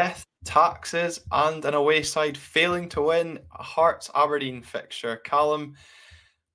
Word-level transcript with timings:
death, 0.00 0.24
taxes, 0.46 1.20
and 1.30 1.62
an 1.66 1.74
away 1.74 2.02
side 2.02 2.34
failing 2.34 2.88
to 2.88 3.02
win 3.02 3.38
a 3.58 3.62
Hearts 3.62 4.10
Aberdeen 4.14 4.62
fixture. 4.62 5.16
Callum, 5.26 5.74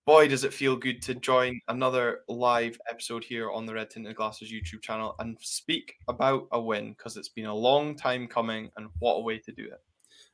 boy, 0.08 0.28
does 0.28 0.44
it 0.44 0.52
feel 0.52 0.76
good 0.76 1.00
to 1.04 1.14
join 1.14 1.60
another 1.68 2.22
live 2.28 2.76
episode 2.90 3.24
here 3.24 3.52
on 3.52 3.68
the 3.68 3.74
Red 3.76 3.92
Tinted 3.92 4.16
Glasses 4.16 4.52
YouTube 4.52 4.82
channel 4.82 5.14
and 5.20 5.38
speak 5.40 5.94
about 6.08 6.48
a 6.54 6.60
win 6.60 6.96
because 6.98 7.18
it's 7.18 7.30
been 7.30 7.46
a 7.46 7.54
long 7.54 7.96
time 7.96 8.26
coming 8.28 8.72
and 8.78 8.88
what 8.98 9.18
a 9.18 9.22
way 9.22 9.38
to 9.38 9.52
do 9.52 9.66
it. 9.66 9.80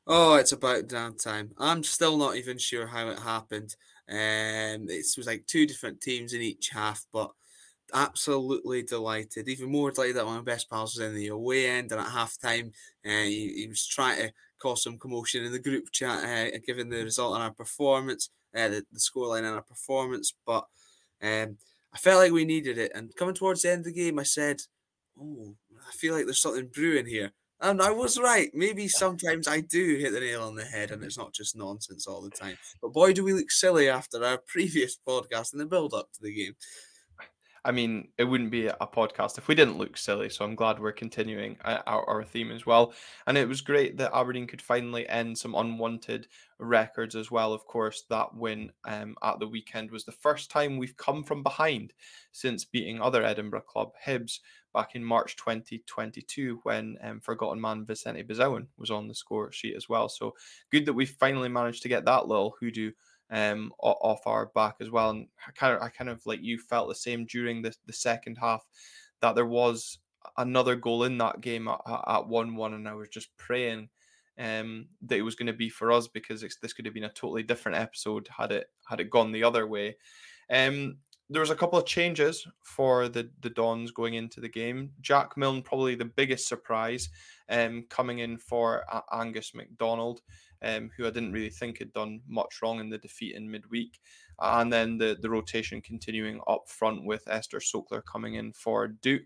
Oh, 0.07 0.35
it's 0.35 0.53
about 0.53 0.87
damn 0.87 1.17
time. 1.17 1.51
I'm 1.57 1.83
still 1.83 2.15
not 2.15 2.37
even 2.37 2.57
sure 2.57 2.87
how 2.87 3.09
it 3.09 3.19
happened. 3.19 3.75
Um, 4.07 4.87
it 4.87 5.05
was 5.17 5.27
like 5.27 5.47
two 5.47 5.65
different 5.65 5.99
teams 5.99 6.31
in 6.31 6.39
each 6.39 6.69
half, 6.69 7.05
but 7.11 7.31
absolutely 7.93 8.83
delighted. 8.83 9.47
Even 9.47 9.71
more 9.71 9.91
delighted 9.91 10.17
that 10.17 10.25
one 10.25 10.37
of 10.37 10.45
my 10.45 10.51
best 10.51 10.69
pals 10.69 10.95
was 10.95 11.05
in 11.05 11.15
the 11.15 11.27
away 11.27 11.67
end 11.67 11.91
and 11.91 12.01
at 12.01 12.07
half 12.07 12.37
time 12.39 12.71
uh, 13.05 13.09
he, 13.09 13.53
he, 13.55 13.67
was 13.67 13.85
trying 13.85 14.17
to 14.17 14.31
cause 14.61 14.83
some 14.83 14.97
commotion 14.97 15.43
in 15.43 15.51
the 15.51 15.59
group 15.59 15.91
chat, 15.91 16.23
uh, 16.23 16.57
given 16.65 16.89
the 16.89 17.03
result 17.03 17.35
and 17.35 17.43
our 17.43 17.51
performance, 17.51 18.29
uh, 18.55 18.67
the, 18.67 18.85
the 18.91 18.99
scoreline 18.99 19.39
and 19.39 19.55
our 19.55 19.63
performance. 19.63 20.33
But 20.45 20.65
um, 21.21 21.57
I 21.93 21.97
felt 21.97 22.19
like 22.19 22.31
we 22.31 22.45
needed 22.45 22.77
it. 22.77 22.91
And 22.95 23.15
coming 23.15 23.35
towards 23.35 23.61
the 23.61 23.71
end 23.71 23.79
of 23.79 23.85
the 23.85 23.93
game, 23.93 24.19
I 24.19 24.23
said, 24.23 24.61
Oh, 25.19 25.55
I 25.87 25.91
feel 25.93 26.13
like 26.13 26.25
there's 26.25 26.41
something 26.41 26.69
brewing 26.73 27.05
here. 27.05 27.31
And 27.59 27.81
I 27.81 27.91
was 27.91 28.19
right. 28.19 28.49
Maybe 28.53 28.87
sometimes 28.87 29.47
I 29.47 29.61
do 29.61 29.97
hit 29.97 30.13
the 30.13 30.19
nail 30.19 30.43
on 30.43 30.55
the 30.55 30.65
head 30.65 30.91
and 30.91 31.03
it's 31.03 31.17
not 31.17 31.33
just 31.33 31.55
nonsense 31.55 32.07
all 32.07 32.21
the 32.21 32.29
time. 32.29 32.57
But 32.81 32.93
boy, 32.93 33.13
do 33.13 33.23
we 33.23 33.33
look 33.33 33.51
silly 33.51 33.89
after 33.89 34.23
our 34.23 34.37
previous 34.47 34.97
podcast 35.07 35.53
in 35.53 35.59
the 35.59 35.65
build 35.65 35.93
up 35.93 36.11
to 36.13 36.21
the 36.21 36.33
game. 36.33 36.55
I 37.63 37.71
mean, 37.71 38.07
it 38.17 38.23
wouldn't 38.23 38.49
be 38.49 38.67
a 38.67 38.75
podcast 38.81 39.37
if 39.37 39.47
we 39.47 39.53
didn't 39.53 39.77
look 39.77 39.95
silly. 39.95 40.29
So 40.29 40.43
I'm 40.43 40.55
glad 40.55 40.79
we're 40.79 40.91
continuing 40.91 41.57
uh, 41.63 41.79
our, 41.85 42.03
our 42.09 42.23
theme 42.23 42.51
as 42.51 42.65
well. 42.65 42.93
And 43.27 43.37
it 43.37 43.47
was 43.47 43.61
great 43.61 43.97
that 43.97 44.15
Aberdeen 44.15 44.47
could 44.47 44.61
finally 44.61 45.07
end 45.07 45.37
some 45.37 45.53
unwanted 45.53 46.27
records 46.57 47.15
as 47.15 47.29
well. 47.29 47.53
Of 47.53 47.65
course, 47.67 48.03
that 48.09 48.33
win 48.33 48.71
um, 48.85 49.15
at 49.23 49.39
the 49.39 49.47
weekend 49.47 49.91
was 49.91 50.05
the 50.05 50.11
first 50.11 50.49
time 50.49 50.77
we've 50.77 50.97
come 50.97 51.23
from 51.23 51.43
behind 51.43 51.93
since 52.31 52.65
beating 52.65 52.99
other 52.99 53.23
Edinburgh 53.23 53.61
club, 53.61 53.91
Hibs, 54.03 54.39
back 54.73 54.95
in 54.95 55.03
March 55.03 55.35
2022 55.35 56.61
when 56.63 56.97
um, 57.03 57.19
Forgotten 57.19 57.61
Man 57.61 57.85
Vicente 57.85 58.23
Besuijen 58.23 58.67
was 58.77 58.89
on 58.89 59.07
the 59.07 59.15
score 59.15 59.51
sheet 59.51 59.75
as 59.75 59.89
well. 59.89 60.09
So 60.09 60.33
good 60.71 60.85
that 60.85 60.93
we 60.93 61.05
finally 61.05 61.49
managed 61.49 61.83
to 61.83 61.89
get 61.89 62.05
that 62.05 62.27
little 62.27 62.55
hoodoo 62.59 62.91
um, 63.31 63.71
off 63.79 64.27
our 64.27 64.47
back 64.47 64.75
as 64.81 64.89
well. 64.89 65.09
And 65.09 65.27
I 65.47 65.51
kind 65.51 65.75
of, 65.75 65.81
I 65.81 65.89
kind 65.89 66.09
of 66.09 66.25
like 66.25 66.43
you 66.43 66.59
felt 66.59 66.89
the 66.89 66.95
same 66.95 67.25
during 67.25 67.61
the, 67.61 67.73
the 67.85 67.93
second 67.93 68.37
half 68.39 68.65
that 69.21 69.35
there 69.35 69.45
was 69.45 69.99
another 70.37 70.75
goal 70.75 71.03
in 71.03 71.17
that 71.19 71.41
game 71.41 71.67
at, 71.67 71.79
at 72.07 72.27
1 72.27 72.55
1. 72.55 72.73
And 72.73 72.87
I 72.87 72.93
was 72.93 73.09
just 73.09 73.35
praying 73.37 73.89
um, 74.37 74.87
that 75.03 75.17
it 75.17 75.23
was 75.23 75.35
going 75.35 75.47
to 75.47 75.53
be 75.53 75.69
for 75.69 75.91
us 75.91 76.07
because 76.07 76.41
this 76.61 76.73
could 76.73 76.85
have 76.85 76.93
been 76.93 77.03
a 77.03 77.09
totally 77.09 77.43
different 77.43 77.77
episode 77.77 78.27
had 78.37 78.51
it 78.51 78.67
had 78.87 78.99
it 78.99 79.09
gone 79.09 79.31
the 79.31 79.43
other 79.43 79.67
way. 79.67 79.95
Um, 80.49 80.97
there 81.29 81.41
was 81.41 81.49
a 81.49 81.55
couple 81.55 81.79
of 81.79 81.85
changes 81.85 82.45
for 82.61 83.07
the 83.07 83.29
the 83.41 83.49
Dons 83.49 83.91
going 83.91 84.15
into 84.15 84.41
the 84.41 84.49
game. 84.49 84.91
Jack 84.99 85.37
Milne 85.37 85.61
probably 85.61 85.95
the 85.95 86.05
biggest 86.05 86.47
surprise, 86.47 87.09
um, 87.49 87.85
coming 87.89 88.19
in 88.19 88.37
for 88.37 88.83
Angus 89.13 89.53
MacDonald 89.53 90.21
um, 90.61 90.91
who 90.95 91.05
I 91.05 91.09
didn't 91.09 91.33
really 91.33 91.49
think 91.49 91.79
had 91.79 91.93
done 91.93 92.21
much 92.27 92.61
wrong 92.61 92.79
in 92.79 92.89
the 92.89 92.97
defeat 92.97 93.35
in 93.35 93.49
midweek. 93.49 93.99
And 94.39 94.71
then 94.71 94.97
the, 94.97 95.17
the 95.21 95.29
rotation 95.29 95.81
continuing 95.81 96.39
up 96.47 96.67
front 96.67 97.05
with 97.05 97.27
Ester 97.27 97.59
Sokler 97.59 98.03
coming 98.05 98.35
in 98.35 98.53
for 98.53 98.87
Duk. 98.87 99.21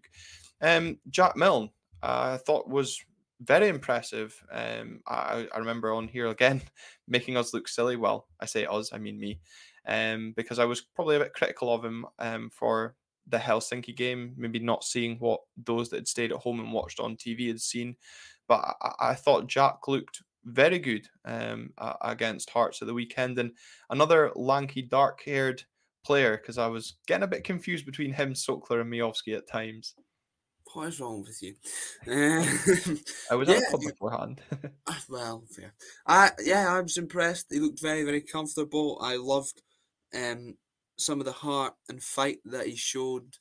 Um, 0.62 0.98
Jack 1.10 1.36
Milne, 1.36 1.70
uh, 2.04 2.32
I 2.34 2.38
thought 2.38 2.70
was 2.70 3.00
very 3.42 3.68
impressive. 3.68 4.42
Um, 4.52 5.02
I, 5.08 5.48
I 5.54 5.58
remember 5.58 5.94
on 5.94 6.08
here 6.08 6.28
again 6.28 6.62
making 7.08 7.38
us 7.38 7.54
look 7.54 7.68
silly. 7.68 7.96
Well, 7.96 8.28
I 8.40 8.46
say 8.46 8.66
us, 8.66 8.94
I 8.94 8.98
mean 8.98 9.20
me, 9.20 9.40
um, 9.88 10.34
because 10.36 10.60
I 10.60 10.66
was 10.66 10.82
probably 10.82 11.18
a 11.18 11.20
bit 11.20 11.34
critical 11.34 11.74
of 11.74 11.84
him 11.84 12.06
um, 12.20 12.50
for 12.50 12.96
the 13.28 13.38
Helsinki 13.38 13.96
game, 13.96 14.34
maybe 14.38 14.60
not 14.60 14.84
seeing 14.84 15.18
what 15.18 15.42
those 15.58 15.90
that 15.90 15.98
had 15.98 16.08
stayed 16.08 16.32
at 16.32 16.38
home 16.38 16.60
and 16.60 16.72
watched 16.72 17.00
on 17.00 17.16
TV 17.16 17.48
had 17.48 17.62
seen. 17.62 17.96
But 18.48 18.76
I, 18.82 19.10
I 19.12 19.14
thought 19.16 19.48
Jack 19.48 19.88
looked 19.88 20.22
very 20.46 20.80
good 20.80 21.08
um, 21.26 21.72
against 22.02 22.50
Hearts 22.50 22.82
at 22.82 22.88
the 22.88 22.94
weekend. 22.94 23.40
And 23.40 23.52
another 23.90 24.32
lanky, 24.36 24.82
dark 24.82 25.22
haired 25.24 25.64
player, 26.06 26.38
because 26.38 26.58
I 26.58 26.68
was 26.68 26.98
getting 27.08 27.24
a 27.24 27.28
bit 27.28 27.44
confused 27.44 27.86
between 27.86 28.14
him, 28.14 28.34
Sokler, 28.34 28.82
and 28.82 28.92
Miovski 28.92 29.36
at 29.36 29.50
times. 29.50 29.96
What 30.74 30.90
is 30.90 31.00
wrong 31.00 31.24
with 31.24 31.42
you? 31.42 31.56
I 33.32 33.36
was 33.36 33.48
yeah, 33.48 33.60
at 33.74 33.80
beforehand. 33.80 34.42
Ah, 34.88 35.04
well, 35.10 35.44
fair. 35.56 35.74
I, 36.06 36.32
yeah, 36.44 36.68
I 36.70 36.82
was 36.82 36.98
impressed. 36.98 37.48
He 37.50 37.60
looked 37.60 37.82
very, 37.82 38.04
very 38.04 38.22
comfortable. 38.22 39.00
I 39.02 39.16
loved 39.16 39.62
um, 40.14 40.56
some 40.98 41.20
of 41.20 41.26
the 41.26 41.32
heart 41.32 41.74
and 41.90 42.04
fight 42.04 42.40
that 42.46 42.68
he 42.68 42.76
showed, 42.76 43.36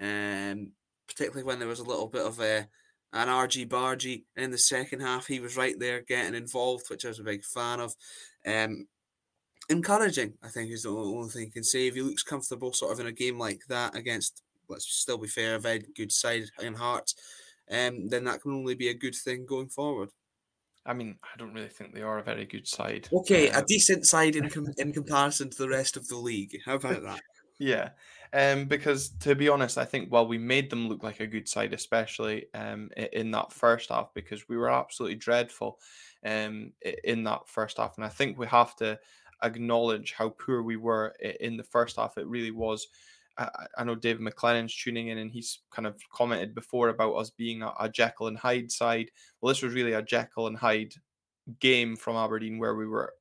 um, 0.00 0.72
particularly 1.06 1.44
when 1.44 1.58
there 1.58 1.68
was 1.68 1.80
a 1.80 1.84
little 1.84 2.08
bit 2.08 2.24
of 2.24 2.40
a 2.40 2.68
and 3.12 3.30
RG 3.30 3.68
Bargy 3.68 4.24
in 4.36 4.50
the 4.50 4.58
second 4.58 5.00
half. 5.00 5.26
He 5.26 5.40
was 5.40 5.56
right 5.56 5.78
there 5.78 6.02
getting 6.02 6.34
involved, 6.34 6.90
which 6.90 7.04
I 7.04 7.08
was 7.08 7.20
a 7.20 7.24
big 7.24 7.44
fan 7.44 7.80
of. 7.80 7.94
Um, 8.46 8.86
encouraging, 9.68 10.34
I 10.42 10.48
think, 10.48 10.70
is 10.70 10.82
the 10.82 10.90
only 10.90 11.30
thing 11.30 11.44
you 11.44 11.50
can 11.50 11.64
say. 11.64 11.86
If 11.86 11.94
he 11.94 12.02
looks 12.02 12.22
comfortable, 12.22 12.72
sort 12.72 12.92
of 12.92 13.00
in 13.00 13.06
a 13.06 13.12
game 13.12 13.38
like 13.38 13.62
that 13.68 13.94
against, 13.94 14.42
let's 14.68 14.86
still 14.86 15.18
be 15.18 15.28
fair, 15.28 15.56
a 15.56 15.60
very 15.60 15.84
good 15.94 16.12
side 16.12 16.44
in 16.60 16.74
Hearts, 16.74 17.14
um, 17.70 18.08
then 18.08 18.24
that 18.24 18.42
can 18.42 18.52
only 18.52 18.74
be 18.74 18.88
a 18.88 18.94
good 18.94 19.14
thing 19.14 19.46
going 19.46 19.68
forward. 19.68 20.10
I 20.86 20.94
mean, 20.94 21.16
I 21.22 21.36
don't 21.36 21.52
really 21.52 21.68
think 21.68 21.94
they 21.94 22.02
are 22.02 22.18
a 22.18 22.22
very 22.22 22.46
good 22.46 22.66
side. 22.66 23.08
Okay, 23.12 23.48
a 23.50 23.62
decent 23.62 24.06
side 24.06 24.36
in 24.36 24.48
com- 24.50 24.72
in 24.78 24.92
comparison 24.92 25.50
to 25.50 25.58
the 25.58 25.68
rest 25.68 25.96
of 25.96 26.08
the 26.08 26.16
league. 26.16 26.58
How 26.64 26.76
about 26.76 27.02
that? 27.02 27.20
Yeah, 27.60 27.88
um, 28.32 28.66
because 28.66 29.10
to 29.20 29.34
be 29.34 29.48
honest, 29.48 29.78
I 29.78 29.84
think 29.84 30.10
while 30.10 30.26
we 30.26 30.38
made 30.38 30.70
them 30.70 30.88
look 30.88 31.02
like 31.02 31.20
a 31.20 31.26
good 31.26 31.48
side, 31.48 31.72
especially 31.72 32.46
um, 32.54 32.90
in 33.12 33.30
that 33.32 33.52
first 33.52 33.90
half, 33.90 34.12
because 34.14 34.48
we 34.48 34.56
were 34.56 34.70
absolutely 34.70 35.16
dreadful 35.16 35.78
um, 36.24 36.72
in 37.04 37.24
that 37.24 37.48
first 37.48 37.78
half, 37.78 37.96
and 37.96 38.04
I 38.04 38.08
think 38.08 38.38
we 38.38 38.46
have 38.46 38.76
to 38.76 38.98
acknowledge 39.42 40.12
how 40.12 40.30
poor 40.30 40.62
we 40.62 40.76
were 40.76 41.14
in 41.40 41.56
the 41.56 41.62
first 41.62 41.96
half. 41.96 42.18
It 42.18 42.26
really 42.26 42.50
was. 42.50 42.88
I 43.76 43.84
know 43.84 43.94
David 43.94 44.22
McLennan's 44.22 44.74
tuning 44.74 45.08
in 45.08 45.18
and 45.18 45.30
he's 45.30 45.60
kind 45.70 45.86
of 45.86 45.96
commented 46.10 46.56
before 46.56 46.88
about 46.88 47.14
us 47.14 47.30
being 47.30 47.62
a, 47.62 47.72
a 47.78 47.88
Jekyll 47.88 48.26
and 48.26 48.36
Hyde 48.36 48.72
side. 48.72 49.12
Well, 49.40 49.48
this 49.48 49.62
was 49.62 49.74
really 49.74 49.92
a 49.92 50.02
Jekyll 50.02 50.48
and 50.48 50.56
Hyde 50.56 50.94
game 51.60 51.94
from 51.94 52.16
Aberdeen 52.16 52.58
where 52.58 52.74
we 52.74 52.88
were 52.88 53.14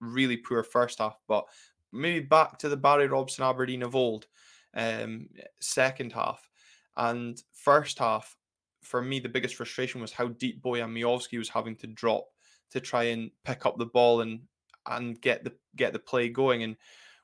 really 0.00 0.36
poor 0.36 0.64
first 0.64 0.98
half, 0.98 1.16
but 1.28 1.44
maybe 1.92 2.24
back 2.24 2.58
to 2.58 2.68
the 2.68 2.76
Barry 2.76 3.06
Robson 3.06 3.44
Aberdeen 3.44 3.82
of 3.82 3.94
old, 3.94 4.26
um, 4.74 5.28
second 5.60 6.12
half. 6.12 6.48
And 6.96 7.40
first 7.52 7.98
half, 7.98 8.36
for 8.82 9.02
me, 9.02 9.20
the 9.20 9.28
biggest 9.28 9.54
frustration 9.54 10.00
was 10.00 10.12
how 10.12 10.28
deep 10.28 10.62
Bojan 10.62 10.92
Miovski 10.92 11.38
was 11.38 11.48
having 11.48 11.76
to 11.76 11.86
drop 11.86 12.26
to 12.70 12.80
try 12.80 13.04
and 13.04 13.30
pick 13.44 13.66
up 13.66 13.78
the 13.78 13.86
ball 13.86 14.20
and 14.20 14.40
and 14.86 15.20
get 15.20 15.44
the 15.44 15.52
get 15.76 15.92
the 15.92 15.98
play 15.98 16.28
going. 16.28 16.62
And 16.62 16.76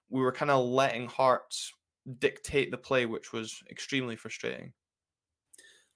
we 0.09 0.21
were 0.21 0.33
kind 0.33 0.51
of 0.51 0.65
letting 0.65 1.09
Hearts 1.09 1.73
dictate 2.19 2.71
the 2.71 2.79
play, 2.79 3.07
which 3.07 3.33
was 3.33 3.63
extremely 3.71 4.17
frustrating. 4.17 4.73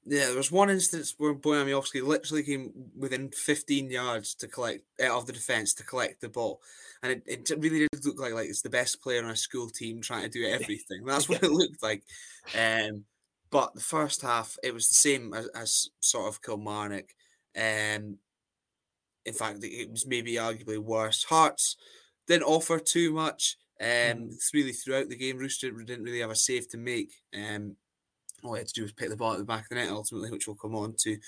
Yeah, 0.07 0.27
there 0.27 0.37
was 0.37 0.51
one 0.51 0.71
instance 0.71 1.15
where 1.19 1.35
Bojan 1.35 2.03
literally 2.03 2.43
came 2.43 2.73
within 2.97 3.31
15 3.31 3.91
yards 3.91 4.35
to 4.37 4.49
collect 4.49 4.85
out 5.03 5.19
of 5.19 5.27
the 5.27 5.33
defense 5.33 5.75
to 5.75 5.85
collect 5.85 6.21
the 6.21 6.29
ball, 6.29 6.63
and 7.03 7.13
it, 7.13 7.23
it 7.27 7.59
really 7.59 7.81
did 7.81 8.05
look 8.05 8.19
like 8.19 8.33
like 8.33 8.49
it's 8.49 8.63
the 8.63 8.71
best 8.71 9.03
player 9.03 9.23
on 9.23 9.31
a 9.31 9.37
school 9.37 9.69
team 9.69 10.01
trying 10.01 10.23
to 10.23 10.29
do 10.29 10.47
everything. 10.49 11.05
That's 11.05 11.29
what 11.29 11.43
it 11.43 11.51
looked 11.51 11.83
like. 11.83 12.03
Um, 12.59 13.05
but 13.51 13.75
the 13.75 13.81
first 13.81 14.23
half, 14.23 14.57
it 14.63 14.73
was 14.73 14.89
the 14.89 14.95
same 14.95 15.35
as, 15.35 15.47
as 15.49 15.91
sort 16.01 16.29
of 16.29 16.41
Kilmarnock. 16.41 17.15
Um, 17.57 18.19
in 19.27 19.35
fact, 19.35 19.59
it 19.63 19.91
was 19.91 20.07
maybe 20.07 20.35
arguably 20.35 20.79
worse. 20.79 21.25
Hearts 21.25 21.77
didn't 22.27 22.45
offer 22.45 22.79
too 22.79 23.13
much. 23.13 23.59
Um, 23.81 23.87
mm. 23.87 24.55
really 24.55 24.73
throughout 24.73 25.09
the 25.09 25.17
game, 25.17 25.39
Rooster 25.39 25.71
didn't 25.71 26.05
really 26.05 26.21
have 26.21 26.31
a 26.31 26.37
save 26.37 26.69
to 26.71 26.79
make. 26.79 27.13
Um, 27.35 27.77
all 28.45 28.55
he 28.55 28.61
had 28.61 28.69
to 28.69 28.75
do 28.75 28.83
was 28.83 28.93
pick 28.93 29.09
the 29.11 29.17
ball 29.17 29.33
at 29.33 29.39
the 29.39 29.45
back 29.45 29.63
of 29.63 29.69
the 29.71 29.75
net 29.77 29.91
ultimately, 29.91 30.31
which 30.31 30.47
we'll 30.47 30.57
come 30.57 30.75
on 30.75 30.95
to. 30.99 31.19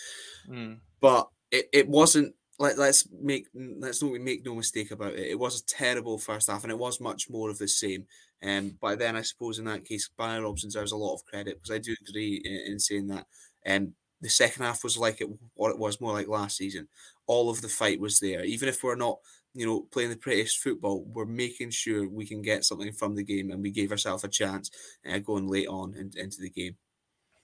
Mm. 0.48 0.78
But 1.00 1.28
it, 1.50 1.68
it 1.72 1.88
wasn't 1.88 2.34
let, 2.58 2.78
let's 2.78 3.08
make 3.20 3.46
let's 3.54 4.02
not 4.02 4.12
make 4.20 4.44
no 4.44 4.54
mistake 4.54 4.90
about 4.90 5.14
it. 5.14 5.30
It 5.30 5.38
was 5.38 5.60
a 5.60 5.66
terrible 5.66 6.18
first 6.18 6.50
half, 6.50 6.62
and 6.62 6.70
it 6.70 6.78
was 6.78 7.00
much 7.00 7.28
more 7.30 7.50
of 7.50 7.58
the 7.58 7.68
same. 7.68 8.06
Um, 8.42 8.76
but 8.80 8.98
then 8.98 9.16
I 9.16 9.22
suppose 9.22 9.58
in 9.58 9.64
that 9.66 9.84
case, 9.84 10.10
Barry 10.16 10.42
Robson 10.42 10.68
deserves 10.68 10.92
a 10.92 10.96
lot 10.96 11.14
of 11.14 11.24
credit 11.24 11.56
because 11.56 11.74
I 11.74 11.78
do 11.78 11.94
agree 12.08 12.40
in, 12.44 12.72
in 12.72 12.78
saying 12.78 13.08
that. 13.08 13.26
Um, 13.66 13.94
the 14.20 14.30
second 14.30 14.62
half 14.62 14.84
was 14.84 14.96
like 14.96 15.20
it 15.20 15.28
what 15.54 15.70
it 15.70 15.78
was 15.78 16.00
more 16.00 16.12
like 16.12 16.28
last 16.28 16.56
season. 16.56 16.88
All 17.26 17.50
of 17.50 17.60
the 17.60 17.68
fight 17.68 18.00
was 18.00 18.20
there, 18.20 18.44
even 18.44 18.68
if 18.68 18.82
we're 18.82 18.94
not, 18.94 19.18
you 19.52 19.66
know, 19.66 19.80
playing 19.92 20.10
the 20.10 20.16
prettiest 20.16 20.58
football. 20.58 21.04
We're 21.12 21.26
making 21.26 21.70
sure 21.70 22.08
we 22.08 22.24
can 22.24 22.40
get 22.40 22.64
something 22.64 22.92
from 22.92 23.16
the 23.16 23.24
game, 23.24 23.50
and 23.50 23.60
we 23.60 23.72
gave 23.72 23.90
ourselves 23.90 24.22
a 24.22 24.28
chance 24.28 24.70
uh, 25.10 25.18
going 25.18 25.48
late 25.48 25.66
on 25.66 25.94
in, 25.94 26.12
into 26.16 26.40
the 26.40 26.50
game. 26.50 26.76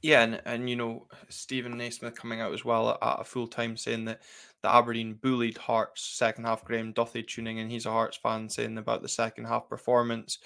Yeah, 0.00 0.22
and, 0.22 0.40
and 0.44 0.70
you 0.70 0.76
know 0.76 1.08
Steven 1.28 1.76
Naismith 1.76 2.14
coming 2.14 2.40
out 2.40 2.54
as 2.54 2.64
well 2.64 2.90
at, 2.90 3.20
a 3.20 3.24
full 3.24 3.48
time 3.48 3.76
saying 3.76 4.04
that 4.04 4.22
the 4.62 4.72
Aberdeen 4.72 5.14
bullied 5.14 5.58
Hearts 5.58 6.02
second 6.16 6.44
half. 6.44 6.64
Graham 6.64 6.92
Duthie 6.92 7.26
tuning 7.26 7.58
in, 7.58 7.68
he's 7.68 7.86
a 7.86 7.90
Hearts 7.90 8.16
fan, 8.16 8.48
saying 8.48 8.78
about 8.78 9.02
the 9.02 9.08
second 9.08 9.46
half 9.46 9.68
performance 9.68 10.38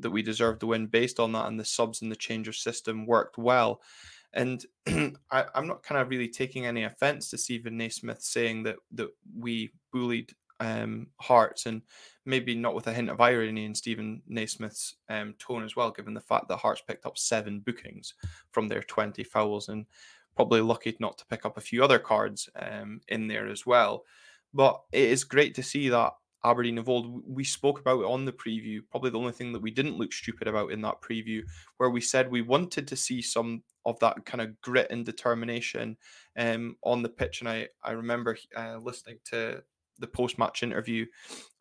that 0.00 0.10
we 0.10 0.22
deserved 0.22 0.60
to 0.60 0.66
win 0.66 0.86
based 0.86 1.20
on 1.20 1.32
that, 1.32 1.46
and 1.46 1.58
the 1.58 1.64
subs 1.64 2.02
and 2.02 2.10
the 2.10 2.16
change 2.16 2.48
of 2.48 2.56
system 2.56 3.06
worked 3.06 3.38
well. 3.38 3.80
And 4.32 4.64
I, 5.30 5.44
am 5.54 5.68
not 5.68 5.84
kind 5.84 6.00
of 6.00 6.10
really 6.10 6.28
taking 6.28 6.66
any 6.66 6.82
offense 6.82 7.30
to 7.30 7.38
Steven 7.38 7.76
Naismith 7.76 8.22
saying 8.22 8.64
that 8.64 8.76
that 8.92 9.08
we 9.36 9.72
bullied 9.92 10.32
um, 10.60 11.08
Hearts, 11.20 11.66
and 11.66 11.82
maybe 12.24 12.54
not 12.54 12.74
with 12.74 12.86
a 12.86 12.92
hint 12.92 13.10
of 13.10 13.20
irony 13.20 13.64
in 13.64 13.74
Steven 13.74 14.22
Naismith's 14.26 14.96
um, 15.08 15.34
tone 15.38 15.64
as 15.64 15.76
well, 15.76 15.90
given 15.90 16.14
the 16.14 16.20
fact 16.20 16.48
that 16.48 16.58
Hearts 16.58 16.82
picked 16.86 17.06
up 17.06 17.18
seven 17.18 17.60
bookings 17.60 18.14
from 18.50 18.68
their 18.68 18.82
20 18.82 19.24
fouls 19.24 19.68
and 19.68 19.86
probably 20.36 20.60
lucky 20.60 20.96
not 21.00 21.18
to 21.18 21.26
pick 21.26 21.44
up 21.44 21.56
a 21.56 21.62
few 21.62 21.82
other 21.82 21.98
cards 21.98 22.48
um, 22.56 23.00
in 23.08 23.26
there 23.26 23.48
as 23.48 23.66
well. 23.66 24.04
But 24.54 24.80
it 24.92 25.10
is 25.10 25.24
great 25.24 25.54
to 25.56 25.62
see 25.62 25.88
that 25.88 26.12
Aberdeen 26.44 26.78
of 26.78 26.88
old. 26.88 27.22
We 27.26 27.44
spoke 27.44 27.80
about 27.80 28.00
it 28.00 28.06
on 28.06 28.24
the 28.24 28.32
preview. 28.32 28.80
Probably 28.90 29.10
the 29.10 29.18
only 29.18 29.32
thing 29.32 29.52
that 29.52 29.62
we 29.62 29.70
didn't 29.70 29.98
look 29.98 30.12
stupid 30.12 30.46
about 30.46 30.70
in 30.70 30.80
that 30.82 31.02
preview, 31.02 31.42
where 31.78 31.90
we 31.90 32.00
said 32.00 32.30
we 32.30 32.42
wanted 32.42 32.86
to 32.88 32.96
see 32.96 33.20
some 33.20 33.62
of 33.84 33.98
that 34.00 34.24
kind 34.24 34.40
of 34.40 34.60
grit 34.60 34.86
and 34.90 35.04
determination 35.04 35.96
um, 36.36 36.76
on 36.84 37.02
the 37.02 37.08
pitch. 37.08 37.40
And 37.40 37.48
I 37.48 37.68
I 37.82 37.92
remember 37.92 38.38
uh, 38.56 38.78
listening 38.80 39.18
to 39.26 39.62
the 39.98 40.06
post 40.06 40.38
match 40.38 40.62
interview 40.62 41.06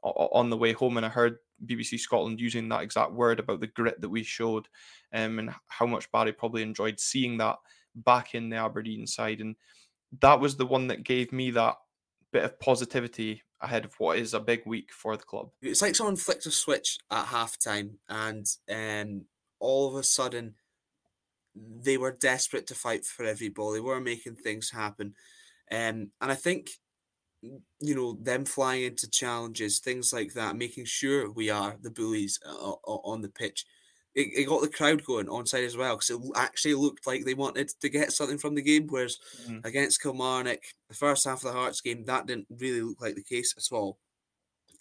on 0.03 0.49
the 0.49 0.57
way 0.57 0.73
home, 0.73 0.97
and 0.97 1.05
I 1.05 1.09
heard 1.09 1.37
BBC 1.65 1.99
Scotland 1.99 2.39
using 2.39 2.69
that 2.69 2.81
exact 2.81 3.11
word 3.11 3.39
about 3.39 3.59
the 3.59 3.67
grit 3.67 3.99
that 4.01 4.09
we 4.09 4.23
showed, 4.23 4.67
um, 5.13 5.39
and 5.39 5.53
how 5.67 5.85
much 5.85 6.11
Barry 6.11 6.31
probably 6.31 6.61
enjoyed 6.61 6.99
seeing 6.99 7.37
that 7.37 7.57
back 7.95 8.35
in 8.35 8.49
the 8.49 8.57
Aberdeen 8.57 9.07
side, 9.07 9.41
and 9.41 9.55
that 10.21 10.39
was 10.39 10.55
the 10.55 10.65
one 10.65 10.87
that 10.87 11.03
gave 11.03 11.31
me 11.31 11.51
that 11.51 11.75
bit 12.31 12.43
of 12.43 12.59
positivity 12.59 13.43
ahead 13.61 13.85
of 13.85 13.93
what 13.99 14.19
is 14.19 14.33
a 14.33 14.39
big 14.39 14.61
week 14.65 14.91
for 14.91 15.17
the 15.17 15.23
club. 15.23 15.49
It's 15.61 15.81
like 15.81 15.95
someone 15.95 16.15
flicked 16.15 16.45
a 16.45 16.51
switch 16.51 16.99
at 17.11 17.25
halftime, 17.25 17.95
and 18.07 18.45
um, 18.71 19.25
all 19.59 19.87
of 19.87 19.95
a 19.95 20.03
sudden 20.03 20.55
they 21.55 21.97
were 21.97 22.11
desperate 22.11 22.67
to 22.67 22.75
fight 22.75 23.03
for 23.03 23.25
every 23.25 23.49
ball. 23.49 23.71
They 23.71 23.79
were 23.79 23.99
making 23.99 24.35
things 24.35 24.69
happen, 24.69 25.15
um, 25.71 26.11
and 26.21 26.31
I 26.31 26.35
think 26.35 26.69
you 27.41 27.95
know 27.95 28.17
them 28.21 28.45
flying 28.45 28.83
into 28.83 29.09
challenges, 29.09 29.79
things 29.79 30.11
like 30.11 30.33
that, 30.33 30.55
making 30.55 30.85
sure 30.85 31.31
we 31.31 31.49
are 31.49 31.77
the 31.81 31.91
bullies 31.91 32.39
uh, 32.45 32.71
on 32.85 33.21
the 33.21 33.29
pitch. 33.29 33.65
It, 34.15 34.29
it, 34.35 34.47
got 34.47 34.63
the 34.63 34.67
crowd 34.67 35.03
going 35.05 35.29
on 35.29 35.45
side 35.45 35.63
as 35.63 35.77
well 35.77 35.95
because 35.95 36.09
it 36.09 36.19
actually 36.35 36.73
looked 36.73 37.05
like 37.05 37.23
they 37.23 37.35
wanted 37.35 37.69
to 37.69 37.89
get 37.89 38.11
something 38.11 38.39
from 38.39 38.55
the 38.55 38.63
game. 38.63 38.87
Whereas 38.89 39.19
mm-hmm. 39.43 39.59
against 39.63 40.01
Kilmarnock, 40.01 40.61
the 40.89 40.95
first 40.95 41.25
half 41.25 41.43
of 41.43 41.43
the 41.43 41.51
Hearts 41.51 41.81
game, 41.81 42.03
that 42.05 42.25
didn't 42.25 42.47
really 42.49 42.81
look 42.81 42.99
like 42.99 43.13
the 43.13 43.23
case 43.23 43.53
at 43.55 43.75
all. 43.75 43.99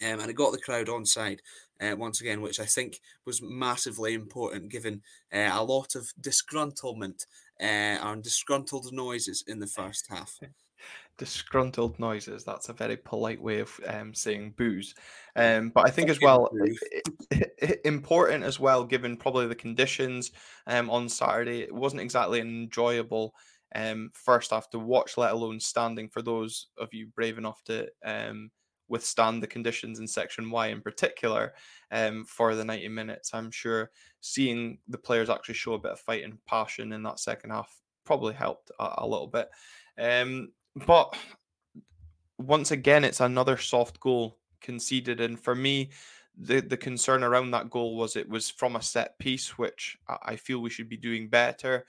Um, 0.01 0.19
and 0.19 0.29
it 0.29 0.33
got 0.33 0.53
the 0.53 0.59
crowd 0.59 0.89
on 0.89 1.05
side 1.05 1.41
uh, 1.79 1.95
once 1.95 2.19
again, 2.19 2.41
which 2.41 2.59
I 2.59 2.65
think 2.65 2.99
was 3.25 3.41
massively 3.41 4.13
important 4.13 4.71
given 4.71 5.01
uh, 5.31 5.49
a 5.51 5.63
lot 5.63 5.95
of 5.95 6.11
disgruntlement 6.19 7.25
uh, 7.61 7.97
and 8.01 8.23
disgruntled 8.23 8.91
noises 8.91 9.43
in 9.47 9.59
the 9.59 9.67
first 9.67 10.07
half. 10.09 10.39
disgruntled 11.17 11.99
noises. 11.99 12.43
That's 12.43 12.69
a 12.69 12.73
very 12.73 12.97
polite 12.97 13.41
way 13.41 13.59
of 13.59 13.79
um, 13.87 14.13
saying 14.13 14.53
booze. 14.57 14.95
Um, 15.35 15.69
but 15.69 15.87
I 15.87 15.91
think 15.91 16.09
as 16.09 16.21
well, 16.21 16.49
important 17.85 18.43
as 18.43 18.59
well, 18.59 18.83
given 18.83 19.17
probably 19.17 19.47
the 19.47 19.55
conditions 19.55 20.31
um, 20.67 20.89
on 20.89 21.09
Saturday, 21.09 21.61
it 21.61 21.73
wasn't 21.73 22.01
exactly 22.01 22.39
an 22.39 22.47
enjoyable 22.47 23.33
um, 23.75 24.11
first 24.13 24.51
half 24.51 24.69
to 24.71 24.79
watch, 24.79 25.17
let 25.17 25.33
alone 25.33 25.59
standing 25.59 26.09
for 26.09 26.21
those 26.21 26.67
of 26.77 26.93
you 26.93 27.07
brave 27.07 27.37
enough 27.37 27.63
to 27.65 27.87
um, 28.05 28.51
withstand 28.87 29.43
the 29.43 29.47
conditions 29.47 29.99
in 29.99 30.07
Section 30.07 30.49
Y 30.49 30.67
in 30.67 30.81
particular 30.81 31.53
um, 31.91 32.25
for 32.25 32.55
the 32.55 32.65
90 32.65 32.87
minutes. 32.89 33.31
I'm 33.33 33.51
sure 33.51 33.91
seeing 34.21 34.77
the 34.87 34.97
players 34.97 35.29
actually 35.29 35.55
show 35.55 35.73
a 35.73 35.79
bit 35.79 35.91
of 35.91 35.99
fight 35.99 36.23
and 36.23 36.43
passion 36.45 36.93
in 36.93 37.03
that 37.03 37.19
second 37.19 37.49
half 37.49 37.81
probably 38.05 38.33
helped 38.33 38.71
a, 38.79 38.93
a 38.99 39.07
little 39.07 39.27
bit. 39.27 39.49
Um, 39.99 40.51
but 40.85 41.15
once 42.37 42.71
again, 42.71 43.03
it's 43.03 43.19
another 43.19 43.57
soft 43.57 43.99
goal 43.99 44.37
conceded. 44.61 45.21
And 45.21 45.39
for 45.39 45.55
me, 45.55 45.89
the, 46.37 46.61
the 46.61 46.77
concern 46.77 47.23
around 47.23 47.51
that 47.51 47.69
goal 47.69 47.95
was 47.95 48.15
it 48.15 48.29
was 48.29 48.49
from 48.49 48.75
a 48.75 48.81
set 48.81 49.17
piece, 49.19 49.57
which 49.57 49.97
I 50.23 50.35
feel 50.35 50.59
we 50.59 50.69
should 50.69 50.89
be 50.89 50.97
doing 50.97 51.29
better. 51.29 51.85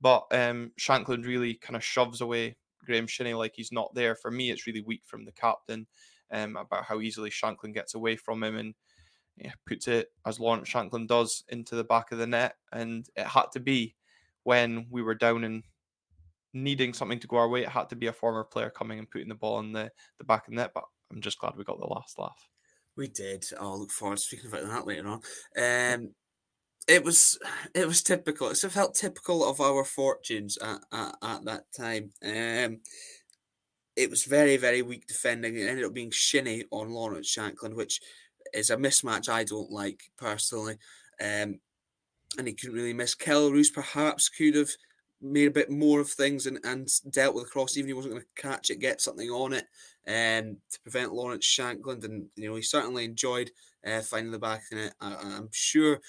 But 0.00 0.26
um, 0.32 0.72
Shankland 0.80 1.26
really 1.26 1.54
kind 1.54 1.76
of 1.76 1.84
shoves 1.84 2.20
away 2.20 2.56
Graeme 2.84 3.06
Shinnie 3.06 3.34
like 3.34 3.52
he's 3.54 3.70
not 3.70 3.94
there. 3.94 4.16
For 4.16 4.30
me, 4.30 4.50
it's 4.50 4.66
really 4.66 4.80
weak 4.80 5.02
from 5.06 5.24
the 5.24 5.32
captain 5.32 5.86
um, 6.32 6.56
about 6.56 6.84
how 6.84 7.00
easily 7.00 7.30
Shankland 7.30 7.74
gets 7.74 7.94
away 7.94 8.16
from 8.16 8.42
him 8.42 8.56
and 8.56 8.74
yeah, 9.36 9.52
puts 9.66 9.88
it, 9.88 10.08
as 10.26 10.40
Lawrence 10.40 10.68
Shankland 10.68 11.06
does, 11.06 11.44
into 11.48 11.76
the 11.76 11.84
back 11.84 12.10
of 12.10 12.18
the 12.18 12.26
net. 12.26 12.56
And 12.72 13.08
it 13.16 13.26
had 13.26 13.46
to 13.52 13.60
be 13.60 13.94
when 14.42 14.86
we 14.90 15.02
were 15.02 15.14
down 15.14 15.44
in 15.44 15.62
needing 16.54 16.92
something 16.92 17.18
to 17.20 17.26
go 17.26 17.36
our 17.36 17.48
way, 17.48 17.62
it 17.62 17.68
had 17.68 17.88
to 17.90 17.96
be 17.96 18.06
a 18.06 18.12
former 18.12 18.44
player 18.44 18.70
coming 18.70 18.98
and 18.98 19.10
putting 19.10 19.28
the 19.28 19.34
ball 19.34 19.60
in 19.60 19.72
the, 19.72 19.90
the 20.18 20.24
back 20.24 20.46
of 20.46 20.50
the 20.50 20.56
net. 20.56 20.72
But 20.74 20.84
I'm 21.10 21.20
just 21.20 21.38
glad 21.38 21.56
we 21.56 21.64
got 21.64 21.80
the 21.80 21.86
last 21.86 22.18
laugh. 22.18 22.48
We 22.96 23.08
did. 23.08 23.44
I'll 23.58 23.80
look 23.80 23.90
forward 23.90 24.18
to 24.18 24.22
speaking 24.22 24.50
about 24.50 24.68
that 24.68 24.86
later 24.86 25.08
on. 25.08 25.20
Um, 25.56 26.10
it 26.88 27.04
was 27.04 27.38
it 27.74 27.86
was 27.86 28.02
typical. 28.02 28.48
It 28.48 28.56
felt 28.56 28.94
typical 28.94 29.48
of 29.48 29.60
our 29.60 29.84
fortunes 29.84 30.58
at, 30.58 30.80
at, 30.92 31.14
at 31.22 31.44
that 31.44 31.64
time. 31.76 32.12
Um, 32.24 32.80
it 33.94 34.08
was 34.10 34.24
very 34.24 34.56
very 34.56 34.82
weak 34.82 35.06
defending. 35.06 35.56
It 35.56 35.68
ended 35.68 35.84
up 35.84 35.94
being 35.94 36.10
Shinnie 36.10 36.64
on 36.70 36.90
Lawrence 36.90 37.34
Shankland, 37.34 37.74
which 37.74 38.00
is 38.52 38.70
a 38.70 38.76
mismatch 38.76 39.28
I 39.28 39.44
don't 39.44 39.70
like 39.70 40.02
personally. 40.16 40.76
Um, 41.20 41.60
and 42.38 42.46
he 42.46 42.54
couldn't 42.54 42.74
really 42.74 42.94
miss. 42.94 43.14
Kelle 43.14 43.52
Roos 43.52 43.70
perhaps 43.70 44.28
could 44.28 44.54
have 44.54 44.70
made 45.22 45.48
a 45.48 45.52
bit 45.52 45.70
more 45.70 46.00
of 46.00 46.10
things 46.10 46.46
and, 46.46 46.58
and 46.64 46.88
dealt 47.10 47.34
with 47.34 47.44
the 47.44 47.50
cross, 47.50 47.76
even 47.76 47.86
if 47.86 47.90
he 47.90 47.94
wasn't 47.94 48.14
going 48.14 48.24
to 48.24 48.42
catch 48.42 48.70
it, 48.70 48.80
get 48.80 49.00
something 49.00 49.30
on 49.30 49.52
it, 49.52 49.66
um, 50.08 50.56
to 50.70 50.80
prevent 50.82 51.14
Lawrence 51.14 51.46
Shankland. 51.46 52.04
And 52.04 52.26
you 52.36 52.48
know, 52.48 52.56
he 52.56 52.62
certainly 52.62 53.04
enjoyed 53.04 53.50
uh, 53.86 54.00
finding 54.00 54.32
the 54.32 54.38
back 54.38 54.62
in 54.72 54.78
it. 54.78 54.94
I, 55.00 55.12
am 55.36 55.48
sure. 55.52 56.00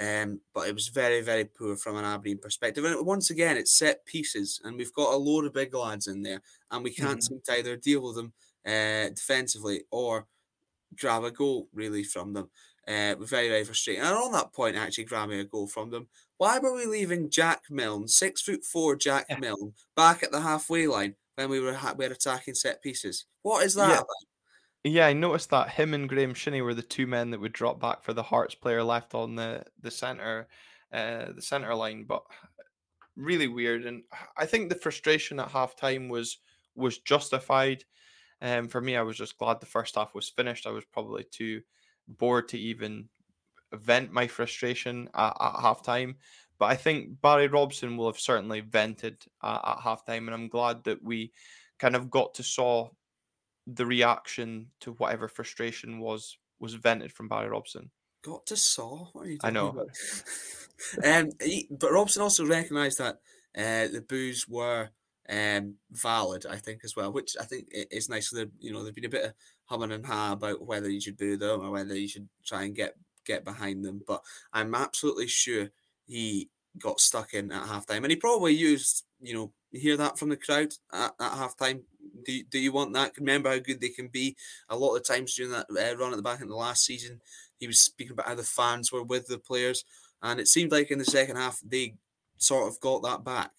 Um, 0.00 0.40
but 0.54 0.66
it 0.66 0.74
was 0.74 0.88
very, 0.88 1.20
very 1.20 1.44
poor 1.44 1.76
from 1.76 1.96
an 1.96 2.04
Aberdeen 2.04 2.38
perspective. 2.38 2.84
And 2.84 3.04
once 3.04 3.28
again, 3.28 3.58
it's 3.58 3.76
set 3.76 4.06
pieces, 4.06 4.60
and 4.64 4.76
we've 4.76 4.94
got 4.94 5.12
a 5.12 5.16
load 5.16 5.44
of 5.44 5.52
big 5.52 5.74
lads 5.74 6.06
in 6.06 6.22
there, 6.22 6.40
and 6.70 6.82
we 6.82 6.90
can't 6.90 7.18
mm-hmm. 7.18 7.20
seem 7.20 7.40
to 7.44 7.52
either 7.52 7.76
deal 7.76 8.02
with 8.02 8.16
them 8.16 8.32
uh, 8.66 9.10
defensively 9.10 9.82
or 9.90 10.26
grab 10.98 11.24
a 11.24 11.30
goal 11.30 11.68
really 11.74 12.02
from 12.02 12.32
them. 12.32 12.48
Uh, 12.90 13.14
very, 13.20 13.48
very 13.48 13.62
frustrating. 13.62 14.02
And 14.02 14.16
on 14.16 14.32
that 14.32 14.52
point, 14.52 14.74
actually 14.74 15.04
grabbing 15.04 15.38
a 15.38 15.44
goal 15.44 15.68
from 15.68 15.90
them, 15.90 16.08
why 16.38 16.58
were 16.58 16.74
we 16.74 16.86
leaving 16.86 17.30
Jack 17.30 17.62
Milne, 17.70 18.08
six 18.08 18.42
foot 18.42 18.64
four 18.64 18.96
Jack 18.96 19.26
yeah. 19.30 19.38
Milne, 19.38 19.74
back 19.94 20.24
at 20.24 20.32
the 20.32 20.40
halfway 20.40 20.88
line 20.88 21.14
when 21.36 21.50
we 21.50 21.60
were 21.60 21.74
ha- 21.74 21.94
we 21.96 22.08
were 22.08 22.14
attacking 22.14 22.54
set 22.54 22.82
pieces? 22.82 23.26
What 23.42 23.64
is 23.64 23.74
that 23.74 23.90
yeah. 23.90 23.94
about? 23.94 24.06
Yeah, 24.82 25.06
I 25.06 25.12
noticed 25.12 25.50
that 25.50 25.70
him 25.70 25.94
and 25.94 26.08
Graeme 26.08 26.34
Shinnie 26.34 26.62
were 26.62 26.74
the 26.74 26.82
two 26.82 27.06
men 27.06 27.30
that 27.30 27.40
would 27.40 27.52
drop 27.52 27.80
back 27.80 28.02
for 28.02 28.12
the 28.12 28.24
Hearts 28.24 28.56
player 28.56 28.82
left 28.82 29.14
on 29.14 29.36
the 29.36 29.62
the 29.80 29.90
center, 29.92 30.48
uh, 30.92 31.26
the 31.36 31.42
center 31.42 31.72
line. 31.76 32.06
But 32.08 32.22
really 33.14 33.46
weird, 33.46 33.84
and 33.84 34.02
I 34.36 34.46
think 34.46 34.68
the 34.68 34.74
frustration 34.74 35.38
at 35.38 35.50
halftime 35.50 36.08
was 36.08 36.38
was 36.74 36.98
justified. 36.98 37.84
Um, 38.42 38.66
for 38.66 38.80
me, 38.80 38.96
I 38.96 39.02
was 39.02 39.16
just 39.18 39.38
glad 39.38 39.60
the 39.60 39.66
first 39.66 39.94
half 39.94 40.12
was 40.12 40.28
finished. 40.30 40.66
I 40.66 40.70
was 40.70 40.84
probably 40.86 41.24
too 41.30 41.60
bored 42.18 42.48
to 42.48 42.58
even 42.58 43.08
vent 43.72 44.12
my 44.12 44.26
frustration 44.26 45.08
at, 45.14 45.36
at 45.40 45.54
halftime. 45.54 46.16
But 46.58 46.66
I 46.66 46.76
think 46.76 47.20
Barry 47.22 47.48
Robson 47.48 47.96
will 47.96 48.06
have 48.06 48.20
certainly 48.20 48.60
vented 48.60 49.24
at, 49.42 49.60
at 49.64 49.78
halftime, 49.78 50.26
and 50.26 50.34
I'm 50.34 50.48
glad 50.48 50.84
that 50.84 51.02
we 51.02 51.32
kind 51.78 51.96
of 51.96 52.10
got 52.10 52.34
to 52.34 52.42
saw 52.42 52.90
the 53.66 53.86
reaction 53.86 54.66
to 54.80 54.92
whatever 54.92 55.28
frustration 55.28 56.00
was 56.00 56.36
was 56.58 56.74
vented 56.74 57.12
from 57.12 57.28
Barry 57.28 57.48
Robson. 57.48 57.90
Got 58.22 58.46
to 58.46 58.56
saw? 58.56 59.06
What 59.12 59.26
are 59.26 59.30
you 59.30 59.38
I 59.42 59.50
know. 59.50 59.86
um, 61.04 61.30
he, 61.42 61.66
but 61.70 61.92
Robson 61.92 62.22
also 62.22 62.44
recognised 62.44 62.98
that 62.98 63.16
uh, 63.56 63.90
the 63.90 64.04
boos 64.06 64.46
were 64.46 64.90
um, 65.30 65.76
valid, 65.90 66.44
I 66.44 66.56
think, 66.56 66.80
as 66.84 66.94
well, 66.94 67.12
which 67.12 67.36
I 67.40 67.44
think 67.44 67.68
is 67.72 68.08
nice. 68.08 68.30
That 68.30 68.50
you 68.58 68.72
know, 68.72 68.82
there's 68.82 68.94
been 68.94 69.06
a 69.06 69.08
bit 69.08 69.24
of 69.24 69.32
humming 69.70 69.92
and 69.92 70.04
ha 70.04 70.32
about 70.32 70.66
whether 70.66 70.90
you 70.90 71.00
should 71.00 71.16
boo 71.16 71.36
them 71.36 71.60
or 71.60 71.70
whether 71.70 71.96
you 71.96 72.08
should 72.08 72.28
try 72.44 72.64
and 72.64 72.74
get 72.74 72.96
get 73.24 73.44
behind 73.44 73.84
them. 73.84 74.02
But 74.06 74.22
I'm 74.52 74.74
absolutely 74.74 75.28
sure 75.28 75.70
he 76.06 76.50
got 76.78 77.00
stuck 77.00 77.34
in 77.34 77.52
at 77.52 77.62
halftime, 77.62 77.98
and 77.98 78.10
he 78.10 78.16
probably 78.16 78.52
used, 78.52 79.04
you 79.22 79.32
know, 79.32 79.52
you 79.70 79.80
hear 79.80 79.96
that 79.96 80.18
from 80.18 80.28
the 80.28 80.36
crowd 80.36 80.74
at, 80.92 81.12
at 81.20 81.32
halftime. 81.32 81.82
Do, 82.24 82.42
do 82.50 82.58
you 82.58 82.72
want 82.72 82.92
that? 82.94 83.16
Remember 83.16 83.48
how 83.48 83.58
good 83.58 83.80
they 83.80 83.90
can 83.90 84.08
be. 84.08 84.36
A 84.68 84.76
lot 84.76 84.96
of 84.96 85.04
times 85.04 85.34
during 85.34 85.52
that 85.52 85.66
uh, 85.70 85.96
run 85.96 86.10
at 86.10 86.16
the 86.16 86.22
back 86.22 86.40
in 86.40 86.48
the 86.48 86.56
last 86.56 86.84
season, 86.84 87.20
he 87.58 87.68
was 87.68 87.78
speaking 87.78 88.12
about 88.12 88.26
how 88.26 88.34
the 88.34 88.42
fans 88.42 88.90
were 88.90 89.04
with 89.04 89.28
the 89.28 89.38
players, 89.38 89.84
and 90.22 90.40
it 90.40 90.48
seemed 90.48 90.72
like 90.72 90.90
in 90.90 90.98
the 90.98 91.04
second 91.04 91.36
half 91.36 91.60
they 91.64 91.94
sort 92.38 92.66
of 92.66 92.80
got 92.80 93.02
that 93.04 93.24
back. 93.24 93.52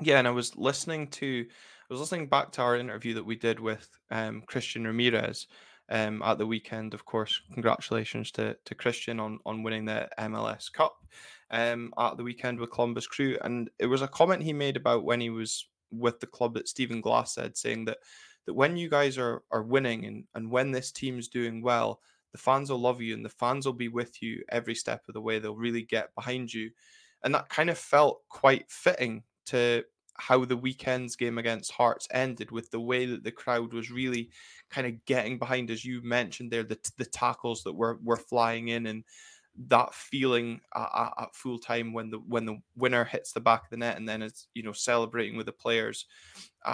Yeah, 0.00 0.18
and 0.18 0.26
I 0.26 0.32
was 0.32 0.56
listening 0.56 1.08
to 1.08 1.46
was 1.90 2.00
listening 2.00 2.28
back 2.28 2.50
to 2.52 2.62
our 2.62 2.76
interview 2.76 3.14
that 3.14 3.26
we 3.26 3.36
did 3.36 3.60
with 3.60 3.88
um, 4.10 4.42
Christian 4.46 4.84
Ramirez 4.84 5.46
um, 5.90 6.22
at 6.22 6.38
the 6.38 6.46
weekend. 6.46 6.94
Of 6.94 7.04
course, 7.04 7.40
congratulations 7.52 8.30
to, 8.32 8.56
to 8.64 8.74
Christian 8.74 9.20
on, 9.20 9.38
on 9.44 9.62
winning 9.62 9.84
the 9.84 10.08
MLS 10.18 10.72
Cup 10.72 10.96
um, 11.50 11.92
at 11.98 12.16
the 12.16 12.24
weekend 12.24 12.58
with 12.58 12.70
Columbus 12.70 13.06
Crew. 13.06 13.36
And 13.42 13.70
it 13.78 13.86
was 13.86 14.02
a 14.02 14.08
comment 14.08 14.42
he 14.42 14.52
made 14.52 14.76
about 14.76 15.04
when 15.04 15.20
he 15.20 15.30
was 15.30 15.66
with 15.90 16.20
the 16.20 16.26
club 16.26 16.54
that 16.54 16.68
Stephen 16.68 17.00
Glass 17.00 17.34
said, 17.34 17.56
saying 17.56 17.84
that 17.86 17.98
that 18.46 18.54
when 18.54 18.76
you 18.76 18.90
guys 18.90 19.16
are 19.16 19.42
are 19.50 19.62
winning 19.62 20.04
and, 20.04 20.24
and 20.34 20.50
when 20.50 20.70
this 20.70 20.92
team's 20.92 21.28
doing 21.28 21.62
well, 21.62 22.00
the 22.32 22.38
fans 22.38 22.70
will 22.70 22.78
love 22.78 23.00
you 23.00 23.14
and 23.14 23.24
the 23.24 23.30
fans 23.30 23.64
will 23.64 23.72
be 23.72 23.88
with 23.88 24.20
you 24.22 24.42
every 24.50 24.74
step 24.74 25.02
of 25.08 25.14
the 25.14 25.20
way. 25.20 25.38
They'll 25.38 25.54
really 25.54 25.82
get 25.82 26.14
behind 26.14 26.52
you. 26.52 26.70
And 27.22 27.34
that 27.34 27.48
kind 27.48 27.70
of 27.70 27.78
felt 27.78 28.22
quite 28.28 28.70
fitting 28.70 29.22
to 29.46 29.84
how 30.16 30.44
the 30.44 30.56
weekend's 30.56 31.16
game 31.16 31.38
against 31.38 31.72
Hearts 31.72 32.06
ended 32.10 32.50
with 32.50 32.70
the 32.70 32.80
way 32.80 33.06
that 33.06 33.24
the 33.24 33.32
crowd 33.32 33.72
was 33.72 33.90
really 33.90 34.30
kind 34.70 34.86
of 34.86 35.04
getting 35.06 35.38
behind, 35.38 35.70
as 35.70 35.84
you 35.84 36.02
mentioned 36.02 36.50
there, 36.50 36.62
the, 36.62 36.78
the 36.98 37.04
tackles 37.04 37.62
that 37.64 37.72
were, 37.72 37.98
were 38.02 38.16
flying 38.16 38.68
in 38.68 38.86
and 38.86 39.04
that 39.68 39.94
feeling 39.94 40.60
at, 40.74 41.12
at, 41.18 41.34
full 41.34 41.58
time 41.58 41.92
when 41.92 42.10
the 42.10 42.18
when 42.26 42.44
the 42.44 42.58
winner 42.76 43.04
hits 43.04 43.32
the 43.32 43.40
back 43.40 43.62
of 43.62 43.70
the 43.70 43.76
net 43.76 43.96
and 43.96 44.08
then 44.08 44.20
it's 44.20 44.48
you 44.54 44.64
know 44.64 44.72
celebrating 44.72 45.36
with 45.36 45.46
the 45.46 45.52
players 45.52 46.06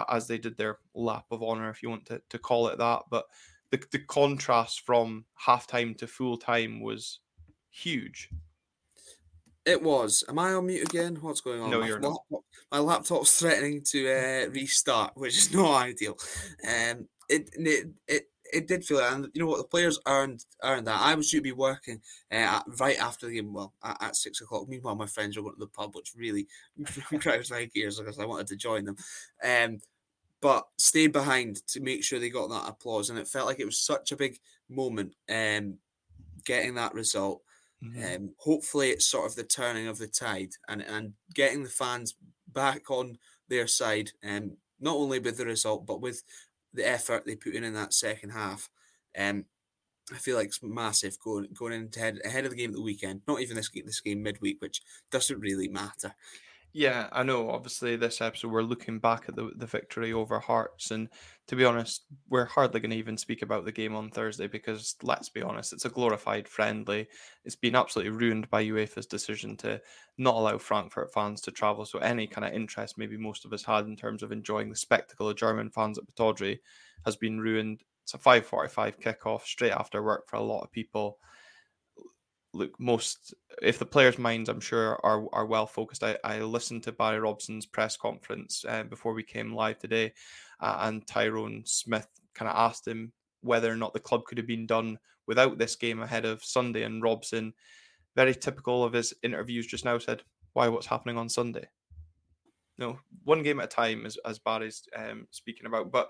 as 0.09 0.27
they 0.27 0.39
did 0.39 0.57
their 0.57 0.79
lap 0.95 1.25
of 1.29 1.43
honor 1.43 1.69
if 1.69 1.83
you 1.83 1.91
want 1.91 2.05
to, 2.07 2.19
to 2.29 2.39
call 2.39 2.67
it 2.69 2.79
that. 2.79 3.03
But 3.11 3.25
the, 3.69 3.83
the 3.91 3.99
contrast 3.99 4.81
from 4.83 5.25
halftime 5.45 5.95
to 5.97 6.07
full 6.07 6.37
time 6.37 6.81
was 6.81 7.19
huge 7.69 8.29
it 9.65 9.81
was. 9.81 10.23
Am 10.27 10.39
I 10.39 10.53
on 10.53 10.65
mute 10.65 10.83
again? 10.83 11.17
What's 11.21 11.41
going 11.41 11.61
on? 11.61 11.69
No, 11.69 11.81
my, 11.81 11.87
you're 11.87 11.99
not. 11.99 12.23
My 12.71 12.79
laptop's 12.79 13.37
threatening 13.39 13.81
to 13.91 14.09
uh, 14.09 14.49
restart, 14.49 15.11
which 15.15 15.37
is 15.37 15.53
not 15.53 15.83
ideal. 15.83 16.17
Um, 16.67 17.07
it 17.29 17.49
it 17.53 17.87
it 18.07 18.27
it 18.53 18.67
did 18.67 18.83
feel 18.83 18.99
and 18.99 19.27
you 19.33 19.41
know 19.41 19.47
what 19.47 19.57
the 19.57 19.63
players 19.63 19.99
earned 20.07 20.45
earned 20.63 20.87
that. 20.87 20.99
I 20.99 21.15
was 21.15 21.29
due 21.29 21.39
to 21.39 21.43
be 21.43 21.51
working 21.51 22.01
uh, 22.31 22.61
right 22.79 22.99
after 22.99 23.27
the 23.27 23.35
game, 23.35 23.53
well 23.53 23.73
at, 23.83 23.97
at, 24.01 24.15
six 24.15 24.41
o'clock. 24.41 24.67
Meanwhile, 24.67 24.95
my 24.95 25.05
friends 25.05 25.37
were 25.37 25.43
going 25.43 25.55
to 25.55 25.59
the 25.59 25.67
pub, 25.67 25.95
which 25.95 26.13
really 26.15 26.47
grinds 27.19 27.51
my 27.51 27.65
gears 27.65 27.99
because 27.99 28.19
I 28.19 28.25
wanted 28.25 28.47
to 28.47 28.55
join 28.55 28.85
them. 28.85 28.97
Um, 29.43 29.79
but 30.41 30.67
stayed 30.79 31.13
behind 31.13 31.65
to 31.67 31.81
make 31.81 32.03
sure 32.03 32.19
they 32.19 32.29
got 32.29 32.49
that 32.49 32.67
applause, 32.67 33.09
and 33.09 33.19
it 33.19 33.27
felt 33.27 33.47
like 33.47 33.59
it 33.59 33.65
was 33.65 33.79
such 33.79 34.11
a 34.11 34.17
big 34.17 34.39
moment. 34.69 35.13
Um, 35.29 35.77
getting 36.43 36.73
that 36.73 36.95
result 36.95 37.43
Mm-hmm. 37.83 38.15
Um, 38.15 38.29
hopefully, 38.37 38.89
it's 38.89 39.07
sort 39.07 39.25
of 39.25 39.35
the 39.35 39.43
turning 39.43 39.87
of 39.87 39.97
the 39.97 40.07
tide 40.07 40.51
and, 40.67 40.81
and 40.81 41.13
getting 41.33 41.63
the 41.63 41.69
fans 41.69 42.15
back 42.47 42.91
on 42.91 43.17
their 43.49 43.67
side, 43.67 44.11
um, 44.23 44.57
not 44.79 44.95
only 44.95 45.19
with 45.19 45.37
the 45.37 45.45
result, 45.45 45.85
but 45.85 46.01
with 46.01 46.23
the 46.73 46.87
effort 46.87 47.25
they 47.25 47.35
put 47.35 47.55
in 47.55 47.63
in 47.63 47.73
that 47.73 47.93
second 47.93 48.31
half. 48.31 48.69
Um, 49.17 49.45
I 50.11 50.17
feel 50.17 50.35
like 50.35 50.47
it's 50.47 50.61
massive 50.61 51.17
going 51.19 51.47
going 51.53 51.73
into 51.73 51.99
head, 51.99 52.19
ahead 52.25 52.45
of 52.45 52.51
the 52.51 52.57
game 52.57 52.71
at 52.71 52.75
the 52.75 52.81
weekend. 52.81 53.21
Not 53.27 53.41
even 53.41 53.55
this 53.55 53.69
game, 53.69 53.85
this 53.85 54.01
game 54.01 54.21
midweek, 54.21 54.61
which 54.61 54.81
doesn't 55.11 55.39
really 55.39 55.67
matter. 55.67 56.13
Yeah, 56.73 57.09
I 57.11 57.23
know. 57.23 57.49
Obviously, 57.49 57.97
this 57.97 58.21
episode 58.21 58.49
we're 58.51 58.61
looking 58.61 58.99
back 58.99 59.25
at 59.27 59.35
the, 59.35 59.51
the 59.57 59.65
victory 59.65 60.13
over 60.13 60.39
Hearts, 60.39 60.91
and 60.91 61.09
to 61.47 61.55
be 61.57 61.65
honest, 61.65 62.05
we're 62.29 62.45
hardly 62.45 62.79
going 62.79 62.91
to 62.91 62.97
even 62.97 63.17
speak 63.17 63.41
about 63.41 63.65
the 63.65 63.73
game 63.73 63.93
on 63.93 64.09
Thursday 64.09 64.47
because, 64.47 64.95
let's 65.03 65.27
be 65.27 65.41
honest, 65.41 65.73
it's 65.73 65.83
a 65.83 65.89
glorified 65.89 66.47
friendly. 66.47 67.09
It's 67.43 67.57
been 67.57 67.75
absolutely 67.75 68.11
ruined 68.11 68.49
by 68.49 68.63
UEFA's 68.63 69.05
decision 69.05 69.57
to 69.57 69.81
not 70.17 70.35
allow 70.35 70.57
Frankfurt 70.57 71.11
fans 71.13 71.41
to 71.41 71.51
travel. 71.51 71.83
So 71.85 71.99
any 71.99 72.25
kind 72.25 72.47
of 72.47 72.53
interest 72.53 72.97
maybe 72.97 73.17
most 73.17 73.43
of 73.43 73.51
us 73.51 73.65
had 73.65 73.85
in 73.85 73.97
terms 73.97 74.23
of 74.23 74.31
enjoying 74.31 74.69
the 74.69 74.75
spectacle 74.77 75.27
of 75.27 75.35
German 75.35 75.71
fans 75.71 75.97
at 75.97 76.05
Pittodrie 76.07 76.59
has 77.05 77.17
been 77.17 77.41
ruined. 77.41 77.81
It's 78.03 78.13
a 78.13 78.17
5:45 78.17 78.97
kickoff 79.01 79.41
straight 79.41 79.73
after 79.73 80.01
work 80.01 80.29
for 80.29 80.37
a 80.37 80.41
lot 80.41 80.61
of 80.63 80.71
people 80.71 81.17
look 82.53 82.77
most 82.79 83.33
if 83.61 83.79
the 83.79 83.85
players' 83.85 84.17
minds 84.17 84.49
I'm 84.49 84.59
sure 84.59 84.99
are 85.03 85.25
are 85.33 85.45
well 85.45 85.67
focused. 85.67 86.03
I, 86.03 86.17
I 86.23 86.39
listened 86.39 86.83
to 86.83 86.91
Barry 86.91 87.19
Robson's 87.19 87.65
press 87.65 87.97
conference 87.97 88.65
uh, 88.67 88.83
before 88.83 89.13
we 89.13 89.23
came 89.23 89.53
live 89.53 89.79
today, 89.79 90.13
uh, 90.59 90.77
and 90.81 91.05
Tyrone 91.07 91.63
Smith 91.65 92.07
kind 92.33 92.49
of 92.49 92.57
asked 92.57 92.87
him 92.87 93.11
whether 93.41 93.71
or 93.71 93.77
not 93.77 93.93
the 93.93 93.99
club 93.99 94.25
could 94.25 94.37
have 94.37 94.47
been 94.47 94.67
done 94.67 94.97
without 95.27 95.57
this 95.57 95.75
game 95.75 96.01
ahead 96.01 96.25
of 96.25 96.43
Sunday, 96.43 96.83
and 96.83 97.01
Robson, 97.01 97.53
very 98.15 98.35
typical 98.35 98.83
of 98.83 98.93
his 98.93 99.13
interviews 99.23 99.67
just 99.67 99.85
now, 99.85 99.97
said, 99.97 100.23
"Why? 100.53 100.67
What's 100.67 100.87
happening 100.87 101.17
on 101.17 101.29
Sunday?" 101.29 101.67
Know, 102.81 102.99
one 103.23 103.43
game 103.43 103.59
at 103.59 103.65
a 103.65 103.67
time, 103.67 104.05
as, 104.05 104.17
as 104.25 104.39
Barry's 104.39 104.83
um, 104.95 105.27
speaking 105.29 105.67
about. 105.67 105.91
But 105.91 106.09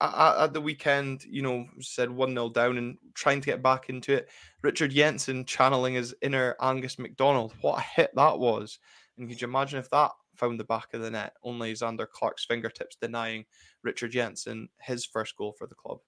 at, 0.00 0.36
at, 0.36 0.52
the 0.52 0.60
weekend, 0.60 1.24
you 1.24 1.42
know, 1.42 1.66
said 1.80 2.10
1 2.10 2.30
0 2.30 2.50
down 2.50 2.76
and 2.76 2.98
trying 3.14 3.40
to 3.40 3.46
get 3.46 3.62
back 3.62 3.88
into 3.88 4.12
it. 4.12 4.28
Richard 4.62 4.90
Jensen 4.90 5.44
channeling 5.46 5.94
his 5.94 6.14
inner 6.20 6.56
Angus 6.60 6.98
MacDonald. 6.98 7.54
What 7.62 7.78
a 7.78 7.82
hit 7.82 8.10
that 8.14 8.38
was. 8.38 8.78
And 9.16 9.28
could 9.28 9.40
you 9.40 9.48
imagine 9.48 9.78
if 9.78 9.88
that 9.90 10.10
found 10.36 10.60
the 10.60 10.64
back 10.64 10.92
of 10.92 11.00
the 11.00 11.10
net? 11.10 11.32
Only 11.42 11.72
Zander 11.72 12.08
Clark's 12.08 12.44
fingertips 12.44 12.96
denying 13.00 13.46
Richard 13.82 14.12
Jensen 14.12 14.68
his 14.80 15.06
first 15.06 15.36
goal 15.36 15.54
for 15.58 15.66
the 15.66 15.74
club. 15.74 15.98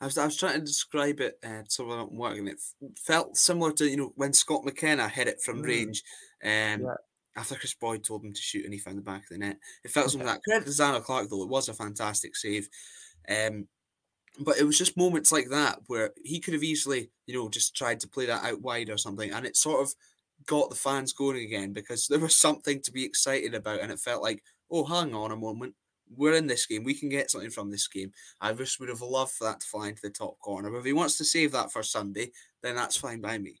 I 0.00 0.04
was, 0.04 0.16
I 0.16 0.26
was 0.26 0.36
trying 0.36 0.60
to 0.60 0.64
describe 0.64 1.20
it 1.20 1.40
uh, 1.44 1.62
to 1.62 1.64
someone 1.68 1.98
I'm 1.98 2.16
working. 2.16 2.46
It 2.46 2.60
felt 2.96 3.36
similar 3.36 3.72
to 3.72 3.86
you 3.86 3.96
know 3.96 4.12
when 4.14 4.32
Scott 4.32 4.64
McKenna 4.64 5.08
hit 5.08 5.26
it 5.26 5.42
from 5.42 5.62
mm. 5.62 5.66
range. 5.66 6.04
Um, 6.44 6.82
yeah 6.82 6.94
after 7.36 7.56
Kris 7.56 7.74
Boyd 7.74 8.04
told 8.04 8.24
him 8.24 8.32
to 8.32 8.40
shoot 8.40 8.64
and 8.64 8.72
he 8.72 8.78
found 8.78 8.98
the 8.98 9.02
back 9.02 9.22
of 9.22 9.28
the 9.30 9.38
net. 9.38 9.58
It 9.84 9.90
felt 9.90 10.10
something 10.10 10.26
like 10.26 10.36
that. 10.36 10.44
Credit 10.44 10.64
to 10.64 10.70
Zander 10.70 11.02
Clark, 11.02 11.28
though, 11.28 11.42
it 11.42 11.48
was 11.48 11.68
a 11.68 11.74
fantastic 11.74 12.36
save. 12.36 12.68
Um, 13.28 13.68
but 14.40 14.58
it 14.58 14.64
was 14.64 14.78
just 14.78 14.96
moments 14.96 15.32
like 15.32 15.48
that 15.50 15.80
where 15.86 16.10
he 16.24 16.40
could 16.40 16.54
have 16.54 16.64
easily, 16.64 17.10
you 17.26 17.34
know, 17.34 17.48
just 17.48 17.76
tried 17.76 18.00
to 18.00 18.08
play 18.08 18.26
that 18.26 18.44
out 18.44 18.62
wide 18.62 18.90
or 18.90 18.98
something. 18.98 19.32
And 19.32 19.46
it 19.46 19.56
sort 19.56 19.82
of 19.82 19.94
got 20.46 20.70
the 20.70 20.76
fans 20.76 21.12
going 21.12 21.44
again 21.44 21.72
because 21.72 22.08
there 22.08 22.18
was 22.18 22.34
something 22.34 22.80
to 22.82 22.92
be 22.92 23.04
excited 23.04 23.54
about. 23.54 23.80
And 23.80 23.92
it 23.92 24.00
felt 24.00 24.22
like, 24.22 24.42
oh, 24.70 24.84
hang 24.84 25.14
on 25.14 25.30
a 25.30 25.36
moment. 25.36 25.74
We're 26.16 26.34
in 26.34 26.46
this 26.46 26.66
game. 26.66 26.84
We 26.84 26.94
can 26.94 27.08
get 27.08 27.30
something 27.30 27.50
from 27.50 27.70
this 27.70 27.88
game. 27.88 28.12
I 28.40 28.52
just 28.52 28.78
would 28.78 28.88
have 28.88 29.00
loved 29.00 29.32
for 29.32 29.44
that 29.44 29.60
to 29.60 29.66
fly 29.66 29.88
into 29.88 30.02
the 30.02 30.10
top 30.10 30.38
corner. 30.40 30.70
But 30.70 30.78
if 30.78 30.84
he 30.84 30.92
wants 30.92 31.16
to 31.18 31.24
save 31.24 31.52
that 31.52 31.72
for 31.72 31.82
Sunday, 31.82 32.30
then 32.62 32.76
that's 32.76 32.96
fine 32.96 33.20
by 33.20 33.38
me. 33.38 33.60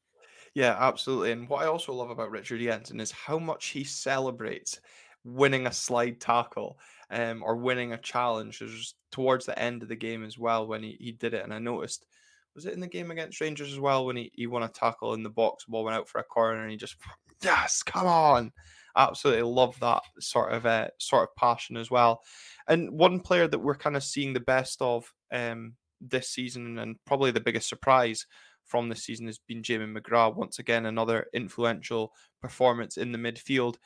Yeah, 0.54 0.76
absolutely. 0.78 1.32
And 1.32 1.48
what 1.48 1.62
I 1.62 1.66
also 1.66 1.92
love 1.92 2.10
about 2.10 2.30
Richard 2.30 2.60
Jensen 2.60 3.00
is 3.00 3.10
how 3.10 3.38
much 3.38 3.66
he 3.68 3.82
celebrates 3.84 4.80
winning 5.24 5.66
a 5.66 5.72
slide 5.72 6.20
tackle 6.20 6.78
um, 7.10 7.42
or 7.42 7.56
winning 7.56 7.92
a 7.92 7.98
challenge. 7.98 8.62
Towards 9.10 9.46
the 9.46 9.58
end 9.58 9.82
of 9.82 9.88
the 9.88 9.96
game 9.96 10.24
as 10.24 10.38
well 10.38 10.66
when 10.66 10.82
he, 10.82 10.96
he 11.00 11.12
did 11.12 11.34
it. 11.34 11.44
And 11.44 11.52
I 11.54 11.58
noticed, 11.58 12.06
was 12.54 12.66
it 12.66 12.72
in 12.74 12.80
the 12.80 12.86
game 12.86 13.10
against 13.10 13.40
Rangers 13.40 13.72
as 13.72 13.78
well 13.80 14.06
when 14.06 14.16
he, 14.16 14.30
he 14.34 14.46
won 14.46 14.62
a 14.64 14.68
tackle 14.68 15.14
in 15.14 15.22
the 15.22 15.30
box, 15.30 15.64
ball 15.66 15.84
went 15.84 15.96
out 15.96 16.08
for 16.08 16.18
a 16.20 16.24
corner 16.24 16.62
and 16.62 16.70
he 16.70 16.76
just, 16.76 16.96
yes, 17.42 17.82
come 17.82 18.06
on. 18.06 18.52
Absolutely 18.96 19.42
love 19.42 19.78
that 19.80 20.02
sort 20.20 20.52
of 20.52 20.66
uh, 20.66 20.88
sort 21.00 21.28
of 21.28 21.34
passion 21.36 21.76
as 21.76 21.90
well. 21.90 22.22
And 22.68 22.90
one 22.92 23.20
player 23.20 23.48
that 23.48 23.58
we're 23.58 23.74
kind 23.74 23.96
of 23.96 24.04
seeing 24.04 24.32
the 24.32 24.40
best 24.40 24.80
of 24.82 25.12
um, 25.32 25.74
this 26.10 26.30
season 26.30 26.78
and 26.78 26.96
probably 27.04 27.30
the 27.30 27.40
biggest 27.40 27.68
surprise 27.68 28.26
from 28.64 28.88
this 28.88 29.04
season 29.04 29.26
has 29.26 29.38
been 29.38 29.62
Jamie 29.62 29.86
McGrath. 29.86 30.36
Once 30.36 30.58
again, 30.58 30.86
another 30.86 31.26
influential 31.34 32.12
performance 32.40 32.96
in 32.96 33.12
the 33.12 33.18
midfield. 33.18 33.76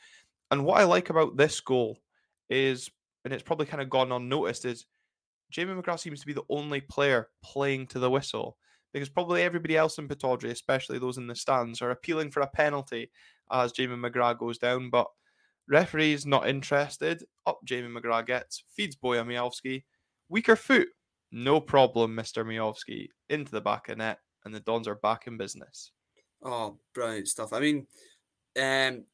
And 0.51 0.65
what 0.65 0.79
I 0.79 0.83
like 0.85 1.09
about 1.09 1.37
this 1.37 1.59
goal 1.59 1.97
is, 2.49 2.89
and 3.25 3.33
it's 3.33 3.43
probably 3.43 3.65
kind 3.65 3.81
of 3.81 3.89
gone 3.89 4.11
unnoticed, 4.11 4.65
is 4.65 4.85
Jamie 5.51 5.73
McGrath 5.73 5.99
seems 5.99 6.21
to 6.21 6.27
be 6.27 6.33
the 6.33 6.43
only 6.49 6.81
player 6.81 7.29
playing 7.43 7.87
to 7.87 7.99
the 7.99 8.09
whistle 8.09 8.57
because 8.93 9.09
probably 9.09 9.43
everybody 9.43 9.77
else 9.77 9.97
in 9.97 10.07
Pittodrie, 10.07 10.51
especially 10.51 10.99
those 10.99 11.17
in 11.17 11.27
the 11.27 11.35
stands, 11.35 11.81
are 11.81 11.91
appealing 11.91 12.31
for 12.31 12.41
a 12.41 12.47
penalty 12.47 13.11
as 13.51 13.71
Jamie 13.71 13.95
McGrath 13.95 14.39
goes 14.39 14.57
down. 14.57 14.89
But 14.89 15.07
referee's 15.67 16.25
not 16.25 16.47
interested. 16.47 17.23
Up 17.45 17.59
Jamie 17.65 17.93
McGrath 17.93 18.27
gets, 18.27 18.63
feeds 18.69 18.95
Bojan 18.95 19.27
Miovski. 19.27 19.83
Weaker 20.29 20.55
foot. 20.55 20.87
No 21.31 21.59
problem, 21.61 22.15
Mr. 22.15 22.45
Miovski. 22.45 23.07
Into 23.29 23.51
the 23.51 23.61
back 23.61 23.89
of 23.89 23.97
net 23.97 24.19
and 24.45 24.53
the 24.53 24.59
Dons 24.59 24.87
are 24.87 24.95
back 24.95 25.27
in 25.27 25.37
business. 25.37 25.91
Oh, 26.43 26.79
brilliant 26.93 27.27
stuff. 27.27 27.53
I 27.53 27.59
mean, 27.59 27.87
um, 28.59 29.05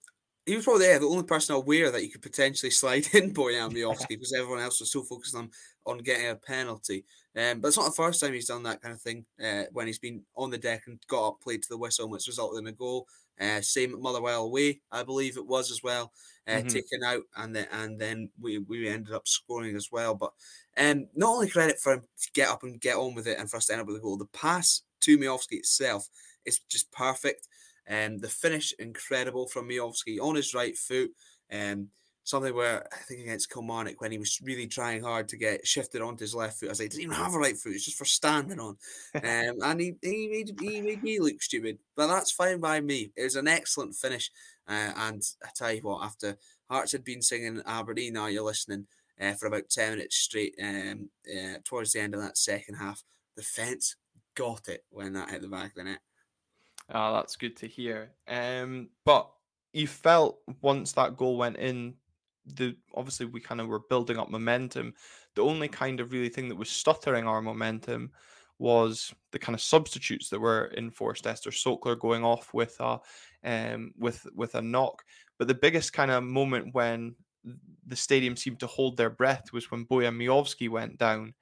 he 0.46 0.56
was 0.56 0.64
probably 0.64 0.86
yeah, 0.86 1.00
the 1.00 1.08
only 1.08 1.24
person 1.24 1.56
aware 1.56 1.92
that 1.92 2.02
he 2.02 2.10
could 2.10 2.22
potentially 2.22 2.70
slide 2.72 3.08
in 3.14 3.34
Bojan 3.34 3.72
Miovski 3.74 4.10
because 4.10 4.34
everyone 4.34 4.62
else 4.62 4.80
was 4.80 4.92
so 4.92 5.04
focused 5.04 5.36
on 5.36 5.50
on 5.86 6.00
getting 6.00 6.30
a 6.30 6.36
penalty. 6.36 7.06
Um, 7.36 7.60
but 7.60 7.68
it's 7.68 7.78
not 7.78 7.86
the 7.86 7.92
first 7.92 8.22
time 8.22 8.34
he's 8.34 8.48
done 8.48 8.64
that 8.64 8.82
kind 8.82 8.94
of 8.94 9.02
thing 9.02 9.26
uh, 9.44 9.64
when 9.72 9.88
he's 9.88 10.00
been 10.00 10.24
on 10.36 10.50
the 10.50 10.58
deck 10.58 10.84
and 10.88 11.00
got 11.08 11.28
up, 11.28 11.42
played 11.42 11.62
to 11.64 11.70
the 11.70 11.78
whistle, 11.78 12.10
which 12.10 12.28
resulted 12.28 12.62
in 12.62 12.68
a 12.68 12.72
goal. 12.72 13.08
Uh, 13.40 13.62
same 13.62 13.94
at 13.94 14.00
Motherwell 14.00 14.44
away, 14.44 14.82
I 14.92 15.04
believe 15.04 15.38
it 15.38 15.46
was 15.46 15.72
as 15.72 15.84
well, 15.84 16.12
uh, 16.48 16.52
mm-hmm. 16.52 16.68
taken 16.68 17.04
out, 17.04 17.24
and 17.36 17.56
then 17.56 17.68
and 17.72 18.00
then 18.00 18.30
we, 18.40 18.60
we 18.60 18.88
ended 18.88 19.14
up 19.14 19.28
scoring 19.28 19.76
as 19.76 19.90
well. 19.92 20.16
But 20.16 20.32
um, 20.78 21.08
not 21.16 21.30
only 21.30 21.50
credit 21.50 21.80
for 21.80 21.94
him 21.94 22.02
to 22.02 22.32
get 22.34 22.50
up 22.50 22.64
and 22.64 22.80
get 22.80 22.96
on 22.96 23.14
with 23.14 23.28
it, 23.28 23.38
and 23.38 23.50
for 23.50 23.58
us 23.58 23.66
to 23.68 23.74
end 23.74 23.82
up 23.82 23.88
with 23.88 23.98
a 23.98 24.00
goal, 24.00 24.18
the 24.18 24.26
pass 24.26 24.84
to 25.02 25.18
Miovski 25.18 25.58
itself 25.58 26.08
is 26.46 26.60
just 26.70 26.92
perfect. 26.92 27.48
Um, 27.90 28.20
the 28.20 28.30
finish 28.30 28.74
incredible 28.80 29.48
from 29.48 29.70
Miovski 29.70 30.20
on 30.20 30.36
his 30.36 30.54
right 30.54 30.78
foot. 30.78 31.12
Um, 31.52 31.90
something 32.26 32.56
where 32.56 32.86
I 32.92 32.98
think 33.04 33.22
against 33.22 33.52
Kilmarnock 33.52 34.02
when 34.02 34.12
he 34.12 34.18
was 34.18 34.42
really 34.44 34.68
trying 34.68 35.02
hard 35.02 35.28
to 35.30 35.38
get 35.38 35.66
shifted 35.66 36.02
onto 36.02 36.24
his 36.24 36.36
left 36.36 36.60
foot. 36.60 36.70
I 36.70 36.72
was 36.72 36.80
like, 36.80 36.90
didn't 36.90 37.04
even 37.04 37.16
have 37.16 37.36
a 37.36 37.40
right 37.40 37.56
foot, 37.56 37.74
it's 37.74 37.86
just 37.86 37.98
for 37.98 38.06
standing 38.06 38.60
on. 38.60 38.78
um, 39.16 39.56
and 39.64 39.80
he, 39.80 39.96
he, 40.02 40.28
made, 40.28 40.60
he 40.60 40.82
made 40.82 41.04
me 41.04 41.20
look 41.20 41.42
stupid, 41.42 41.78
but 41.96 42.08
that's 42.08 42.32
fine 42.32 42.60
by 42.60 42.82
me. 42.82 43.12
It 43.16 43.24
was 43.24 43.36
an 43.36 43.48
excellent 43.48 43.96
finish. 43.96 44.32
Uh, 44.68 44.92
and 44.98 45.24
I 45.44 45.50
tell 45.56 45.72
you 45.72 45.82
what, 45.82 46.04
after 46.04 46.36
Hearts 46.70 46.94
had 46.94 47.04
been 47.04 47.22
singing 47.22 47.62
Aberdeen, 47.66 48.14
now 48.14 48.26
you're 48.26 48.44
listening 48.44 48.88
uh, 49.22 49.34
for 49.34 49.46
about 49.46 49.70
10 49.70 49.92
minutes 49.92 50.18
straight 50.18 50.56
um, 50.62 51.10
uh, 51.30 51.60
towards 51.64 51.94
the 51.94 52.02
end 52.02 52.16
of 52.16 52.22
that 52.22 52.40
second 52.40 52.76
half, 52.76 53.04
the 53.38 53.44
fence 53.44 53.96
got 54.36 54.68
it 54.68 54.84
when 54.90 55.14
that 55.14 55.30
hit 55.30 55.44
the 55.44 55.48
back 55.48 55.70
of 55.70 55.76
the 55.76 55.84
net. 55.84 56.00
Ah, 56.90 57.14
that's 57.14 57.36
good 57.36 57.56
to 57.58 57.68
hear. 57.68 58.10
Um, 58.28 58.90
but 59.06 59.30
you 59.74 59.88
felt 59.88 60.40
once 60.62 60.94
that 60.94 61.18
goal 61.18 61.38
went 61.38 61.58
in, 61.58 61.94
the 62.46 62.76
obviously 62.94 63.26
we 63.26 63.40
kind 63.40 63.62
of 63.62 63.68
were 63.68 63.82
building 63.90 64.18
up 64.18 64.30
momentum. 64.30 64.94
The 65.36 65.44
only 65.44 65.68
kind 65.68 66.00
of 66.00 66.12
really 66.12 66.30
thing 66.30 66.50
that 66.50 66.56
was 66.56 66.70
stuttering 66.70 67.28
our 67.28 67.42
momentum 67.42 68.12
was 68.58 69.14
the 69.32 69.40
kind 69.40 69.54
of 69.54 69.62
substitutes 69.62 70.30
that 70.30 70.40
were 70.40 70.74
enforced. 70.78 71.28
Ester 71.28 71.52
Sokler 71.52 72.00
going 72.00 72.24
off 72.24 72.54
with 72.54 72.76
a 72.80 73.00
um, 73.44 73.92
with 73.98 74.26
with 74.36 74.56
a 74.56 74.62
knock. 74.62 75.04
But 75.38 75.48
the 75.48 75.54
biggest 75.54 75.94
kind 75.94 76.12
of 76.12 76.24
moment 76.24 76.74
when 76.74 77.16
the 77.86 77.96
stadium 77.96 78.36
seemed 78.36 78.60
to 78.60 78.68
hold 78.68 78.98
their 78.98 79.10
breath 79.10 79.52
was 79.54 79.70
when 79.70 79.86
Bojan 79.86 80.18
Miovski 80.18 80.70
went 80.70 80.98
down, 80.98 81.34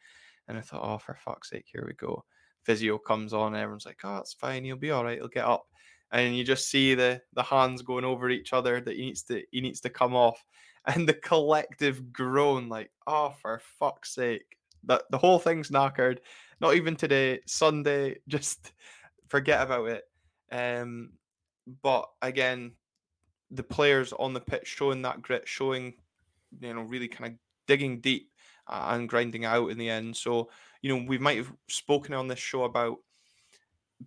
and 0.48 0.58
I 0.58 0.62
thought, 0.62 0.82
oh, 0.84 0.98
for 0.98 1.16
fuck's 1.16 1.50
sake, 1.50 1.66
here 1.72 1.86
we 1.88 1.94
go. 1.94 2.26
Physio 2.64 2.98
comes 2.98 3.34
on, 3.34 3.56
everyone's 3.56 3.86
like, 3.86 4.00
oh, 4.04 4.18
it's 4.18 4.34
fine, 4.34 4.64
he'll 4.64 4.76
be 4.76 4.92
all 4.92 5.04
right, 5.04 5.18
he'll 5.18 5.28
get 5.28 5.46
up. 5.46 5.66
And 6.12 6.36
you 6.36 6.44
just 6.44 6.70
see 6.70 6.96
the 6.96 7.22
the 7.34 7.44
hands 7.44 7.82
going 7.82 8.06
over 8.06 8.30
each 8.30 8.54
other 8.54 8.82
that 8.82 8.96
he 8.96 9.06
needs 9.06 9.24
to 9.24 9.42
he 9.52 9.62
needs 9.62 9.82
to 9.82 9.90
come 9.90 10.16
off 10.16 10.44
and 10.86 11.08
the 11.08 11.14
collective 11.14 12.12
groan, 12.12 12.70
like, 12.70 12.92
oh, 13.08 13.34
for 13.42 13.62
fuck's 13.80 14.14
sake. 14.14 14.58
That 14.86 15.04
the 15.10 15.18
whole 15.18 15.40
thing's 15.40 15.70
knackered. 15.70 16.20
Not 16.60 16.76
even 16.76 16.96
today, 16.96 17.40
Sunday, 17.46 18.18
just 18.28 18.74
forget 19.30 19.62
about 19.62 19.90
it. 19.90 20.04
Um, 20.52 21.12
but 21.82 22.10
again, 22.22 22.74
the 23.52 23.64
players 23.64 24.14
on 24.14 24.34
the 24.34 24.42
pitch 24.42 24.68
showing 24.68 25.02
that 25.04 25.22
grit, 25.22 25.48
showing, 25.48 25.94
you 26.60 26.74
know, 26.74 26.82
really 26.82 27.08
kind 27.08 27.34
of 27.34 27.40
digging 27.68 28.02
deep 28.02 28.30
and 28.68 29.08
grinding 29.08 29.46
out 29.46 29.72
in 29.72 29.78
the 29.78 29.90
end. 29.90 30.16
So, 30.16 30.50
you 30.82 30.96
know, 30.96 31.06
we 31.08 31.18
might 31.18 31.38
have 31.38 31.52
spoken 31.70 32.14
on 32.14 32.28
this 32.28 32.40
show 32.40 32.64
about 32.64 32.98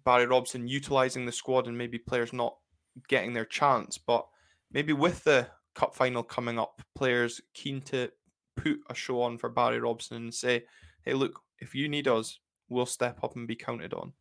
Barry 0.05 0.27
Robson 0.27 0.69
utilizing 0.69 1.25
the 1.25 1.33
squad 1.33 1.67
and 1.67 1.77
maybe 1.79 1.99
players 1.99 2.33
not 2.33 2.57
getting 3.09 3.33
their 3.33 3.45
chance, 3.45 3.99
but 3.99 4.27
maybe 4.73 4.93
with 4.93 5.25
the 5.25 5.47
cup 5.77 5.95
final 5.95 6.23
coming 6.23 6.59
up, 6.59 6.83
players 6.97 7.41
keen 7.55 7.81
to 7.83 8.11
put 8.57 8.81
a 8.91 8.95
show 8.95 9.23
on 9.23 9.39
for 9.39 9.49
Barry 9.49 9.79
Robson 9.79 10.17
and 10.17 10.35
say, 10.35 10.65
hey, 11.05 11.13
look, 11.13 11.41
if 11.61 11.75
you 11.75 11.89
need 11.89 12.09
us, 12.09 12.41
we'll 12.69 12.87
step 12.87 13.23
up 13.23 13.37
and 13.37 13.47
be 13.47 13.55
counted 13.55 13.95
on. 13.95 14.13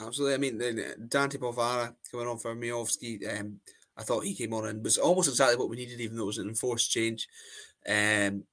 Absolutely. 0.00 0.34
I 0.34 0.38
mean, 0.38 0.58
then 0.58 1.06
Dante 1.08 1.38
Polvara 1.38 1.94
coming 2.10 2.26
on 2.26 2.38
for 2.38 2.56
Miovski, 2.56 3.38
um, 3.38 3.60
I 3.96 4.02
thought 4.02 4.24
he 4.24 4.34
came 4.34 4.54
on 4.54 4.66
and 4.66 4.82
was 4.82 4.98
almost 4.98 5.28
exactly 5.28 5.56
what 5.56 5.68
we 5.68 5.76
needed, 5.76 6.00
even 6.00 6.16
though 6.16 6.24
it 6.24 6.26
was 6.26 6.38
an 6.38 6.48
enforced 6.48 6.90
change. 6.90 7.28
Um, 7.86 8.44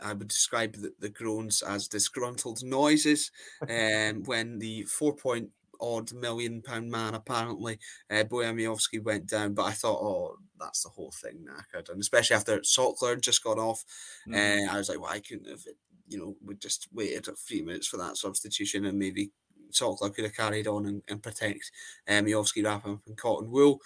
I 0.00 0.12
would 0.12 0.28
describe 0.28 0.74
the, 0.74 0.92
the 0.98 1.08
groans 1.08 1.62
as 1.62 1.88
disgruntled 1.88 2.64
noises 2.64 3.30
um, 3.68 4.24
when 4.24 4.58
the 4.58 4.82
four 4.82 5.14
point 5.14 5.50
odd 5.80 6.12
million 6.12 6.62
pound 6.62 6.90
man 6.90 7.14
apparently 7.14 7.78
uh, 8.10 8.24
Bojan 8.24 9.04
went 9.04 9.26
down 9.26 9.54
but 9.54 9.64
I 9.64 9.72
thought 9.72 10.00
oh 10.00 10.36
that's 10.58 10.82
the 10.82 10.90
whole 10.90 11.12
thing 11.12 11.46
knackered 11.46 11.90
and 11.90 12.00
especially 12.00 12.36
after 12.36 12.58
Sokler 12.60 13.20
just 13.20 13.42
got 13.42 13.58
off 13.58 13.84
mm. 14.28 14.34
uh, 14.34 14.72
I 14.72 14.78
was 14.78 14.88
like 14.88 15.00
why 15.00 15.20
couldn't 15.20 15.48
have 15.48 15.64
you 16.08 16.18
know 16.18 16.36
we 16.44 16.54
just 16.56 16.88
waited 16.92 17.28
a 17.28 17.34
few 17.34 17.64
minutes 17.64 17.86
for 17.86 17.96
that 17.98 18.16
substitution 18.16 18.86
and 18.86 18.98
maybe 18.98 19.30
Sokler 19.70 20.14
could 20.14 20.24
have 20.24 20.36
carried 20.36 20.66
on 20.66 20.86
and, 20.86 21.02
and 21.08 21.22
protect 21.22 21.70
um, 22.08 22.24
Miovski 22.24 22.64
wrapping 22.64 22.94
up 22.94 23.00
in 23.06 23.16
cotton 23.16 23.50
wool 23.50 23.80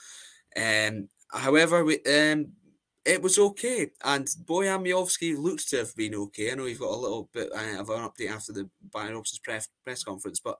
um, 0.56 1.08
however 1.30 1.84
we, 1.84 2.00
um, 2.04 2.52
it 3.04 3.22
was 3.22 3.38
okay. 3.38 3.90
And 4.04 4.26
Bojan 4.44 4.86
Miovski 4.86 5.36
looked 5.36 5.68
to 5.70 5.78
have 5.78 5.96
been 5.96 6.14
okay. 6.14 6.52
I 6.52 6.54
know 6.54 6.66
you've 6.66 6.80
got 6.80 6.94
a 6.94 6.96
little 6.96 7.28
bit 7.32 7.50
uh, 7.52 7.80
of 7.80 7.90
an 7.90 8.08
update 8.08 8.30
after 8.30 8.52
the 8.52 8.68
Bayern 8.90 9.22
press, 9.42 9.68
press 9.84 10.04
conference, 10.04 10.40
but 10.40 10.58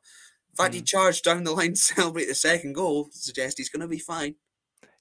the 0.53 0.63
fact 0.63 0.73
mm. 0.73 0.77
he 0.77 0.83
charged 0.83 1.25
down 1.25 1.45
the 1.45 1.53
line 1.53 1.75
to 1.75 1.77
celebrate 1.77 2.27
the 2.27 2.35
second 2.35 2.75
goal 2.75 3.09
suggests 3.11 3.59
he's 3.59 3.71
going 3.71 3.83
to 3.83 3.89
be 3.89 3.99
fine. 3.99 4.37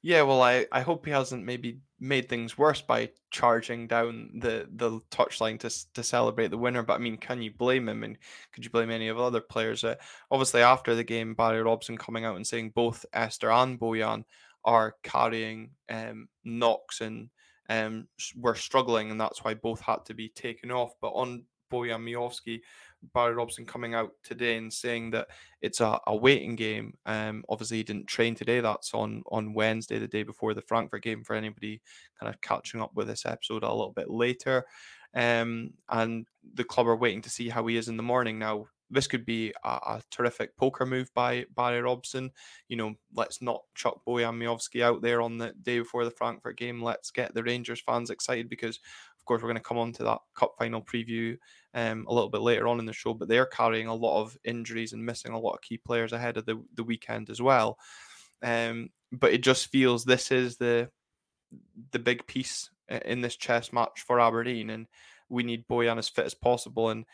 Yeah, 0.04 0.24
well, 0.24 0.42
I, 0.42 0.66
I 0.72 0.82
hope 0.82 1.06
he 1.06 1.12
hasn't 1.12 1.46
maybe 1.46 1.80
made 2.00 2.28
things 2.28 2.58
worse 2.58 2.82
by 2.82 3.12
charging 3.30 3.86
down 3.86 4.32
the, 4.40 4.68
the 4.74 5.00
touchline 5.12 5.60
to 5.60 5.70
to 5.94 6.04
celebrate 6.04 6.48
the 6.48 6.58
winner. 6.58 6.82
But 6.82 6.96
I 6.96 6.98
mean, 6.98 7.18
can 7.18 7.42
you 7.42 7.52
blame 7.52 7.88
him? 7.88 8.04
And 8.04 8.18
could 8.52 8.66
you 8.66 8.72
blame 8.72 8.90
any 8.90 9.10
of 9.10 9.18
the 9.18 9.24
other 9.24 9.42
players? 9.42 9.84
Uh, 9.84 9.96
obviously, 10.32 10.64
after 10.64 10.96
the 10.96 11.04
game, 11.04 11.36
Barry 11.36 11.62
Robson 11.62 11.98
coming 11.98 12.26
out 12.26 12.36
and 12.36 12.48
saying 12.48 12.72
both 12.74 13.06
Ester 13.14 13.52
and 13.52 13.80
Bojan 13.80 14.24
are 14.66 14.96
carrying 15.04 15.72
um, 15.90 16.28
knocks 16.44 17.02
and 17.02 17.30
um, 17.70 18.08
were 18.36 18.56
struggling, 18.56 19.12
and 19.12 19.22
that's 19.22 19.44
why 19.44 19.54
both 19.54 19.82
had 19.82 20.04
to 20.06 20.16
be 20.16 20.30
taken 20.30 20.72
off. 20.72 20.94
But 21.00 21.10
on 21.10 21.46
Bojan 21.72 22.04
Miovski, 22.04 22.62
Barry 23.14 23.34
Robson 23.34 23.66
coming 23.66 23.94
out 23.94 24.12
today 24.24 24.58
and 24.58 24.72
saying 24.72 25.12
that 25.12 25.28
it's 25.62 25.82
a, 25.82 26.00
a 26.08 26.16
waiting 26.16 26.56
game. 26.56 26.94
Um, 27.06 27.44
obviously, 27.50 27.78
he 27.78 27.84
didn't 27.84 28.08
train 28.08 28.36
today. 28.36 28.60
That's 28.60 28.94
on 28.94 29.24
on 29.32 29.54
Wednesday, 29.54 30.00
the 30.00 30.08
day 30.08 30.24
before 30.24 30.54
the 30.54 30.62
Frankfurt 30.62 31.04
game. 31.04 31.24
For 31.24 31.36
anybody 31.36 31.82
kind 32.20 32.34
of 32.34 32.42
catching 32.42 32.82
up 32.82 32.92
with 32.96 33.08
this 33.08 33.26
episode 33.26 33.64
a 33.64 33.70
little 33.70 33.94
bit 33.94 34.10
later, 34.10 34.66
um, 35.14 35.72
and 35.90 36.26
the 36.54 36.64
club 36.64 36.88
are 36.88 36.96
waiting 36.96 37.22
to 37.24 37.30
see 37.30 37.50
how 37.50 37.66
he 37.68 37.78
is 37.78 37.88
in 37.88 37.98
the 37.98 38.04
morning. 38.04 38.40
Now, 38.40 38.68
this 38.92 39.08
could 39.08 39.26
be 39.26 39.54
a, 39.64 39.70
a, 39.70 40.02
terrific 40.12 40.56
poker 40.58 40.86
move 40.86 41.10
by 41.14 41.46
Barry 41.56 41.82
Robson. 41.82 42.32
You 42.68 42.76
know, 42.76 42.96
let's 43.16 43.42
not 43.42 43.62
chuck 43.74 44.02
Bojan 44.06 44.38
Miovski 44.38 44.82
out 44.84 45.02
there 45.02 45.22
on 45.22 45.38
the 45.38 45.54
day 45.64 45.80
before 45.80 46.04
the 46.04 46.12
Frankfurt 46.12 46.58
game. 46.58 46.84
Let's 46.84 47.10
get 47.10 47.34
the 47.34 47.44
Rangers 47.44 47.82
fans 47.82 48.10
excited 48.10 48.50
because 48.50 48.80
of 49.22 49.26
course, 49.26 49.44
we're 49.44 49.50
going 49.50 49.58
to 49.58 49.62
come 49.62 49.78
on 49.78 49.94
to 49.94 50.04
that 50.04 50.18
cup 50.36 50.56
final 50.58 50.82
preview 50.82 51.38
um, 51.76 52.06
a 52.08 52.14
little 52.14 52.30
bit 52.30 52.42
later 52.42 52.68
on 52.68 52.80
in 52.80 52.88
the 52.88 52.94
show, 52.94 53.14
but 53.14 53.28
they're 53.28 53.46
carrying 53.46 53.86
a 53.86 53.94
lot 53.94 54.20
of 54.20 54.36
injuries 54.44 54.94
and 54.94 55.06
missing 55.06 55.32
a 55.32 55.40
lot 55.40 55.54
of 55.54 55.62
key 55.62 55.78
players 55.78 56.12
ahead 56.12 56.38
of 56.38 56.46
the, 56.48 56.60
the 56.74 56.84
weekend 56.84 57.30
as 57.30 57.40
well. 57.40 57.78
Um, 58.42 58.90
but 59.12 59.32
it 59.32 59.44
just 59.44 59.68
feels 59.68 60.04
this 60.04 60.32
is 60.32 60.58
the 60.58 60.90
the 61.92 62.00
big 62.00 62.26
piece 62.26 62.72
in 63.06 63.22
this 63.22 63.36
chess 63.36 63.72
match 63.72 64.02
for 64.08 64.20
Aberdeen, 64.20 64.72
and 64.72 64.88
we 65.30 65.44
need 65.44 65.68
Bojan 65.68 66.00
as 66.00 66.10
fit 66.10 66.26
as 66.26 66.34
possible. 66.34 66.90
And 66.90 67.06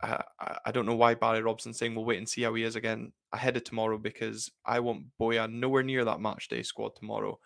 uh, 0.00 0.22
I 0.64 0.70
don't 0.70 0.86
know 0.86 0.94
why 0.94 1.14
Barry 1.14 1.42
Robson 1.42 1.74
saying 1.74 1.96
we'll 1.96 2.04
wait 2.04 2.18
and 2.18 2.28
see 2.28 2.42
how 2.42 2.54
he 2.54 2.62
is 2.62 2.76
again 2.76 3.12
ahead 3.32 3.56
of 3.56 3.64
tomorrow 3.64 3.98
because 3.98 4.48
I 4.64 4.78
want 4.78 5.06
Bojan 5.20 5.54
nowhere 5.54 5.82
near 5.82 6.04
that 6.04 6.20
match 6.20 6.46
day 6.46 6.62
squad 6.62 6.94
tomorrow. 6.94 7.40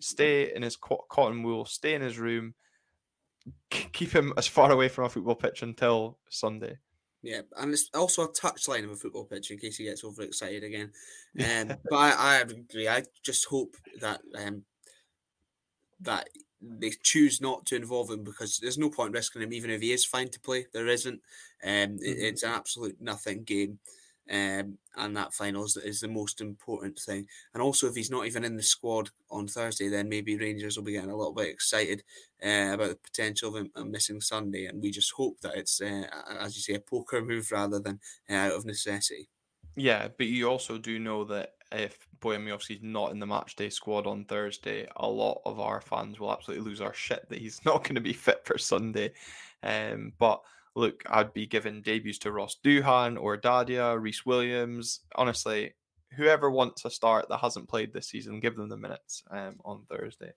Stay 0.00 0.52
in 0.52 0.62
his 0.62 0.76
cotton 0.76 1.44
wool, 1.44 1.64
stay 1.64 1.94
in 1.94 2.02
his 2.02 2.18
room, 2.18 2.54
keep 3.70 4.10
him 4.10 4.32
as 4.36 4.46
far 4.46 4.70
away 4.70 4.88
from 4.88 5.04
a 5.04 5.08
football 5.08 5.34
pitch 5.34 5.62
until 5.62 6.18
Sunday. 6.28 6.78
Yeah, 7.22 7.42
and 7.56 7.72
it's 7.72 7.88
also 7.94 8.24
a 8.24 8.32
touchline 8.32 8.84
of 8.84 8.90
a 8.90 8.96
football 8.96 9.24
pitch 9.24 9.50
in 9.52 9.58
case 9.58 9.76
he 9.76 9.84
gets 9.84 10.04
overexcited 10.04 10.64
again. 10.64 10.92
Um, 11.40 11.68
but 11.88 11.96
I, 11.96 12.14
I 12.18 12.34
agree. 12.40 12.88
I 12.88 13.04
just 13.22 13.46
hope 13.46 13.74
that 14.02 14.20
um, 14.38 14.64
that 16.02 16.28
they 16.60 16.92
choose 17.02 17.40
not 17.40 17.64
to 17.64 17.76
involve 17.76 18.10
him 18.10 18.22
because 18.22 18.58
there's 18.58 18.76
no 18.76 18.90
point 18.90 19.14
risking 19.14 19.40
him, 19.40 19.54
even 19.54 19.70
if 19.70 19.80
he 19.80 19.92
is 19.92 20.04
fine 20.04 20.28
to 20.28 20.40
play. 20.40 20.66
There 20.74 20.88
isn't. 20.88 21.22
Um, 21.64 21.70
mm-hmm. 21.70 21.96
it, 22.02 22.18
it's 22.18 22.42
an 22.42 22.50
absolute 22.50 23.00
nothing 23.00 23.44
game 23.44 23.78
um, 24.30 24.78
and 24.96 25.16
that 25.16 25.34
finals 25.34 25.76
is 25.76 26.00
the 26.00 26.08
most 26.08 26.40
important 26.40 26.98
thing. 26.98 27.26
And 27.54 27.62
also, 27.62 27.88
if 27.88 27.94
he's 27.94 28.10
not 28.10 28.26
even 28.26 28.44
in 28.44 28.56
the 28.56 28.62
squad 28.62 29.10
on 29.30 29.48
Thursday, 29.48 29.88
then 29.88 30.08
maybe 30.08 30.36
Rangers 30.36 30.76
will 30.76 30.84
be 30.84 30.92
getting 30.92 31.10
a 31.10 31.16
little 31.16 31.34
bit 31.34 31.48
excited 31.48 32.02
uh, 32.44 32.74
about 32.74 32.90
the 32.90 32.98
potential 33.02 33.56
of 33.56 33.56
him 33.56 33.90
missing 33.90 34.20
Sunday. 34.20 34.66
And 34.66 34.82
we 34.82 34.90
just 34.90 35.12
hope 35.12 35.40
that 35.40 35.56
it's, 35.56 35.80
uh, 35.80 36.04
as 36.38 36.56
you 36.56 36.62
say, 36.62 36.74
a 36.74 36.80
poker 36.80 37.22
move 37.22 37.50
rather 37.50 37.80
than 37.80 38.00
uh, 38.30 38.34
out 38.34 38.52
of 38.52 38.64
necessity. 38.64 39.28
Yeah, 39.74 40.08
but 40.16 40.26
you 40.26 40.48
also 40.48 40.78
do 40.78 40.98
know 40.98 41.24
that 41.24 41.54
if 41.72 42.06
is 42.24 42.78
not 42.82 43.10
in 43.10 43.18
the 43.18 43.26
matchday 43.26 43.72
squad 43.72 44.06
on 44.06 44.24
Thursday, 44.24 44.86
a 44.96 45.08
lot 45.08 45.40
of 45.44 45.58
our 45.58 45.80
fans 45.80 46.20
will 46.20 46.32
absolutely 46.32 46.64
lose 46.64 46.80
our 46.80 46.94
shit 46.94 47.28
that 47.28 47.38
he's 47.38 47.60
not 47.64 47.82
going 47.82 47.94
to 47.94 48.00
be 48.00 48.12
fit 48.12 48.44
for 48.44 48.58
Sunday. 48.58 49.12
Um, 49.62 50.12
but 50.18 50.42
look, 50.74 51.02
I'd 51.08 51.32
be 51.32 51.46
giving 51.46 51.82
debuts 51.82 52.18
to 52.18 52.32
Ross 52.32 52.56
Doohan 52.64 53.20
or 53.20 53.36
Dadia, 53.36 54.00
Rhys 54.00 54.24
Williams. 54.24 55.00
Honestly, 55.16 55.74
whoever 56.16 56.50
wants 56.50 56.84
a 56.84 56.90
start 56.90 57.28
that 57.28 57.38
hasn't 57.38 57.68
played 57.68 57.92
this 57.92 58.08
season, 58.08 58.40
give 58.40 58.56
them 58.56 58.68
the 58.68 58.76
minutes 58.76 59.22
um, 59.30 59.56
on 59.64 59.84
Thursday. 59.90 60.32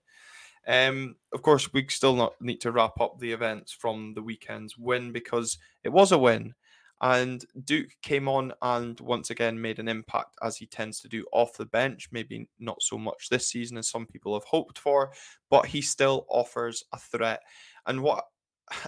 Um, 0.66 1.16
of 1.32 1.42
course, 1.42 1.72
we 1.72 1.86
still 1.88 2.16
not 2.16 2.32
need 2.40 2.60
to 2.62 2.72
wrap 2.72 3.00
up 3.00 3.18
the 3.18 3.32
events 3.32 3.72
from 3.72 4.14
the 4.14 4.22
weekend's 4.22 4.76
win 4.76 5.12
because 5.12 5.58
it 5.84 5.90
was 5.90 6.12
a 6.12 6.18
win, 6.18 6.54
And 7.00 7.44
Duk 7.64 7.86
came 8.02 8.26
on 8.26 8.52
and 8.62 8.98
once 9.00 9.30
again 9.30 9.60
made 9.60 9.78
an 9.78 9.88
impact 9.88 10.34
as 10.42 10.56
he 10.56 10.66
tends 10.66 11.00
to 11.00 11.08
do 11.08 11.26
off 11.32 11.56
the 11.56 11.66
bench. 11.66 12.08
Maybe 12.10 12.48
not 12.58 12.80
so 12.82 12.96
much 12.96 13.28
this 13.28 13.48
season 13.48 13.76
as 13.76 13.88
some 13.88 14.06
people 14.06 14.34
have 14.34 14.44
hoped 14.44 14.78
for, 14.78 15.12
but 15.50 15.66
he 15.66 15.82
still 15.82 16.26
offers 16.30 16.84
a 16.92 16.98
threat. 16.98 17.42
And 17.86 18.02
what 18.02 18.24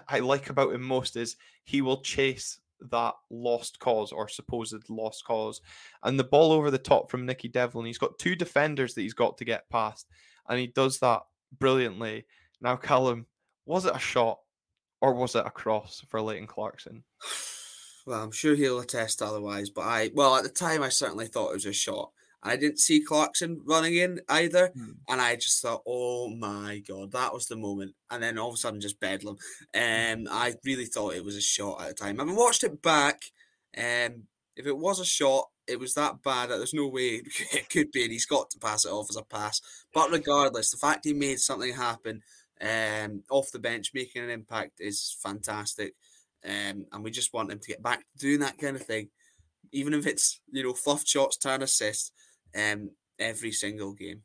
I 0.09 0.21
like 0.21 0.51
about 0.51 0.73
him 0.73 0.83
most 0.83 1.17
is 1.17 1.37
he 1.65 1.83
will 1.83 2.01
chase 2.03 2.61
that 2.91 3.15
lost 3.31 3.79
cause 3.81 4.13
or 4.13 4.29
supposed 4.29 4.89
lost 4.89 5.25
cause. 5.25 5.61
And 6.03 6.19
the 6.19 6.25
ball 6.25 6.53
over 6.53 6.71
the 6.71 6.79
top 6.79 7.11
from 7.11 7.27
Nicky 7.27 7.49
Devlin, 7.49 7.87
he's 7.87 7.99
got 7.99 8.19
two 8.19 8.37
defenders 8.37 8.95
that 8.95 9.03
he's 9.03 9.15
got 9.15 9.39
to 9.39 9.45
get 9.45 9.69
past, 9.71 10.07
and 10.49 10.59
he 10.59 10.69
does 10.69 10.99
that 11.01 11.23
brilliantly. 11.59 12.27
Now, 12.61 12.77
Callum, 12.77 13.27
was 13.67 13.85
it 13.85 13.95
a 13.95 14.01
shot 14.01 14.41
or 15.01 15.15
was 15.15 15.35
it 15.35 15.47
a 15.47 15.51
cross 15.51 16.03
for 16.09 16.21
Leighton 16.21 16.47
Clarkson? 16.47 17.05
Well, 18.07 18.23
I'm 18.23 18.31
sure 18.31 18.55
he'll 18.55 18.81
attest 18.81 19.21
otherwise, 19.21 19.69
but 19.69 19.83
I, 19.83 20.11
well, 20.15 20.35
at 20.35 20.43
the 20.43 20.49
time, 20.49 20.83
I 20.83 20.89
certainly 20.89 21.27
thought 21.27 21.51
it 21.51 21.57
was 21.57 21.67
a 21.67 21.75
shot. 21.75 22.11
I 22.43 22.57
didn't 22.57 22.79
see 22.79 23.01
Clarkson 23.01 23.63
running 23.65 23.97
in 23.97 24.21
either, 24.29 24.69
hmm. 24.69 24.93
and 25.09 25.21
I 25.21 25.35
just 25.37 25.61
thought, 25.61 25.83
"Oh 25.87 26.29
my 26.29 26.83
god, 26.87 27.13
that 27.13 27.33
was 27.33 27.47
the 27.47 27.57
moment!" 27.57 27.95
And 28.11 28.23
then 28.23 28.39
all 28.39 28.49
of 28.49 28.55
a 28.55 28.57
sudden, 28.59 28.81
just 28.81 29.01
bedlam. 29.01 29.37
And 29.75 30.29
um, 30.29 30.35
I 30.35 30.55
really 30.65 30.87
thought 30.87 31.15
it 31.15 31.25
was 31.25 31.37
a 31.37 31.41
shot 31.41 31.83
at 31.83 31.89
the 31.89 31.95
time. 31.95 32.21
I 32.21 32.25
have 32.25 32.37
watched 32.37 32.65
it 32.65 32.81
back, 32.81 33.23
and 33.75 34.15
um, 34.15 34.23
if 34.57 34.67
it 34.67 34.77
was 34.77 35.01
a 35.01 35.05
shot, 35.05 35.49
it 35.67 35.79
was 35.79 35.95
that 35.95 36.23
bad 36.23 36.51
that 36.51 36.57
there's 36.57 36.75
no 36.75 36.89
way 36.89 37.23
it 37.53 37.69
could 37.71 37.91
be, 37.91 38.05
and 38.05 38.13
he's 38.13 38.27
got 38.27 38.51
to 38.51 38.59
pass 38.59 38.85
it 38.85 38.93
off 38.93 39.11
as 39.11 39.17
a 39.17 39.23
pass. 39.23 39.61
But 39.93 40.11
regardless, 40.11 40.71
the 40.71 40.79
fact 40.79 41.05
he 41.05 41.15
made 41.15 41.41
something 41.41 41.75
happen 41.75 42.23
um, 42.61 43.23
off 43.31 43.53
the 43.53 43.59
bench, 43.59 43.93
making 43.95 44.23
an 44.23 44.31
impact, 44.31 44.81
is 44.81 45.17
fantastic. 45.23 45.95
Um, 46.45 46.87
and 46.93 47.03
we 47.03 47.11
just 47.11 47.33
want 47.35 47.51
him 47.51 47.59
to 47.59 47.69
get 47.69 47.83
back 47.83 47.99
to 47.99 48.19
doing 48.19 48.41
that 48.41 48.59
kind 48.59 48.77
of 48.77 48.83
thing, 48.83 49.09
even 49.73 49.93
if 49.93 50.07
it's 50.07 50.41
you 50.53 50.63
know 50.63 50.73
fluff 50.73 51.07
shots, 51.07 51.37
turn 51.37 51.63
assists, 51.63 52.13
um, 52.57 52.91
every 53.19 53.53
single 53.53 53.93
game. 53.93 54.23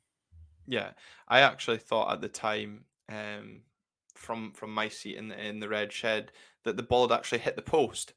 Yeah, 0.67 0.91
I 1.27 1.41
actually 1.41 1.77
thought 1.77 2.13
at 2.13 2.21
the 2.21 2.29
time, 2.29 2.85
um, 3.09 3.61
from 4.15 4.53
from 4.53 4.73
my 4.73 4.87
seat 4.89 5.17
in 5.17 5.27
the 5.27 5.45
in 5.45 5.59
the 5.59 5.69
red 5.69 5.91
shed, 5.91 6.31
that 6.63 6.77
the 6.77 6.83
ball 6.83 7.07
had 7.07 7.17
actually 7.17 7.39
hit 7.39 7.55
the 7.55 7.61
post 7.61 8.13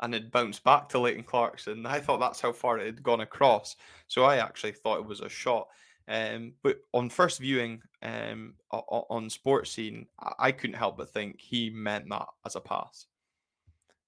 and 0.00 0.14
it 0.14 0.32
bounced 0.32 0.64
back 0.64 0.88
to 0.88 0.98
Leighton 0.98 1.22
Clarkson. 1.22 1.86
I 1.86 2.00
thought 2.00 2.20
that's 2.20 2.40
how 2.40 2.52
far 2.52 2.78
it 2.78 2.86
had 2.86 3.02
gone 3.02 3.20
across. 3.20 3.76
So 4.08 4.24
I 4.24 4.36
actually 4.36 4.72
thought 4.72 4.98
it 4.98 5.06
was 5.06 5.20
a 5.20 5.28
shot. 5.28 5.68
Um, 6.08 6.54
but 6.62 6.78
on 6.92 7.08
first 7.08 7.38
viewing 7.38 7.82
um, 8.02 8.54
on 8.72 9.30
Sports 9.30 9.70
Scene, 9.70 10.06
I 10.38 10.50
couldn't 10.50 10.76
help 10.76 10.96
but 10.96 11.12
think 11.12 11.40
he 11.40 11.70
meant 11.70 12.08
that 12.08 12.26
as 12.44 12.56
a 12.56 12.60
pass. 12.60 13.06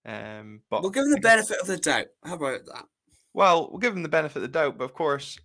Um, 0.05 0.63
but 0.69 0.83
we'll 0.83 0.91
give 0.91 1.05
him 1.05 1.13
the 1.13 1.21
benefit 1.21 1.59
of 1.61 1.69
the 1.69 1.77
doubt. 1.77 2.07
How 2.25 2.35
about 2.35 2.67
that? 2.67 2.87
Well, 3.35 3.71
we'll 3.71 3.81
give 3.81 3.95
him 3.95 4.03
the 4.03 4.09
benefit 4.09 4.37
of 4.37 4.43
the 4.43 4.49
doubt, 4.49 4.79
but 4.79 4.85
of 4.85 4.95
course, 4.95 5.39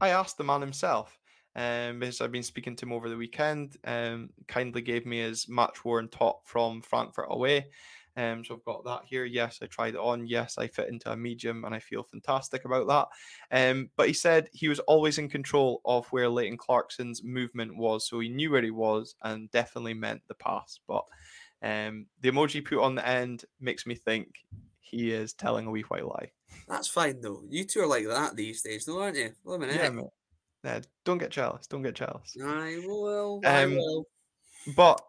I 0.00 0.10
asked 0.10 0.38
the 0.38 0.44
man 0.44 0.60
himself. 0.60 1.18
Um, 1.54 2.00
because 2.00 2.20
I've 2.20 2.32
been 2.32 2.42
speaking 2.42 2.76
to 2.76 2.84
him 2.84 2.92
over 2.92 3.08
the 3.08 3.16
weekend. 3.16 3.78
Um, 3.84 4.28
kindly 4.46 4.82
gave 4.82 5.06
me 5.06 5.20
his 5.20 5.48
match 5.48 5.86
worn 5.86 6.08
top 6.08 6.42
from 6.44 6.82
Frankfurt 6.82 7.28
away. 7.30 7.68
Um, 8.14 8.44
so 8.44 8.54
I've 8.54 8.64
got 8.64 8.84
that 8.84 9.02
here. 9.06 9.24
Yes, 9.24 9.58
I 9.62 9.66
tried 9.66 9.94
it 9.94 10.00
on. 10.00 10.26
Yes, 10.26 10.58
I 10.58 10.66
fit 10.66 10.88
into 10.88 11.10
a 11.10 11.16
medium 11.16 11.64
and 11.64 11.74
I 11.74 11.78
feel 11.78 12.02
fantastic 12.02 12.66
about 12.66 12.88
that. 12.88 13.70
Um, 13.70 13.90
but 13.96 14.06
he 14.06 14.12
said 14.12 14.50
he 14.52 14.68
was 14.68 14.80
always 14.80 15.16
in 15.16 15.30
control 15.30 15.80
of 15.86 16.06
where 16.08 16.28
Leighton 16.28 16.58
Clarkson's 16.58 17.24
movement 17.24 17.76
was. 17.76 18.06
So 18.06 18.20
he 18.20 18.28
knew 18.28 18.50
where 18.50 18.62
he 18.62 18.70
was 18.70 19.14
and 19.22 19.50
definitely 19.50 19.94
meant 19.94 20.22
the 20.28 20.34
pass. 20.34 20.80
But 20.86 21.04
um, 21.62 22.06
the 22.20 22.30
emoji 22.32 22.62
put 22.62 22.82
on 22.82 22.94
the 22.94 23.06
end 23.06 23.44
makes 23.60 23.86
me 23.86 23.94
think 23.94 24.28
he 24.80 25.10
is 25.10 25.32
telling 25.32 25.66
a 25.66 25.70
wee 25.70 25.82
white 25.82 26.06
lie. 26.06 26.32
That's 26.68 26.88
fine 26.88 27.20
though. 27.20 27.42
You 27.48 27.64
two 27.64 27.80
are 27.80 27.86
like 27.86 28.06
that 28.06 28.36
these 28.36 28.62
days, 28.62 28.86
no, 28.88 29.00
aren't 29.00 29.16
you? 29.16 29.32
Yeah, 29.46 29.90
mate. 29.90 30.04
Yeah, 30.64 30.80
don't 31.04 31.18
get 31.18 31.30
jealous. 31.30 31.66
Don't 31.66 31.82
get 31.82 31.94
jealous. 31.94 32.36
I 32.42 32.82
will. 32.84 33.40
I 33.44 33.64
um, 33.64 33.76
will. 33.76 34.06
But 34.74 35.00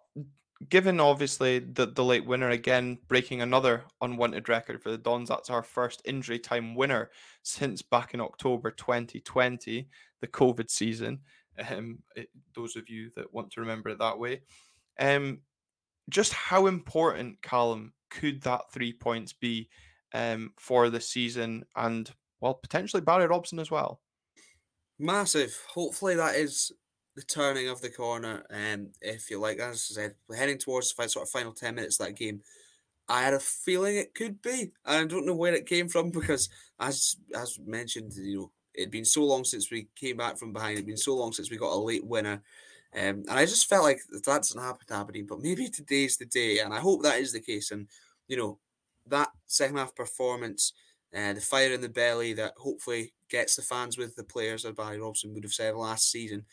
given 0.69 0.99
obviously 0.99 1.59
the, 1.59 1.87
the 1.87 2.03
late 2.03 2.25
winner 2.25 2.49
again 2.49 2.97
breaking 3.07 3.41
another 3.41 3.83
unwanted 4.01 4.49
record 4.49 4.81
for 4.81 4.91
the 4.91 4.97
Dons, 4.97 5.29
that's 5.29 5.49
our 5.49 5.63
first 5.63 6.01
injury 6.05 6.39
time 6.39 6.75
winner 6.75 7.09
since 7.43 7.81
back 7.81 8.13
in 8.13 8.21
October 8.21 8.71
2020, 8.71 9.87
the 10.21 10.27
COVID 10.27 10.69
season. 10.69 11.19
Um, 11.69 11.99
it, 12.15 12.29
those 12.55 12.75
of 12.75 12.89
you 12.89 13.09
that 13.15 13.33
want 13.33 13.51
to 13.51 13.61
remember 13.61 13.89
it 13.89 13.99
that 13.99 14.19
way. 14.19 14.41
Um, 14.99 15.39
just 16.09 16.33
how 16.33 16.67
important, 16.67 17.41
Callum, 17.41 17.93
could 18.09 18.41
that 18.43 18.71
three 18.71 18.93
points 18.93 19.33
be 19.33 19.69
um, 20.13 20.53
for 20.59 20.89
the 20.89 21.01
season 21.01 21.65
and, 21.75 22.13
well, 22.41 22.55
potentially 22.55 23.01
Barry 23.01 23.27
Robson 23.27 23.59
as 23.59 23.71
well? 23.71 24.01
Massive. 24.99 25.63
Hopefully, 25.73 26.15
that 26.15 26.35
is 26.35 26.71
the 27.15 27.21
turning 27.21 27.67
of 27.67 27.81
the 27.81 27.89
corner. 27.89 28.45
Um, 28.49 28.91
if 29.01 29.29
you 29.29 29.39
like, 29.39 29.59
as 29.59 29.87
I 29.91 29.93
said, 29.93 30.15
heading 30.35 30.57
towards 30.57 30.93
the 30.93 31.07
sort 31.07 31.27
of 31.27 31.31
final 31.31 31.53
10 31.53 31.75
minutes 31.75 31.99
of 31.99 32.07
that 32.07 32.13
game. 32.13 32.41
I 33.09 33.23
had 33.23 33.33
a 33.33 33.39
feeling 33.39 33.97
it 33.97 34.15
could 34.15 34.41
be. 34.41 34.73
I 34.85 35.05
don't 35.05 35.25
know 35.25 35.35
where 35.35 35.55
it 35.55 35.67
came 35.67 35.89
from 35.89 36.11
because, 36.13 36.49
as 36.79 37.17
as 37.35 37.59
mentioned, 37.59 38.13
you 38.15 38.37
know, 38.39 38.51
it'd 38.73 38.91
been 38.91 39.05
so 39.05 39.23
long 39.25 39.45
since 39.45 39.71
we 39.71 39.89
came 39.95 40.17
back 40.17 40.37
from 40.37 40.53
behind. 40.53 40.75
It'd 40.75 40.87
been 40.87 40.97
so 40.97 41.15
long 41.15 41.33
since 41.33 41.51
we 41.51 41.57
got 41.57 41.73
a 41.73 41.79
late 41.79 42.05
winner. 42.05 42.43
Um, 42.93 43.23
and 43.27 43.31
I 43.31 43.45
just 43.45 43.69
felt 43.69 43.83
like 43.83 43.99
that 44.11 44.23
doesn't 44.25 44.61
happen 44.61 44.87
to 44.87 44.93
Aberdeen, 44.95 45.27
but 45.27 45.41
maybe 45.41 45.69
today's 45.69 46.17
the 46.17 46.25
day, 46.25 46.59
and 46.59 46.73
I 46.73 46.79
hope 46.79 47.03
that 47.03 47.19
is 47.19 47.33
the 47.33 47.41
case. 47.41 47.71
And 47.71 47.89
you 48.27 48.37
know, 48.37 48.59
that 49.09 49.29
second 49.45 49.77
half 49.77 49.95
performance, 49.95 50.73
uh, 51.15 51.33
the 51.33 51.41
fire 51.41 51.73
in 51.73 51.81
the 51.81 51.89
belly 51.89 52.33
that 52.33 52.53
hopefully 52.57 53.13
gets 53.29 53.55
the 53.55 53.61
fans 53.61 53.97
with 53.97 54.15
the 54.15 54.23
players, 54.23 54.65
as 54.65 54.73
Barry 54.73 54.99
Robson 54.99 55.33
would 55.33 55.43
have 55.43 55.53
said 55.53 55.75
last 55.75 56.11
season. 56.11 56.45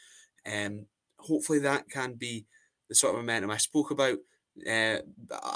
Um, 0.50 0.86
hopefully 1.18 1.60
that 1.60 1.88
can 1.88 2.14
be 2.14 2.46
the 2.88 2.94
sort 2.94 3.14
of 3.14 3.20
momentum 3.20 3.50
I 3.50 3.56
spoke 3.56 3.90
about 3.90 4.18
uh, 4.66 4.98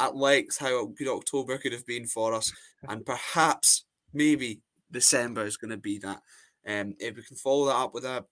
at 0.01 0.17
length 0.17 0.59
how 0.59 0.87
good 0.87 1.09
October 1.09 1.59
could 1.59 1.73
have 1.73 1.87
been 1.87 2.07
for 2.07 2.35
us, 2.35 2.53
and 2.89 3.05
perhaps 3.05 3.85
maybe 4.13 4.61
December 4.91 5.45
is 5.45 5.57
going 5.57 5.71
to 5.71 5.77
be 5.77 5.99
that. 5.99 6.21
Um, 6.67 6.95
if 6.99 7.17
we 7.17 7.23
can 7.23 7.37
follow 7.37 7.67
that 7.67 7.77
up 7.77 7.95
with 7.95 8.05
a 8.05 8.25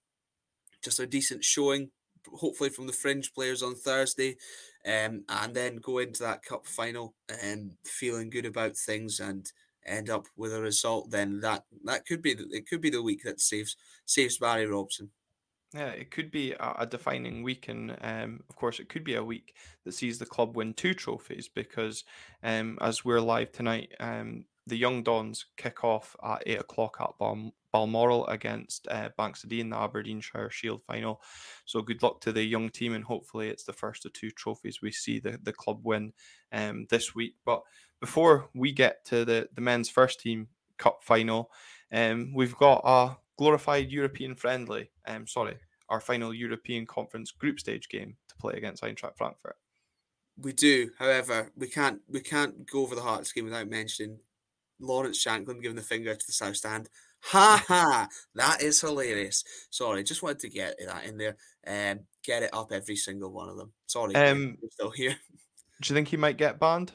just 0.83 1.01
a 1.01 1.07
decent 1.07 1.43
showing 1.45 1.91
hopefully 2.35 2.71
from 2.71 2.87
the 2.87 2.93
fringe 2.93 3.33
players 3.33 3.63
on 3.63 3.75
Thursday, 3.75 4.37
um, 4.87 5.25
and 5.29 5.55
then 5.55 5.77
go 5.77 5.99
into 5.99 6.23
that 6.23 6.45
cup 6.45 6.67
final 6.67 7.15
and 7.43 7.71
um, 7.71 7.77
feeling 7.85 8.31
good 8.31 8.47
about 8.47 8.77
things 8.77 9.21
and 9.21 9.51
end 9.85 10.11
up 10.11 10.27
with 10.37 10.55
a 10.55 10.61
result, 10.61 11.11
then 11.11 11.41
that 11.41 11.65
that 11.85 12.07
could 12.07 12.23
be 12.23 12.37
it 12.51 12.69
could 12.69 12.81
be 12.81 12.91
the 12.91 13.03
week 13.03 13.23
that 13.25 13.41
saves 13.41 13.77
saves 14.05 14.39
Barry 14.39 14.67
Robson. 14.67 15.11
Yeah, 15.75 15.89
it 15.89 16.11
could 16.11 16.31
be 16.31 16.53
a, 16.53 16.87
defining 16.87 17.43
week, 17.43 17.69
and 17.69 17.97
um, 18.01 18.41
of 18.49 18.57
course, 18.57 18.79
it 18.79 18.89
could 18.89 19.05
be 19.05 19.17
a 19.17 19.25
week 19.25 19.57
that 19.85 19.93
sees 19.93 20.19
the 20.19 20.25
club 20.25 20.57
win 20.57 20.73
two 20.73 20.95
trophies 20.95 21.49
because, 21.49 22.05
um, 22.43 22.79
as 22.81 23.05
we're 23.05 23.21
live 23.21 23.53
tonight, 23.53 23.93
um, 24.01 24.45
the 24.67 24.77
Young 24.77 25.03
Dons 25.03 25.47
kick 25.57 25.85
off 25.85 26.17
at 26.25 26.43
eight 26.47 26.61
o'clock 26.61 26.97
at 27.01 27.19
Bal- 27.19 27.53
Balmoral 27.77 28.27
against 28.29 28.89
uh, 28.89 29.11
Bankside 29.19 29.61
in 29.61 29.69
the 29.69 29.77
Aberdeenshire 29.77 30.51
Shield 30.51 30.83
final. 30.87 31.21
So 31.67 31.83
good 31.83 32.03
luck 32.03 32.23
to 32.23 32.33
the 32.33 32.43
young 32.43 32.71
team, 32.71 32.95
and 32.95 33.05
hopefully 33.05 33.49
it's 33.49 33.65
the 33.65 33.75
first 33.75 34.07
of 34.07 34.15
two 34.15 34.31
trophies 34.31 34.81
we 34.81 34.91
see 34.93 35.19
the, 35.19 35.39
the 35.43 35.53
club 35.53 35.81
win 35.83 36.15
um, 36.53 36.87
this 36.89 37.15
week. 37.15 37.35
But 37.45 37.63
before 38.01 38.49
we 38.55 38.73
get 38.73 39.05
to 39.07 39.27
the, 39.27 39.51
the 39.55 39.61
men's 39.61 39.91
first 39.91 40.21
team 40.21 40.49
cup 40.79 41.01
final, 41.03 41.51
um, 41.93 42.33
we've 42.35 42.57
got 42.57 42.81
a 42.85 43.19
glorified 43.37 43.91
European 43.91 44.35
friendly. 44.35 44.91
Um, 45.07 45.27
sorry, 45.27 45.59
our 45.91 46.01
final 46.01 46.33
European 46.33 46.87
Conference 46.87 47.31
group 47.31 47.61
stage 47.61 47.91
game 47.91 48.17
to 48.31 48.37
play 48.37 48.55
against 48.55 48.83
Eintracht 48.83 49.19
Frankfurt. 49.19 49.57
We 50.39 50.55
do, 50.55 50.93
however, 50.99 51.53
we 51.57 51.69
can't 51.69 52.01
we 52.09 52.21
can't 52.21 52.71
go 52.71 52.81
over 52.81 52.95
the 52.95 53.03
Hearts 53.03 53.33
game 53.33 53.45
without 53.45 53.69
mentioning 53.69 54.21
Lawrence 54.81 55.23
Shankland 55.23 55.63
giving 55.63 55.77
the 55.77 55.83
finger 55.83 56.15
to 56.15 56.27
the 56.27 56.33
South 56.33 56.57
Stand. 56.57 56.89
Ha 57.31 57.65
ha! 57.69 58.09
That 58.37 58.63
is 58.63 58.81
hilarious. 58.81 59.43
Sorry, 59.71 60.05
just 60.05 60.23
wanted 60.23 60.39
to 60.41 60.49
get 60.49 60.77
that 60.87 61.05
in 61.05 61.19
there 61.19 61.37
and 61.65 61.99
um, 61.99 62.05
get 62.25 62.45
it 62.45 62.51
up 62.53 62.71
every 62.71 62.97
single 62.97 63.33
one 63.33 63.49
of 63.49 63.57
them. 63.57 63.73
Sorry, 63.87 64.15
um, 64.15 64.59
are 64.63 64.71
still 64.71 64.91
here. 64.91 65.17
Do 65.83 65.93
you 65.93 65.95
think 65.95 66.09
he 66.09 66.17
might 66.17 66.39
get 66.39 66.61
banned? 66.61 66.93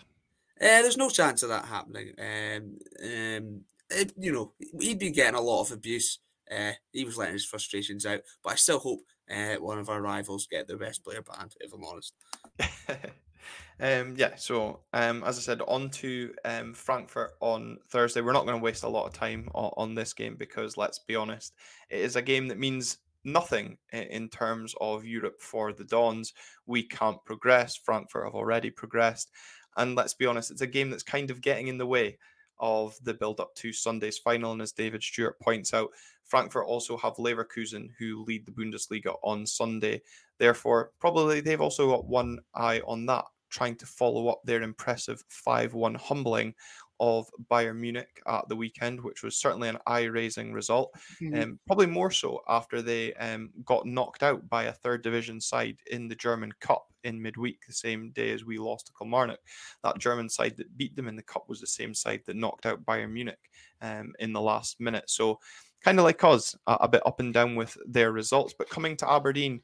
Uh, 0.59 0.81
there's 0.81 0.97
no 0.97 1.09
chance 1.09 1.43
of 1.43 1.49
that 1.49 1.65
happening. 1.65 2.13
Um, 2.17 2.77
um, 3.03 3.61
it, 3.89 4.13
you 4.17 4.31
know, 4.31 4.53
he'd 4.79 4.99
be 4.99 5.11
getting 5.11 5.35
a 5.35 5.41
lot 5.41 5.63
of 5.63 5.71
abuse. 5.71 6.19
Uh, 6.49 6.71
he 6.93 7.03
was 7.03 7.17
letting 7.17 7.33
his 7.33 7.45
frustrations 7.45 8.05
out, 8.05 8.21
but 8.43 8.53
I 8.53 8.55
still 8.55 8.79
hope 8.79 9.01
uh, 9.29 9.55
one 9.55 9.79
of 9.79 9.89
our 9.89 10.01
rivals 10.01 10.47
get 10.49 10.67
the 10.67 10.77
best 10.77 11.03
player 11.03 11.21
banned. 11.21 11.55
If 11.59 11.73
I'm 11.73 11.83
honest. 11.83 12.13
Um, 13.79 14.15
yeah, 14.17 14.35
so 14.35 14.81
um, 14.93 15.23
as 15.23 15.37
I 15.37 15.41
said, 15.41 15.61
on 15.67 15.89
to 15.91 16.33
um, 16.45 16.73
Frankfurt 16.73 17.31
on 17.39 17.77
Thursday. 17.89 18.21
We're 18.21 18.33
not 18.33 18.45
going 18.45 18.59
to 18.59 18.63
waste 18.63 18.83
a 18.83 18.89
lot 18.89 19.07
of 19.07 19.13
time 19.13 19.49
on, 19.53 19.71
on, 19.75 19.95
this 19.95 20.13
game 20.13 20.35
because, 20.35 20.77
let's 20.77 20.99
be 20.99 21.15
honest, 21.15 21.53
it 21.89 21.99
is 21.99 22.15
a 22.15 22.21
game 22.21 22.47
that 22.49 22.59
means 22.59 22.97
nothing 23.23 23.77
in, 23.91 24.29
terms 24.29 24.75
of 24.81 25.05
Europe 25.05 25.41
for 25.41 25.73
the 25.73 25.83
Dons. 25.83 26.33
We 26.65 26.83
can't 26.83 27.23
progress. 27.25 27.75
Frankfurt 27.75 28.25
have 28.25 28.35
already 28.35 28.69
progressed. 28.69 29.31
And 29.77 29.95
let's 29.95 30.13
be 30.13 30.25
honest, 30.25 30.51
it's 30.51 30.61
a 30.61 30.67
game 30.67 30.89
that's 30.89 31.03
kind 31.03 31.31
of 31.31 31.41
getting 31.41 31.67
in 31.67 31.77
the 31.77 31.85
way 31.85 32.17
of 32.59 32.95
the 33.03 33.13
build 33.13 33.39
up 33.39 33.53
to 33.55 33.73
Sunday's 33.73 34.19
final. 34.19 34.51
And 34.51 34.61
as 34.61 34.71
David 34.71 35.01
Stewart 35.01 35.39
points 35.39 35.73
out, 35.73 35.89
Frankfurt 36.25 36.67
also 36.67 36.95
have 36.97 37.15
Leverkusen 37.15 37.89
who 37.97 38.23
lead 38.23 38.45
the 38.45 38.51
Bundesliga 38.51 39.15
on 39.23 39.45
Sunday. 39.45 40.01
Therefore, 40.37 40.91
probably 40.99 41.41
they've 41.41 41.59
also 41.59 41.89
got 41.89 42.05
one 42.05 42.39
eye 42.55 42.81
on 42.87 43.05
that, 43.07 43.25
trying 43.51 43.75
to 43.75 43.85
follow 43.85 44.27
up 44.29 44.41
their 44.43 44.61
impressive 44.61 45.23
5 45.29 45.73
1 45.73 45.95
humbling 45.95 46.55
of 47.01 47.27
Bayern 47.49 47.77
Munich 47.77 48.21
at 48.27 48.47
the 48.47 48.55
weekend, 48.55 49.01
which 49.01 49.23
was 49.23 49.35
certainly 49.35 49.67
an 49.67 49.79
eye 49.87 50.03
raising 50.03 50.53
result. 50.53 50.93
Mm-hmm. 51.19 51.41
Um, 51.41 51.59
probably 51.65 51.87
more 51.87 52.11
so 52.11 52.41
after 52.47 52.83
they 52.83 53.15
um, 53.15 53.49
got 53.65 53.87
knocked 53.87 54.21
out 54.21 54.47
by 54.47 54.65
a 54.65 54.71
third 54.71 55.01
division 55.01 55.41
side 55.41 55.77
in 55.89 56.07
the 56.07 56.15
German 56.15 56.51
Cup 56.61 56.85
in 57.03 57.19
midweek, 57.19 57.57
the 57.65 57.73
same 57.73 58.11
day 58.11 58.29
as 58.29 58.45
we 58.45 58.59
lost 58.59 58.85
to 58.85 58.93
Kilmarnock. 58.93 59.39
That 59.83 59.97
German 59.97 60.29
side 60.29 60.55
that 60.57 60.77
beat 60.77 60.95
them 60.95 61.07
in 61.07 61.15
the 61.15 61.23
Cup 61.23 61.45
was 61.49 61.59
the 61.59 61.65
same 61.65 61.95
side 61.95 62.21
that 62.27 62.35
knocked 62.35 62.67
out 62.67 62.85
Bayern 62.85 63.11
Munich 63.11 63.49
um, 63.81 64.13
in 64.19 64.31
the 64.31 64.41
last 64.41 64.79
minute. 64.79 65.09
So, 65.09 65.39
kind 65.83 65.97
of 65.97 66.05
like 66.05 66.23
us, 66.23 66.55
a, 66.67 66.73
a 66.81 66.87
bit 66.87 67.01
up 67.07 67.19
and 67.19 67.33
down 67.33 67.55
with 67.55 67.75
their 67.87 68.11
results. 68.11 68.53
But 68.55 68.69
coming 68.69 68.95
to 68.97 69.11
Aberdeen 69.11 69.61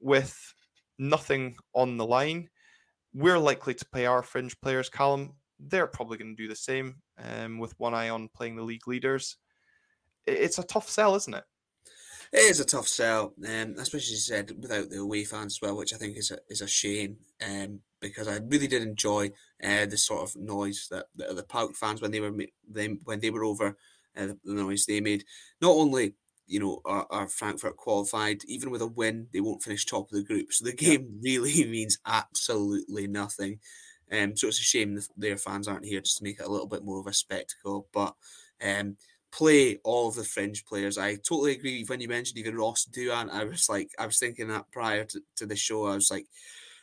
with 0.00 0.54
nothing 0.98 1.56
on 1.74 1.98
the 1.98 2.06
line, 2.06 2.48
we're 3.14 3.38
likely 3.38 3.74
to 3.74 3.84
play 3.86 4.06
our 4.06 4.22
fringe 4.22 4.60
players, 4.60 4.88
Callum 4.88 5.34
they're 5.58 5.86
probably 5.86 6.18
going 6.18 6.36
to 6.36 6.42
do 6.42 6.48
the 6.48 6.56
same 6.56 6.96
um, 7.22 7.58
with 7.58 7.78
one 7.78 7.94
eye 7.94 8.08
on 8.08 8.28
playing 8.28 8.56
the 8.56 8.62
league 8.62 8.86
leaders. 8.86 9.36
It's 10.26 10.58
a 10.58 10.62
tough 10.62 10.88
sell, 10.88 11.14
isn't 11.14 11.34
it? 11.34 11.44
It 12.32 12.40
is 12.40 12.60
a 12.60 12.64
tough 12.64 12.86
sell, 12.86 13.32
um, 13.46 13.74
especially 13.78 14.00
as 14.00 14.10
you 14.10 14.16
said 14.16 14.52
without 14.60 14.90
the 14.90 14.98
away 14.98 15.24
fans 15.24 15.54
as 15.54 15.62
well, 15.62 15.76
which 15.76 15.94
I 15.94 15.96
think 15.96 16.16
is 16.18 16.30
a 16.30 16.38
is 16.48 16.60
a 16.60 16.68
shame. 16.68 17.16
Um, 17.44 17.80
because 18.00 18.28
I 18.28 18.36
really 18.36 18.66
did 18.66 18.82
enjoy 18.82 19.30
uh, 19.64 19.86
the 19.86 19.96
sort 19.96 20.22
of 20.22 20.36
noise 20.36 20.88
that, 20.90 21.06
that 21.16 21.34
the 21.34 21.42
PAOK 21.42 21.74
fans 21.74 22.02
when 22.02 22.10
they 22.10 22.20
were 22.20 22.32
them 22.68 23.00
when 23.04 23.20
they 23.20 23.30
were 23.30 23.44
over, 23.44 23.78
uh, 24.16 24.26
the 24.26 24.36
noise 24.44 24.84
they 24.84 25.00
made. 25.00 25.24
Not 25.62 25.70
only 25.70 26.14
you 26.48 26.60
know 26.60 26.80
are, 26.84 27.06
are 27.10 27.28
Frankfurt 27.28 27.76
qualified, 27.76 28.44
even 28.46 28.70
with 28.70 28.82
a 28.82 28.86
win, 28.86 29.28
they 29.32 29.40
won't 29.40 29.62
finish 29.62 29.84
top 29.84 30.10
of 30.10 30.16
the 30.16 30.24
group. 30.24 30.52
So 30.52 30.64
the 30.64 30.72
game 30.72 31.20
really 31.22 31.64
means 31.66 31.98
absolutely 32.06 33.06
nothing. 33.06 33.60
Um, 34.10 34.36
so 34.36 34.48
it's 34.48 34.58
a 34.58 34.62
shame 34.62 34.98
their 35.16 35.36
fans 35.36 35.68
aren't 35.68 35.84
here 35.84 36.00
just 36.00 36.18
to 36.18 36.24
make 36.24 36.40
it 36.40 36.46
a 36.46 36.50
little 36.50 36.66
bit 36.66 36.84
more 36.84 36.98
of 36.98 37.06
a 37.06 37.12
spectacle. 37.12 37.86
But 37.92 38.14
um, 38.64 38.96
play 39.30 39.78
all 39.84 40.08
of 40.08 40.14
the 40.14 40.24
fringe 40.24 40.64
players. 40.64 40.98
I 40.98 41.16
totally 41.16 41.52
agree 41.52 41.84
when 41.86 42.00
you 42.00 42.08
mentioned 42.08 42.38
even 42.38 42.56
Ross 42.56 42.86
Doohan. 42.86 43.30
I 43.30 43.44
was 43.44 43.68
like, 43.68 43.90
I 43.98 44.06
was 44.06 44.18
thinking 44.18 44.48
that 44.48 44.70
prior 44.72 45.04
to, 45.04 45.20
to 45.36 45.46
the 45.46 45.56
show. 45.56 45.86
I 45.86 45.94
was 45.94 46.10
like, 46.10 46.26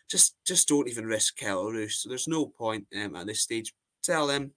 just 0.09 0.35
just 0.45 0.67
don't 0.67 0.87
even 0.87 1.05
risk 1.07 1.37
Kelle 1.37 1.71
Roos. 1.71 1.97
So 1.97 2.09
there's 2.09 2.27
no 2.27 2.45
point 2.45 2.85
um, 2.95 3.15
at 3.15 3.25
this 3.25 3.41
stage. 3.41 3.73
Tell 4.03 4.27
them, 4.27 4.51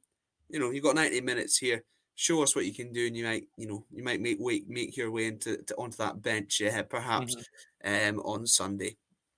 you 0.48 0.58
know, 0.58 0.70
you've 0.70 0.84
got 0.84 0.94
90 0.94 1.22
minutes 1.22 1.56
here. 1.56 1.84
Show 2.20 2.42
us 2.42 2.57
what 2.57 2.66
you 2.66 2.74
can 2.74 2.92
do, 2.92 3.07
and 3.07 3.16
you 3.16 3.24
might, 3.24 3.44
you 3.57 3.68
know, 3.68 3.85
you 3.92 4.02
might 4.02 4.20
make 4.20 4.38
way, 4.40 4.64
make 4.66 4.96
your 4.96 5.12
way 5.12 5.26
into 5.26 5.57
to, 5.62 5.74
onto 5.76 5.98
that 5.98 6.20
bench, 6.20 6.59
yeah, 6.59 6.83
perhaps 6.83 7.37
mm-hmm. 7.85 8.16
um, 8.16 8.20
on 8.24 8.44
Sunday. 8.44 8.96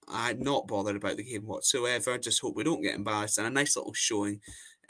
I'm 0.09 0.40
not 0.40 0.66
bothered 0.66 0.97
about 0.97 1.19
the 1.19 1.23
game 1.23 1.47
whatsoever. 1.47 2.14
I 2.14 2.16
Just 2.16 2.40
hope 2.40 2.57
we 2.57 2.64
don't 2.64 2.81
get 2.81 2.95
embarrassed 2.95 3.37
and 3.37 3.47
a 3.47 3.51
nice 3.51 3.77
little 3.77 3.93
showing 3.93 4.40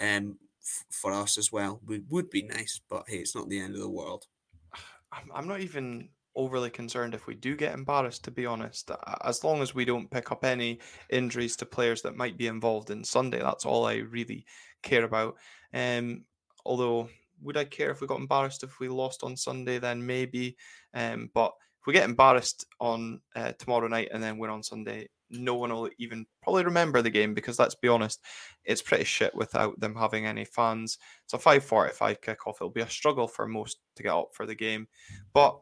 um, 0.00 0.38
f- 0.62 0.84
for 0.88 1.12
us 1.12 1.36
as 1.36 1.50
well 1.50 1.80
would, 1.84 2.06
would 2.10 2.30
be 2.30 2.44
nice. 2.44 2.80
But 2.88 3.06
hey, 3.08 3.16
it's 3.16 3.34
not 3.34 3.48
the 3.48 3.58
end 3.58 3.74
of 3.74 3.80
the 3.80 3.90
world. 3.90 4.26
I'm 5.34 5.48
not 5.48 5.60
even 5.60 6.10
overly 6.36 6.70
concerned 6.70 7.12
if 7.12 7.26
we 7.26 7.34
do 7.34 7.56
get 7.56 7.74
embarrassed, 7.74 8.22
to 8.22 8.30
be 8.30 8.46
honest. 8.46 8.92
As 9.24 9.42
long 9.42 9.62
as 9.62 9.74
we 9.74 9.84
don't 9.84 10.10
pick 10.12 10.30
up 10.30 10.44
any 10.44 10.78
injuries 11.10 11.56
to 11.56 11.66
players 11.66 12.02
that 12.02 12.16
might 12.16 12.38
be 12.38 12.46
involved 12.46 12.90
in 12.90 13.02
Sunday, 13.02 13.40
that's 13.40 13.66
all 13.66 13.84
I 13.84 13.96
really 13.96 14.46
care 14.82 15.02
about. 15.02 15.34
Um, 15.74 16.24
although, 16.64 17.08
would 17.42 17.56
I 17.56 17.64
care 17.64 17.90
if 17.90 18.00
we 18.00 18.06
got 18.06 18.20
embarrassed 18.20 18.62
if 18.62 18.80
we 18.80 18.88
lost 18.88 19.22
on 19.22 19.36
Sunday? 19.36 19.78
Then 19.78 20.04
maybe. 20.04 20.56
Um, 20.94 21.30
but 21.34 21.52
if 21.80 21.86
we 21.86 21.92
get 21.92 22.08
embarrassed 22.08 22.66
on 22.80 23.20
uh, 23.34 23.52
tomorrow 23.58 23.88
night 23.88 24.10
and 24.12 24.22
then 24.22 24.38
win 24.38 24.50
on 24.50 24.62
Sunday, 24.62 25.08
no 25.30 25.54
one 25.54 25.72
will 25.72 25.88
even 25.98 26.26
probably 26.42 26.64
remember 26.64 27.02
the 27.02 27.10
game 27.10 27.34
because 27.34 27.58
let's 27.58 27.74
be 27.74 27.88
honest, 27.88 28.24
it's 28.64 28.82
pretty 28.82 29.04
shit 29.04 29.34
without 29.34 29.78
them 29.80 29.94
having 29.94 30.26
any 30.26 30.44
fans. 30.44 30.98
It's 31.24 31.34
a 31.34 31.38
5:45 31.38 32.20
kickoff. 32.20 32.56
It'll 32.56 32.70
be 32.70 32.80
a 32.80 32.90
struggle 32.90 33.28
for 33.28 33.46
most 33.46 33.78
to 33.96 34.02
get 34.02 34.12
up 34.12 34.30
for 34.34 34.46
the 34.46 34.54
game, 34.54 34.88
but 35.32 35.58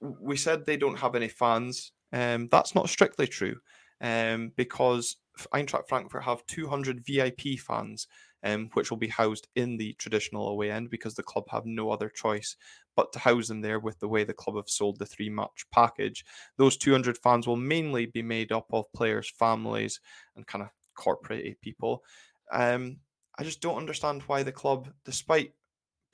we 0.00 0.36
said 0.36 0.64
they 0.64 0.76
don't 0.76 0.98
have 0.98 1.14
any 1.14 1.28
fans. 1.28 1.92
Um, 2.12 2.48
that's 2.48 2.74
not 2.74 2.88
strictly 2.88 3.26
true, 3.26 3.56
um, 4.00 4.52
because 4.56 5.16
Eintracht 5.52 5.88
Frankfurt 5.88 6.24
have 6.24 6.46
200 6.46 7.04
VIP 7.04 7.58
fans 7.58 8.06
um, 8.44 8.70
which 8.74 8.90
will 8.90 8.98
be 8.98 9.08
housed 9.08 9.48
in 9.56 9.76
the 9.76 9.94
traditional 9.94 10.48
away 10.48 10.70
end 10.70 10.90
because 10.90 11.14
the 11.14 11.22
club 11.22 11.44
have 11.50 11.66
no 11.66 11.90
other 11.90 12.08
choice 12.08 12.56
but 12.96 13.12
to 13.12 13.18
house 13.18 13.48
them 13.48 13.60
there 13.60 13.78
with 13.78 13.98
the 14.00 14.08
way 14.08 14.24
the 14.24 14.32
club 14.32 14.56
have 14.56 14.68
sold 14.68 14.98
the 14.98 15.06
three 15.06 15.28
match 15.28 15.66
package. 15.72 16.24
Those 16.56 16.76
200 16.76 17.18
fans 17.18 17.46
will 17.46 17.56
mainly 17.56 18.06
be 18.06 18.22
made 18.22 18.52
up 18.52 18.66
of 18.72 18.92
players' 18.94 19.32
families 19.38 20.00
and 20.34 20.46
kind 20.46 20.62
of 20.62 20.70
corporate 20.96 21.60
people. 21.60 22.02
Um, 22.50 22.98
I 23.38 23.44
just 23.44 23.60
don't 23.60 23.76
understand 23.76 24.22
why 24.22 24.42
the 24.42 24.52
club, 24.52 24.88
despite 25.04 25.52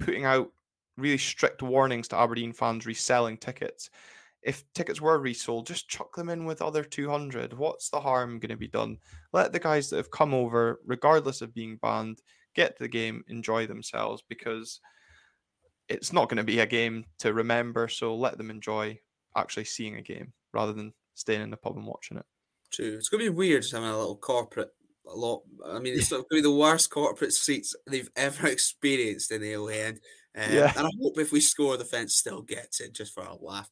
putting 0.00 0.24
out 0.24 0.50
really 0.96 1.18
strict 1.18 1.62
warnings 1.62 2.08
to 2.08 2.16
Aberdeen 2.16 2.52
fans 2.52 2.85
reselling 2.85 3.37
tickets, 3.37 3.90
if 4.42 4.64
tickets 4.74 5.00
were 5.00 5.18
resold, 5.18 5.66
just 5.66 5.88
chuck 5.88 6.14
them 6.16 6.28
in 6.28 6.44
with 6.44 6.62
other 6.62 6.83
200. 6.83 7.52
What's 7.52 7.90
the 7.90 8.00
harm 8.00 8.38
going 8.38 8.50
to 8.50 8.57
be 8.57 8.68
done? 8.68 8.98
Let 9.33 9.52
the 9.52 9.61
guys 9.61 9.90
that 9.90 9.96
have 9.96 10.11
come 10.11 10.35
over, 10.35 10.81
regardless 10.85 11.42
of 11.42 11.55
being 11.55 11.76
banned, 11.76 12.20
get 12.55 12.76
to 12.76 12.83
the 12.83 12.88
game, 12.88 13.24
enjoy 13.28 13.66
themselves 13.66 14.22
because 14.28 14.81
it's 15.88 16.12
not 16.12 16.28
going 16.28 16.38
to 16.38 16.44
be 16.44 16.59
a 16.59 16.66
game 16.66 17.05
to 17.20 17.33
remember. 17.33 17.87
So 17.88 18.16
let 18.16 18.37
them 18.37 18.50
enjoy 18.50 18.98
actually 19.37 19.64
seeing 19.64 19.96
a 19.96 20.02
game 20.02 20.33
rather 20.52 20.72
than 20.72 20.92
staying 21.14 21.42
in 21.42 21.50
the 21.50 21.57
pub 21.57 21.76
and 21.76 21.87
watching 21.87 22.16
it. 22.16 22.26
True. 22.72 22.96
It's 22.96 23.09
going 23.09 23.24
to 23.24 23.31
be 23.31 23.37
weird 23.37 23.64
having 23.70 23.88
a 23.88 23.98
little 23.98 24.16
corporate 24.16 24.70
a 25.07 25.14
lot. 25.14 25.42
I 25.66 25.78
mean, 25.78 25.94
it's 25.94 26.09
going 26.11 26.22
to 26.22 26.35
be 26.35 26.40
the 26.40 26.50
worst 26.50 26.90
corporate 26.90 27.33
seats 27.33 27.76
they've 27.87 28.11
ever 28.16 28.46
experienced 28.48 29.31
in 29.31 29.42
the 29.42 29.55
end. 29.55 30.00
Um, 30.37 30.53
yeah. 30.53 30.73
And 30.77 30.87
I 30.87 30.90
hope 31.01 31.18
if 31.18 31.33
we 31.33 31.40
score, 31.40 31.77
the 31.77 31.85
fence 31.85 32.16
still 32.16 32.42
gets 32.42 32.81
it 32.81 32.95
just 32.95 33.14
for 33.14 33.23
a 33.23 33.35
laugh. 33.35 33.68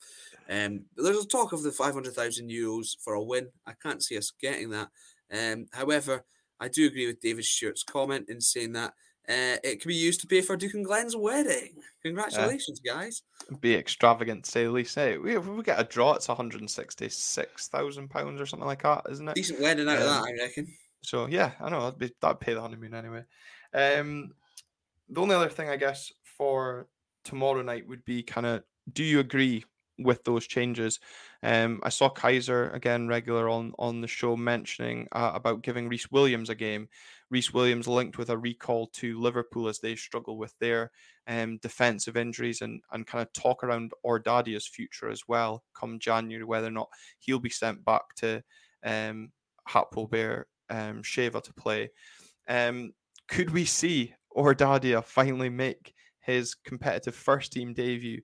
Um, 0.48 0.84
there's 0.96 1.24
a 1.24 1.26
talk 1.26 1.52
of 1.52 1.62
the 1.62 1.72
500,000 1.72 2.50
euros 2.50 2.96
for 3.02 3.14
a 3.14 3.22
win. 3.22 3.48
I 3.66 3.72
can't 3.82 4.02
see 4.02 4.18
us 4.18 4.32
getting 4.40 4.70
that. 4.70 4.88
Um, 5.32 5.66
however, 5.72 6.24
I 6.58 6.68
do 6.68 6.86
agree 6.86 7.06
with 7.06 7.20
David 7.20 7.44
Stewart's 7.44 7.82
comment 7.82 8.28
in 8.28 8.40
saying 8.40 8.72
that 8.72 8.92
uh, 9.28 9.56
it 9.62 9.80
can 9.80 9.88
be 9.88 9.94
used 9.94 10.20
to 10.20 10.26
pay 10.26 10.40
for 10.40 10.56
Duk 10.56 10.74
and 10.74 10.84
Glenn's 10.84 11.16
wedding. 11.16 11.76
Congratulations, 12.02 12.80
yeah. 12.84 12.94
guys. 12.94 13.22
Be 13.60 13.76
extravagant, 13.76 14.44
to 14.44 14.50
say 14.50 14.64
the 14.64 14.70
least. 14.70 14.94
Hey, 14.96 15.18
we, 15.18 15.36
if 15.36 15.46
we 15.46 15.62
get 15.62 15.80
a 15.80 15.84
draw, 15.84 16.14
it's 16.14 16.28
166,000 16.28 18.10
pounds 18.10 18.40
or 18.40 18.46
something 18.46 18.66
like 18.66 18.82
that, 18.82 19.02
isn't 19.08 19.28
it? 19.28 19.34
Decent 19.36 19.60
wedding 19.60 19.88
out 19.88 19.96
um, 19.96 20.02
of 20.02 20.08
that, 20.08 20.24
I 20.24 20.32
reckon. 20.42 20.66
So 21.02 21.26
yeah, 21.26 21.52
I 21.60 21.70
know 21.70 21.82
that'd, 21.82 21.98
be, 21.98 22.12
that'd 22.20 22.40
pay 22.40 22.54
the 22.54 22.60
honeymoon 22.60 22.92
anyway. 22.92 23.24
Um, 23.72 24.32
the 25.08 25.20
only 25.20 25.34
other 25.34 25.48
thing 25.48 25.68
I 25.68 25.76
guess 25.76 26.12
for 26.40 26.88
tomorrow 27.22 27.60
night 27.60 27.86
would 27.86 28.02
be 28.06 28.22
kind 28.22 28.46
of, 28.46 28.62
do 28.90 29.04
you 29.04 29.20
agree 29.20 29.62
with 29.98 30.24
those 30.24 30.46
changes. 30.46 30.98
Um, 31.42 31.80
I 31.82 31.90
saw 31.90 32.08
Kaiser 32.08 32.70
again, 32.70 33.06
regular 33.06 33.50
on 33.50 33.72
on 33.78 34.00
the 34.00 34.08
show, 34.08 34.34
mentioning 34.34 35.06
uh, 35.12 35.32
about 35.34 35.60
giving 35.60 35.90
Rhys 35.90 36.10
Williams 36.10 36.48
a 36.48 36.54
game. 36.54 36.88
Rhys 37.30 37.52
Williams 37.52 37.86
linked 37.86 38.16
with 38.16 38.30
a 38.30 38.38
recall 38.38 38.86
to 38.94 39.20
Liverpool 39.20 39.68
as 39.68 39.78
they 39.78 39.94
struggle 39.96 40.38
with 40.38 40.54
their 40.58 40.90
um, 41.26 41.58
defensive 41.58 42.16
injuries 42.16 42.62
and 42.62 42.80
and 42.92 43.06
kind 43.06 43.20
of 43.20 43.30
talk 43.34 43.62
around 43.62 43.92
Or 44.02 44.18
Dadia's 44.18 44.66
future 44.66 45.10
as 45.10 45.28
well 45.28 45.64
come 45.74 45.98
January, 45.98 46.44
whether 46.44 46.68
or 46.68 46.72
not 46.72 46.88
he'll 47.18 47.38
be 47.38 47.50
sent 47.50 47.84
back 47.84 48.14
to 48.16 48.42
um, 48.82 49.32
Hapoel 49.68 50.44
um, 50.70 51.02
Sheva 51.02 51.42
to 51.42 51.52
play. 51.52 51.90
Um, 52.48 52.92
could 53.28 53.50
we 53.50 53.66
see 53.66 54.14
Or 54.30 54.54
Dadia 54.54 55.04
finally 55.04 55.50
make 55.50 55.94
his 56.30 56.54
competitive 56.54 57.14
first 57.14 57.52
team 57.52 57.74
debut 57.74 58.20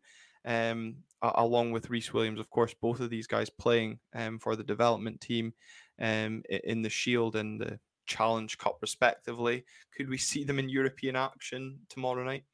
um, 0.47 0.97
along 1.23 1.73
with 1.73 1.91
Rhys 1.91 2.13
Williams, 2.13 2.41
of 2.41 2.49
course, 2.51 2.75
both 2.81 3.01
of 3.01 3.11
these 3.11 3.27
guys 3.27 3.51
playing 3.51 3.99
um, 4.15 4.39
for 4.39 4.55
the 4.55 4.63
development 4.63 5.21
team 5.21 5.53
um, 6.01 6.43
in 6.49 6.83
the 6.83 6.91
Shield 6.91 7.37
and 7.37 7.61
the 7.61 7.79
Challenge 8.07 8.57
Cup, 8.57 8.79
respectively. 8.81 9.65
Could 9.97 10.09
we 10.09 10.19
see 10.19 10.45
them 10.45 10.59
in 10.59 10.69
European 10.69 11.17
action 11.17 11.81
tomorrow 11.89 12.25
night? 12.25 12.45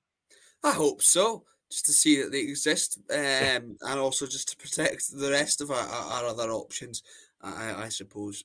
I 0.65 0.73
hope 0.73 1.03
so, 1.03 1.45
just 1.71 1.87
to 1.87 1.93
see 1.93 2.23
that 2.23 2.33
they 2.33 2.41
exist, 2.41 2.99
um, 3.11 3.77
and 3.83 4.01
also 4.01 4.27
just 4.27 4.49
to 4.51 4.57
protect 4.57 5.15
the 5.15 5.31
rest 5.31 5.61
of 5.61 5.71
our, 5.71 5.87
our 5.87 6.27
other 6.27 6.51
options, 6.51 7.03
I, 7.43 7.75
I 7.85 7.89
suppose. 7.89 8.45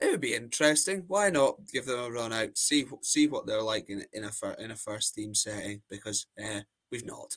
It 0.00 0.10
would 0.10 0.20
be 0.20 0.34
interesting. 0.34 1.04
Why 1.08 1.30
not 1.30 1.56
give 1.72 1.86
them 1.86 2.00
a 2.00 2.10
run 2.10 2.32
out, 2.32 2.56
see 2.56 2.86
see 3.02 3.26
what 3.26 3.46
they're 3.46 3.62
like 3.62 3.90
in 3.90 4.04
in 4.12 4.24
a 4.24 4.30
in 4.58 4.70
a 4.70 4.76
first 4.76 5.14
team 5.14 5.34
setting? 5.34 5.82
Because 5.90 6.26
uh, 6.42 6.60
we've 6.90 7.04
not. 7.04 7.36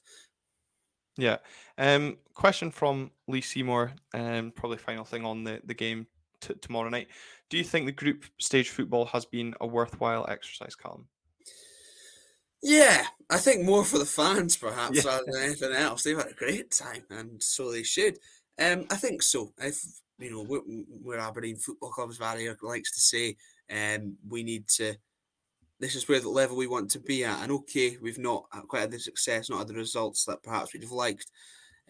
Yeah. 1.17 1.37
Um, 1.77 2.17
question 2.33 2.71
from 2.71 3.11
Lee 3.27 3.41
Seymour, 3.41 3.91
um, 4.13 4.51
probably 4.55 4.77
final 4.77 5.03
thing 5.03 5.25
on 5.25 5.43
the, 5.43 5.61
the 5.63 5.73
game 5.75 6.07
t- 6.41 6.55
tomorrow 6.55 6.89
night. 6.89 7.07
Do 7.49 7.57
you 7.57 7.63
think 7.63 7.85
the 7.85 7.91
group 7.91 8.25
stage 8.39 8.69
football 8.69 9.05
has 9.05 9.25
been 9.25 9.53
a 9.61 9.67
worthwhile 9.67 10.25
exercise, 10.27 10.75
Callum? 10.75 11.07
Yeah, 12.63 13.05
I 13.29 13.37
think 13.37 13.63
more 13.63 13.83
for 13.83 13.99
the 13.99 14.05
fans, 14.05 14.55
perhaps, 14.55 15.03
Yeah. 15.03 15.11
rather 15.11 15.25
than 15.27 15.43
anything 15.43 15.73
else. 15.73 16.03
They've 16.03 16.17
had 16.17 16.31
a 16.31 16.33
great 16.33 16.71
time, 16.71 17.03
and 17.09 17.43
so 17.43 17.71
they 17.71 17.83
should. 17.83 18.17
Um, 18.57 18.85
I 18.89 18.95
think 18.95 19.21
so. 19.21 19.53
If 19.59 19.83
you 20.19 20.31
know, 20.31 20.43
where, 20.43 20.61
where 20.61 21.19
Aberdeen 21.19 21.57
Football 21.57 21.91
Club's 21.91 22.17
Barrier 22.17 22.57
likes 22.61 22.91
to 22.93 23.01
say, 23.01 23.35
um, 23.71 24.15
we 24.27 24.43
need 24.43 24.67
to. 24.69 24.95
This 25.79 25.95
is 25.95 26.07
where 26.07 26.19
the 26.19 26.29
level 26.29 26.55
we 26.55 26.67
want 26.67 26.91
to 26.91 26.99
be 26.99 27.25
at, 27.25 27.41
and 27.41 27.51
okay, 27.51 27.97
we've 28.01 28.19
not 28.19 28.45
quite 28.67 28.81
had 28.81 28.91
the 28.91 28.99
success, 28.99 29.49
not 29.49 29.59
had 29.59 29.67
the 29.67 29.73
results 29.73 30.23
that 30.25 30.43
perhaps 30.43 30.73
we'd 30.73 30.83
have 30.83 30.91
liked. 30.91 31.29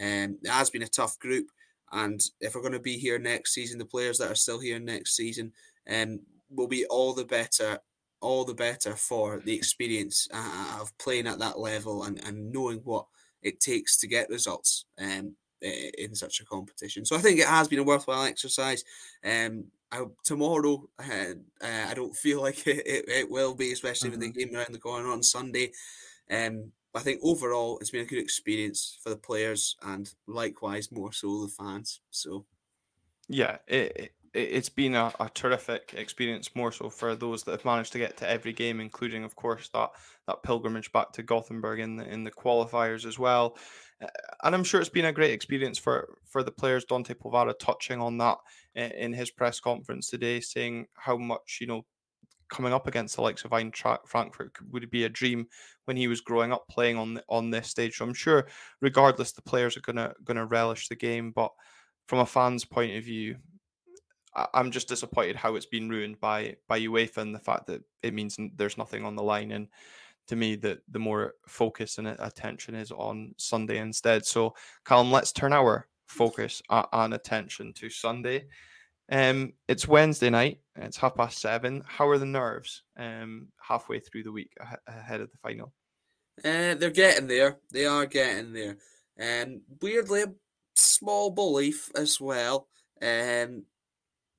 Um, 0.02 0.40
it 0.42 0.50
has 0.50 0.70
been 0.70 0.84
a 0.84 0.88
tough 0.88 1.20
group, 1.20 1.48
and 1.92 2.20
if 2.40 2.56
we're 2.56 2.62
going 2.62 2.74
to 2.74 2.80
be 2.80 2.98
here 2.98 3.20
next 3.20 3.54
season, 3.54 3.78
the 3.78 3.86
players 3.86 4.18
that 4.18 4.32
are 4.32 4.36
still 4.36 4.60
here 4.60 4.80
next 4.80 5.16
season, 5.16 5.52
um, 5.90 6.22
will 6.50 6.68
be 6.68 6.86
all 6.86 7.14
the 7.14 7.26
better 7.26 7.80
all 8.24 8.46
the 8.46 8.54
better 8.54 8.96
for 8.96 9.42
the 9.44 9.54
experience 9.54 10.30
uh, 10.34 10.78
of 10.80 10.98
playing 10.98 11.28
at 11.28 11.40
that 11.40 11.60
level 11.60 12.06
and, 12.06 12.24
and 12.26 12.52
knowing 12.54 12.78
what 12.86 13.06
it 13.42 13.60
takes 13.60 13.98
to 13.98 14.08
get 14.08 14.30
results 14.30 14.86
um, 15.00 15.36
in 15.64 16.16
such 16.16 16.40
a 16.40 16.46
competition. 16.46 17.06
So 17.06 17.16
I 17.16 17.20
think 17.20 17.40
it 17.40 17.48
has 17.48 17.68
been 17.68 17.80
a 17.80 17.84
worthwhile 17.84 18.24
exercise. 18.24 18.84
Um, 19.24 19.66
I, 19.92 20.04
tomorrow, 20.24 20.90
uh, 21.00 21.34
uh, 21.62 21.86
I 21.90 21.94
don't 21.94 22.16
feel 22.16 22.42
like 22.48 22.66
it, 22.68 22.86
it, 22.86 23.06
it 23.08 23.32
will 23.32 23.54
be, 23.56 23.72
especially 23.72 24.10
mm-hmm. 24.10 24.20
with 24.20 24.34
the 24.34 24.46
game 24.46 24.56
around 24.56 24.74
the 24.74 24.80
corner 24.80 25.10
on 25.10 25.24
Sunday. 25.24 25.72
Um, 26.30 26.72
I 26.96 27.00
think 27.00 27.22
overall, 27.24 27.80
it's 27.80 27.90
been 27.90 28.02
a 28.02 28.06
good 28.06 28.20
experience 28.20 29.00
for 29.02 29.10
the 29.10 29.18
players 29.18 29.76
and 29.82 30.14
likewise 30.28 30.92
more 30.92 31.12
so 31.12 31.44
the 31.44 31.48
fans. 31.48 32.02
So, 32.12 32.46
yeah, 33.28 33.58
it, 33.68 34.14
it's 34.34 34.70
been 34.70 34.96
a, 34.96 35.12
a, 35.20 35.30
terrific 35.34 35.94
experience, 35.96 36.56
more 36.56 36.72
so 36.72 36.90
for 36.90 37.16
those 37.16 37.44
that 37.44 37.52
have 37.52 37.66
managed 37.66 37.94
to 37.94 38.00
get 38.00 38.18
to 38.18 38.30
every 38.30 38.54
game, 38.54 38.80
including, 38.80 39.24
of 39.24 39.36
course, 39.36 39.70
that 39.70 39.92
that 40.28 40.44
pilgrimage 40.44 40.92
back 40.92 41.12
to 41.14 41.24
Gothenburg 41.24 41.80
in 41.80 41.98
the 41.98 42.08
in 42.08 42.24
the 42.24 42.32
qualifiers 42.32 43.06
as 43.06 43.20
well. 43.20 43.58
And 44.44 44.56
I'm 44.56 44.64
sure 44.64 44.82
it's 44.82 44.90
been 44.90 45.06
a 45.06 45.12
great 45.12 45.32
experience 45.32 45.78
for 45.78 46.18
for 46.26 46.44
the 46.44 46.52
players. 46.52 46.86
Dante 46.86 47.14
Polvara 47.14 47.54
touching 47.58 48.02
on 48.02 48.18
that 48.18 48.38
in, 48.76 49.14
his 49.14 49.32
press 49.32 49.60
conference 49.60 50.10
today, 50.10 50.40
saying 50.40 50.88
how 50.96 51.18
much 51.18 51.60
you 51.62 51.68
know 51.68 51.86
coming 52.50 52.74
up 52.74 52.88
against 52.88 53.16
the 53.16 53.22
likes 53.22 53.46
of 53.46 53.52
Eintracht 53.52 54.08
Frankfurt 54.08 54.56
would 54.72 54.90
be 54.92 55.06
a 55.06 55.10
dream 55.10 55.48
when 55.86 55.98
he 55.98 56.08
was 56.08 56.22
growing 56.22 56.52
up 56.52 56.68
playing 56.70 56.98
on 56.98 57.22
on 57.30 57.50
this 57.50 57.70
stage. 57.70 57.98
So 57.98 58.06
I'm 58.06 58.14
sure, 58.14 58.48
regardless, 58.82 59.32
the 59.32 59.42
players 59.42 59.78
are 59.78 59.82
gonna 59.82 60.14
gonna 60.24 60.46
relish 60.46 60.88
the 60.88 60.96
game, 60.96 61.32
but 61.32 61.52
from 62.08 62.20
a 62.20 62.26
fan's 62.26 62.66
point 62.66 62.96
of 62.98 63.04
view, 63.04 63.38
I'm 64.54 64.72
just 64.72 64.88
disappointed 64.88 65.36
how 65.36 65.56
it's 65.56 65.66
been 65.66 65.90
ruined 65.90 66.20
by 66.20 66.56
by 66.68 66.80
UEFA 66.80 67.18
and 67.18 67.36
the 67.36 67.40
fact 67.40 67.68
that 67.68 67.82
it 68.02 68.14
means 68.14 68.38
there's 68.56 68.78
nothing 68.78 69.06
on 69.06 69.16
the 69.16 69.24
line. 69.24 69.52
And 69.52 69.68
to 70.28 70.36
me, 70.36 70.56
that 70.58 70.80
the 70.92 71.00
more 71.00 71.34
focus 71.48 71.98
and 71.98 72.08
attention 72.08 72.76
is 72.76 72.92
on 72.92 73.34
Sunday 73.38 73.80
instead. 73.80 74.26
So, 74.26 74.54
Callum, 74.86 75.12
let's 75.12 75.32
turn 75.32 75.54
our 75.54 75.88
focus 76.08 76.62
and 76.70 77.14
attention 77.14 77.74
to 77.74 77.90
Sunday. 77.90 78.46
Um, 79.12 79.54
it's 79.68 79.88
Wednesday 79.88 80.30
night. 80.30 80.60
It's 80.76 80.98
half 80.98 81.16
past 81.16 81.40
seven. 81.40 81.84
How 81.86 82.08
are 82.08 82.18
the 82.18 82.26
nerves? 82.26 82.84
Um, 82.98 83.50
halfway 83.62 84.00
through 84.00 84.24
the 84.24 84.32
week 84.32 84.52
ahead 84.88 85.22
of 85.22 85.30
the 85.32 85.38
final. 85.38 85.74
Uh, 86.40 86.76
they're 86.76 86.90
getting 86.90 87.28
there. 87.28 87.58
They 87.72 87.86
are 87.86 88.06
getting 88.06 88.54
there. 88.54 88.78
Um, 89.20 89.62
weirdly, 89.82 90.24
a 90.24 90.34
small 90.76 91.30
belief 91.30 91.92
as 91.96 92.20
well. 92.20 92.68
Um, 93.02 93.66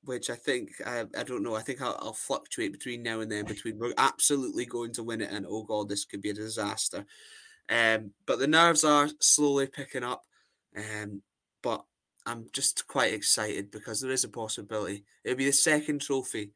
which 0.05 0.29
I 0.29 0.35
think 0.35 0.71
I, 0.85 1.05
I 1.17 1.23
don't 1.23 1.43
know. 1.43 1.55
I 1.55 1.61
think 1.61 1.81
I'll, 1.81 1.97
I'll, 1.99 2.13
fluctuate 2.13 2.71
between 2.71 3.03
now 3.03 3.19
and 3.19 3.31
then. 3.31 3.45
Between 3.45 3.77
we're 3.77 3.93
absolutely 3.97 4.65
going 4.65 4.93
to 4.93 5.03
win 5.03 5.21
it, 5.21 5.31
and 5.31 5.45
oh 5.47 5.63
god, 5.63 5.89
this 5.89 6.05
could 6.05 6.21
be 6.21 6.29
a 6.29 6.33
disaster. 6.33 7.05
Um, 7.69 8.11
but 8.25 8.39
the 8.39 8.47
nerves 8.47 8.83
are 8.83 9.09
slowly 9.19 9.67
picking 9.67 10.03
up. 10.03 10.23
Um, 10.77 11.21
but 11.63 11.83
I'm 12.25 12.47
just 12.53 12.87
quite 12.87 13.13
excited 13.13 13.71
because 13.71 14.01
there 14.01 14.11
is 14.11 14.23
a 14.23 14.29
possibility 14.29 15.05
it'll 15.23 15.37
be 15.37 15.45
the 15.45 15.53
second 15.53 16.01
trophy 16.01 16.51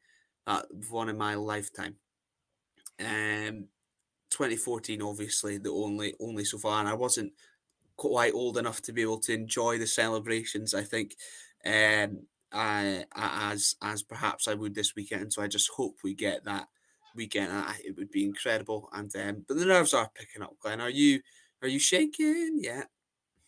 that 0.46 0.66
I've 0.72 0.90
won 0.90 1.08
in 1.08 1.18
my 1.18 1.34
lifetime. 1.34 1.96
Um, 2.98 3.66
2014, 4.30 5.02
obviously 5.02 5.58
the 5.58 5.70
only 5.70 6.14
only 6.20 6.44
so 6.44 6.58
far, 6.58 6.80
and 6.80 6.88
I 6.88 6.94
wasn't 6.94 7.32
quite 7.96 8.32
old 8.32 8.56
enough 8.56 8.80
to 8.82 8.92
be 8.92 9.02
able 9.02 9.20
to 9.20 9.34
enjoy 9.34 9.78
the 9.78 9.86
celebrations. 9.86 10.74
I 10.74 10.82
think. 10.82 11.16
Um, 11.64 12.22
uh, 12.52 13.02
as 13.14 13.76
as 13.82 14.02
perhaps 14.02 14.48
I 14.48 14.54
would 14.54 14.74
this 14.74 14.94
weekend. 14.94 15.32
So 15.32 15.42
I 15.42 15.48
just 15.48 15.70
hope 15.70 15.98
we 16.02 16.14
get 16.14 16.44
that 16.44 16.68
weekend. 17.14 17.52
It 17.84 17.96
would 17.96 18.10
be 18.10 18.24
incredible. 18.24 18.88
And 18.92 19.14
um, 19.16 19.44
but 19.46 19.56
the 19.56 19.66
nerves 19.66 19.94
are 19.94 20.10
picking 20.14 20.42
up. 20.42 20.56
Glenn, 20.60 20.80
are 20.80 20.90
you 20.90 21.20
are 21.62 21.68
you 21.68 21.78
shaking? 21.78 22.58
Yeah. 22.60 22.84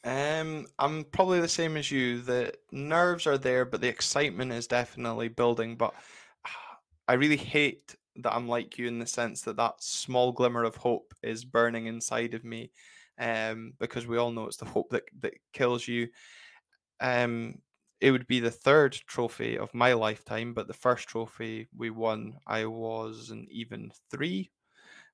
Um, 0.05 0.67
I'm 0.79 1.05
probably 1.05 1.41
the 1.41 1.49
same 1.49 1.77
as 1.77 1.91
you. 1.91 2.21
The 2.21 2.53
nerves 2.73 3.27
are 3.27 3.39
there, 3.39 3.65
but 3.65 3.81
the 3.81 3.89
excitement 3.89 4.53
is 4.53 4.67
definitely 4.67 5.29
building. 5.29 5.77
But 5.77 5.95
I 7.09 7.15
really 7.15 7.37
hate 7.37 7.95
that 8.17 8.35
I'm 8.35 8.49
like 8.49 8.79
you 8.79 8.89
in 8.89 8.99
the 8.99 9.07
sense 9.07 9.43
that 9.43 9.57
that 9.57 9.83
small 9.83 10.33
glimmer 10.33 10.65
of 10.65 10.77
hope 10.77 11.15
is 11.23 11.45
burning 11.45 11.87
inside 11.87 12.35
of 12.35 12.45
me. 12.45 12.71
Um, 13.19 13.75
because 13.79 14.07
we 14.07 14.19
all 14.19 14.33
know 14.33 14.47
it's 14.47 14.57
the 14.57 14.65
hope 14.65 14.91
that 14.91 15.05
that 15.21 15.35
kills 15.53 15.87
you. 15.87 16.09
Um, 17.01 17.59
it 18.03 18.11
would 18.11 18.27
be 18.27 18.41
the 18.41 18.51
third 18.51 18.93
trophy 19.07 19.57
of 19.57 19.73
my 19.73 19.93
lifetime, 19.93 20.55
but 20.55 20.67
the 20.67 20.75
first 20.75 21.07
trophy 21.07 21.69
we 21.77 21.89
won, 21.91 22.37
I 22.49 22.65
was 22.67 23.31
an 23.31 23.47
even 23.49 23.93
three 24.11 24.51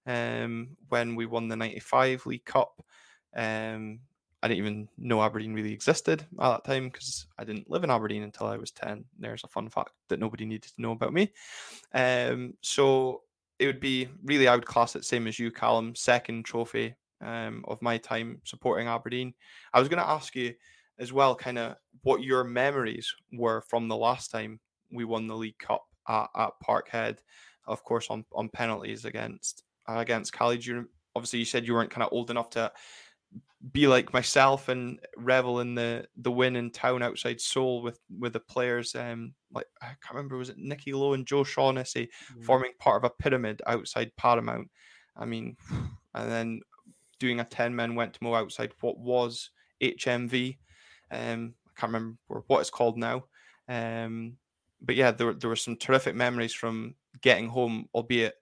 um, 0.07 0.71
when 0.89 1.15
we 1.15 1.27
won 1.27 1.49
the 1.49 1.57
95 1.57 2.25
League 2.25 2.47
Cup. 2.47 2.83
Um, 3.37 4.01
I 4.43 4.49
didn't 4.49 4.59
even 4.59 4.89
know 4.97 5.23
Aberdeen 5.23 5.53
really 5.53 5.75
existed 5.75 6.23
at 6.41 6.51
that 6.51 6.65
time 6.65 6.89
because 6.89 7.27
I 7.39 7.45
didn't 7.45 7.69
live 7.71 7.85
in 7.85 7.91
Aberdeen 7.91 8.23
until 8.23 8.47
I 8.47 8.57
was 8.57 8.71
10. 8.71 9.05
There's 9.19 9.45
a 9.45 9.49
fun 9.49 9.69
fact 9.69 9.91
that 10.09 10.19
nobody 10.19 10.47
needed 10.47 10.73
to 10.75 10.81
know 10.81 10.93
about 10.93 11.13
me. 11.13 11.31
Um, 11.93 12.55
so 12.63 13.21
it 13.59 13.67
would 13.67 13.81
be 13.81 14.09
really, 14.25 14.49
I 14.49 14.55
would 14.55 14.65
class 14.65 14.97
it 14.97 15.05
same 15.05 15.27
as 15.27 15.39
you, 15.39 15.51
Callum, 15.51 15.95
second 15.95 16.47
trophy 16.47 16.95
um, 17.21 17.67
of 17.69 17.83
my 17.83 17.99
time 17.99 18.41
supporting 18.45 18.89
Aberdeen. 18.89 19.35
I 19.75 19.79
was 19.79 19.91
going 19.91 20.03
to 20.03 20.09
ask 20.09 20.35
you, 20.35 20.55
as 20.99 21.13
well, 21.13 21.35
kind 21.35 21.59
of 21.59 21.77
what 22.03 22.23
your 22.23 22.45
memories 22.45 23.13
were 23.33 23.61
from 23.63 23.89
the 23.89 23.97
last 23.97 24.31
time 24.31 24.61
we 24.91 25.05
won 25.05 25.27
the 25.27 25.37
League 25.37 25.59
Cup 25.59 25.85
at, 26.09 26.29
at 26.37 26.51
Parkhead, 26.67 27.19
of 27.67 27.85
course, 27.85 28.09
on, 28.11 28.25
on 28.33 28.49
penalties 28.49 29.05
against 29.05 29.63
uh, 29.89 29.99
against 29.99 30.33
College. 30.33 30.67
You 30.67 30.89
obviously 31.15 31.41
you 31.41 31.45
said 31.45 31.67
you 31.67 31.75
weren't 31.75 31.91
kind 31.91 32.03
of 32.03 32.13
old 32.13 32.31
enough 32.31 32.51
to 32.51 32.73
be 33.73 33.89
like 33.89 34.13
myself 34.13 34.69
and 34.69 35.01
revel 35.17 35.61
in 35.61 35.75
the 35.75 36.07
the 36.17 36.31
win 36.31 36.57
in 36.57 36.71
town 36.71 37.03
outside 37.03 37.41
Soul 37.41 37.83
with 37.83 37.99
with 38.19 38.33
the 38.33 38.41
players. 38.41 38.95
Um, 38.95 39.35
like 39.53 39.67
I 39.83 39.87
can't 39.87 40.15
remember 40.15 40.37
was 40.37 40.51
it 40.51 40.59
Nicky 40.59 40.93
Low 40.93 41.15
and 41.15 41.27
Joe 41.27 41.45
Shaughnessy 41.45 42.07
mm-hmm. 42.07 42.43
forming 42.43 42.73
part 42.79 43.05
of 43.05 43.11
a 43.11 43.23
pyramid 43.23 43.61
outside 43.67 44.13
Paramount. 44.17 44.71
I 45.17 45.25
mean, 45.25 45.57
and 46.15 46.31
then 46.31 46.61
doing 47.19 47.41
a 47.41 47.45
ten 47.45 47.75
men 47.75 47.95
went 47.95 48.15
to 48.15 48.23
Mo 48.23 48.35
outside 48.35 48.73
what 48.81 48.99
was 48.99 49.51
HMV. 49.83 50.59
Um, 51.11 51.55
I 51.67 51.81
can't 51.81 51.93
remember 51.93 52.19
what 52.47 52.61
it's 52.61 52.71
called 52.71 52.97
now. 52.97 53.25
Um, 53.69 54.37
but 54.81 54.97
yeah, 54.97 55.11
there, 55.11 55.33
there 55.35 55.51
were 55.51 55.57
some 55.57 55.77
terrific 55.77 56.15
memories 56.15 56.53
from 56.53 56.95
getting 57.21 57.49
home, 57.49 57.89
albeit 57.95 58.35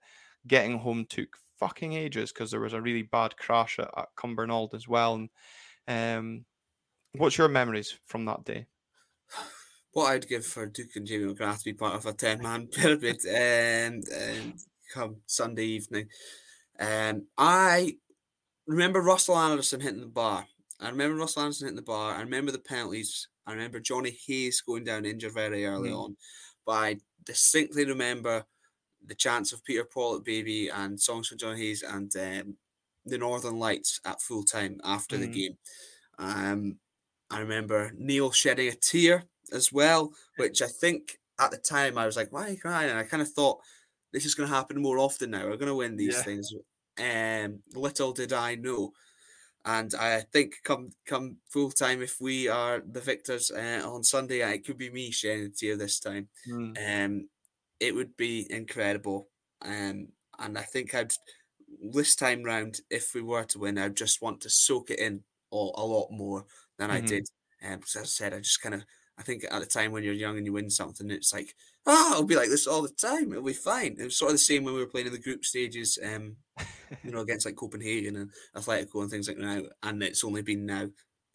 getting 0.47 0.77
home 0.77 1.05
took 1.09 1.37
fucking 1.57 1.93
ages 1.93 2.31
because 2.31 2.51
there 2.51 2.59
was 2.59 2.73
a 2.73 2.81
really 2.81 3.01
bad 3.01 3.35
crash 3.37 3.79
at, 3.79 3.89
at 3.97 4.09
Cumbernauld 4.15 4.73
as 4.73 4.87
well. 4.87 5.15
And 5.15 5.29
um, 5.87 6.45
what's 7.13 7.37
your 7.37 7.47
memories 7.47 7.97
from 8.05 8.25
that 8.25 8.43
day? 8.45 8.65
What 9.91 10.11
I'd 10.11 10.27
give 10.27 10.45
for 10.45 10.67
Duk 10.67 10.95
and 10.95 11.07
Jamie 11.07 11.33
McGrath 11.33 11.59
to 11.59 11.65
be 11.65 11.73
part 11.73 11.95
of 11.95 12.05
a 12.05 12.13
10 12.13 12.41
man 12.41 12.67
pyramid 12.71 13.25
and, 13.25 14.07
and 14.07 14.53
come 14.93 15.17
Sunday 15.25 15.65
evening. 15.65 16.09
Um, 16.79 17.25
I 17.37 17.97
remember 18.67 19.01
Russell 19.01 19.37
Anderson 19.37 19.81
hitting 19.81 20.01
the 20.01 20.07
bar 20.07 20.45
I 20.79 20.89
remember 20.89 21.17
Russell 21.17 21.43
Anderson 21.43 21.67
hitting 21.67 21.75
the 21.75 21.81
bar. 21.81 22.15
I 22.15 22.21
remember 22.21 22.51
the 22.51 22.59
penalties. 22.59 23.27
I 23.45 23.53
remember 23.53 23.79
Jonny 23.79 24.17
Hayes 24.27 24.61
going 24.61 24.83
down 24.83 25.05
injured 25.05 25.33
very 25.33 25.65
early 25.65 25.89
mm. 25.89 25.97
on. 25.97 26.17
But 26.65 26.71
I 26.71 26.97
distinctly 27.25 27.85
remember 27.85 28.45
the 29.05 29.15
chance 29.15 29.53
of 29.53 29.63
Peter 29.63 29.85
Pawlett 29.85 30.25
Baby 30.25 30.69
and 30.69 30.99
songs 30.99 31.27
from 31.27 31.37
Jonny 31.37 31.59
Hayes 31.59 31.83
and 31.83 32.11
um, 32.17 32.57
the 33.05 33.17
Northern 33.17 33.57
Lights 33.57 33.99
at 34.05 34.21
full 34.21 34.43
time 34.43 34.79
after 34.83 35.17
mm. 35.17 35.21
the 35.21 35.27
game. 35.27 35.57
Um, 36.19 36.77
I 37.31 37.39
remember 37.39 37.91
Neil 37.97 38.31
shedding 38.31 38.69
a 38.69 38.75
tear 38.75 39.23
as 39.51 39.71
well, 39.71 40.11
which 40.37 40.61
I 40.61 40.67
think 40.67 41.17
at 41.39 41.51
the 41.51 41.57
time 41.57 41.97
I 41.97 42.05
was 42.05 42.17
like, 42.17 42.31
why 42.31 42.47
are 42.47 42.49
you 42.49 42.57
crying? 42.57 42.89
And 42.89 42.99
I 42.99 43.03
kind 43.03 43.21
of 43.21 43.31
thought 43.31 43.59
this 44.13 44.25
is 44.25 44.35
going 44.35 44.49
to 44.49 44.55
happen 44.55 44.81
more 44.81 44.99
often 44.99 45.31
now. 45.31 45.45
We're 45.45 45.57
going 45.57 45.67
to 45.67 45.75
win 45.75 45.95
these 45.95 46.15
yeah. 46.15 46.23
things. 46.23 46.53
Um, 46.99 47.59
little 47.73 48.11
did 48.11 48.33
I 48.33 48.55
know 48.55 48.93
and 49.67 49.93
I 49.95 50.21
think 50.21 50.55
come 50.63 50.91
come 51.05 51.37
full 51.49 51.71
time, 51.71 52.01
if 52.01 52.21
we 52.21 52.47
are 52.47 52.81
the 52.89 53.01
victors 53.01 53.51
uh, 53.51 53.81
on 53.85 54.03
Sunday, 54.03 54.41
it 54.41 54.65
could 54.65 54.77
be 54.77 54.89
me 54.89 55.11
shedding 55.11 55.45
a 55.45 55.49
tear 55.49 55.75
this 55.75 55.99
time. 55.99 56.29
Mm. 56.49 57.05
Um, 57.05 57.29
it 57.79 57.93
would 57.93 58.15
be 58.15 58.47
incredible. 58.49 59.27
Um, 59.61 60.07
and 60.39 60.57
I 60.57 60.61
think 60.61 60.95
I'd 60.95 61.11
this 61.91 62.15
time 62.15 62.43
round, 62.43 62.79
if 62.89 63.13
we 63.13 63.21
were 63.21 63.43
to 63.43 63.59
win, 63.59 63.77
I'd 63.77 63.97
just 63.97 64.21
want 64.21 64.39
to 64.41 64.49
soak 64.49 64.89
it 64.89 64.99
in 64.99 65.21
a, 65.51 65.55
a 65.55 65.85
lot 65.85 66.11
more 66.11 66.45
than 66.77 66.89
mm-hmm. 66.89 67.03
I 67.03 67.07
did. 67.07 67.27
Um, 67.61 67.79
because 67.79 67.97
as 67.97 68.03
I 68.03 68.05
said, 68.05 68.33
I 68.33 68.37
just 68.37 68.61
kind 68.61 68.75
of 68.75 68.85
I 69.19 69.23
think 69.23 69.43
at 69.49 69.59
the 69.59 69.65
time 69.65 69.91
when 69.91 70.03
you're 70.03 70.13
young 70.13 70.37
and 70.37 70.45
you 70.45 70.53
win 70.53 70.69
something, 70.69 71.09
it's 71.09 71.33
like, 71.33 71.55
oh, 71.87 72.11
it'll 72.11 72.25
be 72.25 72.35
like 72.35 72.49
this 72.49 72.67
all 72.67 72.81
the 72.81 72.89
time. 72.89 73.31
It'll 73.31 73.43
be 73.43 73.53
fine. 73.53 73.95
It 73.97 74.03
was 74.03 74.17
sort 74.17 74.31
of 74.31 74.35
the 74.35 74.39
same 74.39 74.63
when 74.63 74.73
we 74.73 74.81
were 74.81 74.87
playing 74.87 75.07
in 75.07 75.13
the 75.13 75.19
group 75.19 75.45
stages, 75.45 75.97
um, 76.03 76.35
you 77.03 77.11
know, 77.11 77.21
against 77.21 77.45
like 77.45 77.55
Copenhagen 77.55 78.17
and 78.17 78.31
Atletico 78.55 79.01
and 79.01 79.09
things 79.09 79.27
like 79.27 79.37
that. 79.37 79.69
And 79.83 80.03
it's 80.03 80.23
only 80.23 80.41
been 80.41 80.65
now 80.65 80.87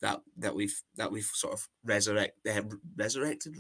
that 0.03 0.21
that 0.37 0.55
we've 0.55 0.83
that 0.97 1.11
we've 1.11 1.31
sort 1.33 1.55
of 1.55 1.67
resurrect 1.85 2.37
uh, 2.47 2.63
resurrected 2.97 3.57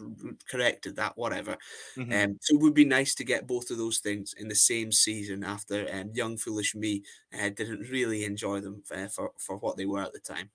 corrected 0.50 0.96
that 0.96 1.16
whatever 1.16 1.56
mm-hmm. 1.96 2.12
um 2.12 2.36
so 2.40 2.56
it 2.56 2.60
would 2.60 2.74
be 2.74 2.84
nice 2.84 3.14
to 3.14 3.24
get 3.24 3.46
both 3.46 3.70
of 3.70 3.78
those 3.78 3.98
things 3.98 4.34
in 4.36 4.48
the 4.48 4.54
same 4.54 4.90
season 4.90 5.44
after 5.44 5.86
um, 5.92 6.10
young 6.12 6.36
foolish 6.36 6.74
me 6.74 7.00
uh, 7.40 7.48
didn't 7.48 7.88
really 7.90 8.24
enjoy 8.24 8.60
them 8.60 8.82
uh, 8.92 9.06
for 9.06 9.30
for 9.38 9.56
what 9.58 9.76
they 9.76 9.86
were 9.86 10.02
at 10.02 10.12
the 10.12 10.18
time 10.18 10.50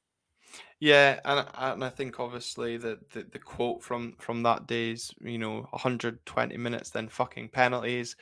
yeah, 0.79 1.19
and 1.25 1.47
and 1.55 1.83
I 1.83 1.89
think 1.89 2.19
obviously 2.19 2.77
the, 2.77 2.99
the, 3.11 3.23
the 3.31 3.39
quote 3.39 3.83
from 3.83 4.13
from 4.19 4.43
that 4.43 4.67
day's 4.67 5.11
you 5.21 5.39
know 5.39 5.67
120 5.71 6.57
minutes 6.57 6.91
then 6.91 7.07
fucking 7.09 7.49
penalties. 7.49 8.15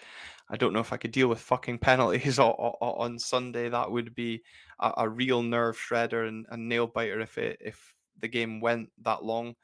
I 0.50 0.58
don't 0.58 0.74
know 0.74 0.80
if 0.80 0.94
I 0.94 0.98
could 0.98 1.12
deal 1.12 1.28
with 1.28 1.40
fucking 1.42 1.80
penalties 1.80 2.40
on, 2.40 3.20
Sunday. 3.20 3.70
That 3.70 3.92
would 3.92 4.16
be 4.16 4.44
a, 4.80 4.92
a 5.00 5.10
real 5.10 5.42
nerve 5.44 5.78
shredder 5.78 6.28
and, 6.28 6.46
and 6.50 6.70
nail 6.70 6.88
biter 6.88 7.20
if 7.20 7.38
it 7.38 7.58
if 7.60 7.94
the 8.22 8.30
game 8.30 8.62
went 8.62 8.90
that 9.02 9.24
long. 9.24 9.56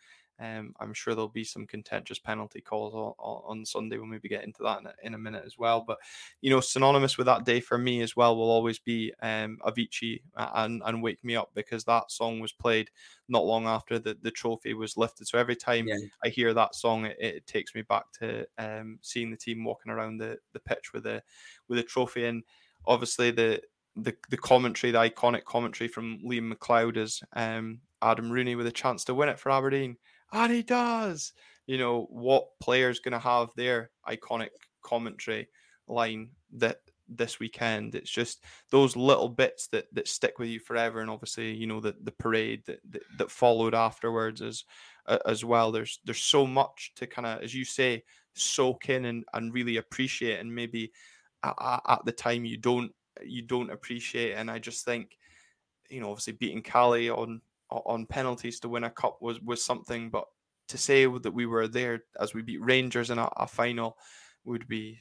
Um, 0.42 0.74
I'm 0.80 0.94
sure 0.94 1.14
there'll 1.14 1.30
be 1.30 1.44
some 1.44 1.68
contentious 1.68 2.18
penalty 2.18 2.62
calls 2.62 2.96
on, 2.96 3.14
on 3.20 3.66
Sunday. 3.66 3.98
We'll 3.98 4.08
maybe 4.08 4.28
get 4.28 4.44
into 4.44 4.64
that 4.64 4.80
in 4.80 4.88
a, 4.88 4.94
in 5.04 5.14
a, 5.14 5.18
minute 5.18 5.44
as 5.46 5.58
well. 5.58 5.84
But 5.86 6.00
you 6.42 6.50
know, 6.50 6.60
synonymous 6.60 7.18
with 7.18 7.28
that 7.28 7.46
day 7.46 7.60
for 7.60 7.78
me 7.78 8.02
as 8.02 8.16
well 8.16 8.36
will 8.36 8.50
always 8.50 8.80
be 8.80 9.14
um, 9.22 9.60
Avicii 9.64 10.22
and 10.36 10.82
and 10.84 11.04
Wake 11.04 11.24
Me 11.24 11.36
Up 11.36 11.52
because 11.54 11.84
that 11.84 12.12
song 12.12 12.40
was 12.40 12.52
played 12.52 12.90
not 13.30 13.46
long 13.46 13.68
after 13.68 14.00
the, 14.00 14.18
the 14.24 14.32
trophy 14.32 14.74
was 14.74 14.98
lifted. 14.98 15.28
So 15.28 15.38
every 15.38 15.56
time 15.56 15.88
yeah. 15.88 15.98
I 16.24 16.30
hear 16.30 16.54
that 16.56 16.74
song, 16.74 17.06
it, 17.06 17.18
it 17.20 17.48
takes 17.48 17.76
me 17.76 17.84
back 17.84 18.06
to 18.20 18.48
um, 18.58 18.98
seeing 19.02 19.30
the 19.30 19.38
team 19.38 19.64
walking 19.64 19.92
around 19.92 20.18
the, 20.18 20.40
the 20.54 20.60
pitch 20.60 20.92
with 20.92 21.06
a 21.06 21.22
with 21.68 21.78
a 21.78 21.84
trophy. 21.84 22.26
And 22.26 22.44
obviously 22.88 23.30
the 23.30 23.62
the 23.96 24.16
the 24.32 24.38
commentary, 24.38 24.90
the 24.90 24.98
iconic 24.98 25.44
commentary 25.44 25.88
from 25.88 26.20
Liam 26.26 26.52
McLeod 26.52 26.98
is 26.98 27.22
um, 27.34 27.82
Adam 28.02 28.32
Rooney 28.32 28.56
with 28.56 28.66
a 28.66 28.72
chance 28.72 29.04
to 29.06 29.14
win 29.14 29.30
it 29.30 29.38
for 29.38 29.52
Aberdeen 29.52 29.98
and 30.32 30.52
he 30.52 30.64
does. 30.64 31.34
You 31.68 31.78
know 31.78 32.08
what 32.10 32.48
player's 32.60 33.00
going 33.00 33.14
to 33.14 33.20
have 33.20 33.50
their 33.56 33.92
iconic 34.08 34.50
commentary 34.84 35.48
line 35.88 36.30
that 36.54 36.78
this 37.08 37.40
weekend. 37.40 37.96
It's 37.96 38.10
just 38.10 38.44
those 38.72 38.96
little 38.96 39.30
bits 39.30 39.68
that 39.68 39.86
that 39.94 40.08
stick 40.08 40.40
with 40.40 40.50
you 40.50 40.60
forever, 40.60 41.02
and 41.02 41.10
obviously, 41.10 41.54
you 41.54 41.68
know 41.68 41.80
the 41.80 41.96
the 42.04 42.12
parade 42.12 42.64
that 42.66 42.80
that, 42.90 43.04
that 43.18 43.32
followed 43.32 43.76
afterwards 43.76 44.42
as 44.42 44.64
uh, 45.06 45.20
as 45.26 45.46
well. 45.46 45.72
There's 45.72 46.00
there's 46.06 46.24
so 46.24 46.48
much 46.48 46.94
to 46.96 47.08
kind 47.08 47.26
of, 47.26 47.42
as 47.42 47.54
you 47.54 47.66
say, 47.66 48.04
soak 48.34 48.90
in 48.90 49.06
and 49.06 49.24
and 49.34 49.54
really 49.54 49.78
appreciate, 49.78 50.40
and 50.40 50.54
maybe 50.54 50.92
at, 51.44 51.82
at 51.88 52.06
the 52.06 52.12
time 52.12 52.46
you 52.46 52.58
don't 52.58 52.92
you 53.24 53.42
don't 53.42 53.72
appreciate. 53.72 54.34
And 54.34 54.50
I 54.50 54.60
just 54.60 54.86
think, 54.86 55.18
you 55.90 56.02
know, 56.02 56.10
obviously 56.10 56.34
beating 56.34 56.64
Cali 56.64 57.10
on 57.10 57.42
on 57.72 58.06
penalties 58.06 58.60
to 58.60 58.70
win 58.70 58.84
a 58.84 58.90
cup 58.90 59.18
was 59.22 59.40
was 59.42 59.64
something, 59.64 60.10
but 60.10 60.26
to 60.68 60.78
say 60.78 61.06
that 61.06 61.34
we 61.34 61.46
were 61.46 61.68
there 61.68 62.04
as 62.20 62.34
we 62.34 62.42
beat 62.42 62.64
Rangers 62.64 63.10
in 63.10 63.18
a, 63.18 63.30
a 63.38 63.48
final 63.48 63.98
would 64.46 64.68
be 64.68 65.00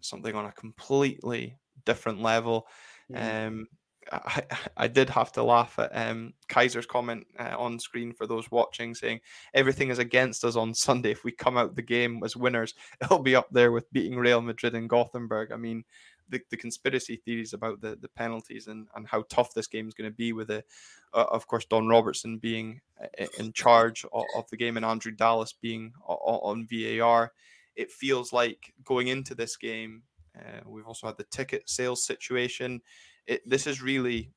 something 0.00 0.34
on 0.34 0.46
a 0.46 0.52
completely 0.52 1.58
different 1.84 2.20
level. 2.20 2.66
Mm. 3.10 3.46
Um, 3.46 3.68
I, 4.10 4.42
I 4.76 4.88
did 4.88 5.08
have 5.10 5.30
to 5.32 5.44
laugh 5.44 5.78
at 5.78 5.90
um, 5.94 6.32
Kaiser's 6.48 6.86
comment 6.86 7.24
uh, 7.38 7.54
on 7.56 7.78
screen 7.78 8.12
for 8.12 8.26
those 8.26 8.50
watching, 8.50 8.94
saying 8.94 9.20
everything 9.54 9.90
is 9.90 10.00
against 10.00 10.44
us 10.44 10.56
on 10.56 10.74
Sunday. 10.74 11.12
If 11.12 11.22
we 11.24 11.30
come 11.30 11.56
out 11.56 11.76
the 11.76 11.82
game 11.82 12.20
as 12.24 12.36
winners, 12.36 12.74
it'll 13.00 13.22
be 13.22 13.36
up 13.36 13.48
there 13.52 13.70
with 13.70 13.90
beating 13.92 14.18
Real 14.18 14.42
Madrid 14.42 14.74
and 14.74 14.88
Gothenburg. 14.88 15.52
I 15.52 15.56
mean, 15.56 15.84
the, 16.32 16.40
the 16.50 16.56
conspiracy 16.56 17.16
theories 17.24 17.52
about 17.52 17.80
the, 17.80 17.96
the 18.00 18.08
penalties 18.08 18.66
and, 18.66 18.88
and 18.96 19.06
how 19.06 19.22
tough 19.28 19.54
this 19.54 19.68
game 19.68 19.86
is 19.86 19.94
going 19.94 20.10
to 20.10 20.16
be 20.16 20.32
with 20.32 20.48
the, 20.48 20.64
uh, 21.14 21.26
of 21.30 21.46
course, 21.46 21.66
Don 21.66 21.86
Robertson 21.86 22.38
being 22.38 22.80
uh, 23.00 23.26
in 23.38 23.52
charge 23.52 24.04
of, 24.12 24.24
of 24.34 24.48
the 24.50 24.56
game 24.56 24.76
and 24.76 24.84
Andrew 24.84 25.12
Dallas 25.12 25.52
being 25.52 25.92
on 26.06 26.66
VAR. 26.68 27.32
It 27.76 27.92
feels 27.92 28.32
like 28.32 28.72
going 28.84 29.08
into 29.08 29.34
this 29.34 29.56
game, 29.56 30.02
uh, 30.36 30.60
we've 30.66 30.86
also 30.86 31.06
had 31.06 31.18
the 31.18 31.24
ticket 31.24 31.68
sales 31.68 32.04
situation. 32.04 32.80
It, 33.26 33.42
this 33.46 33.66
is 33.66 33.82
really 33.82 34.32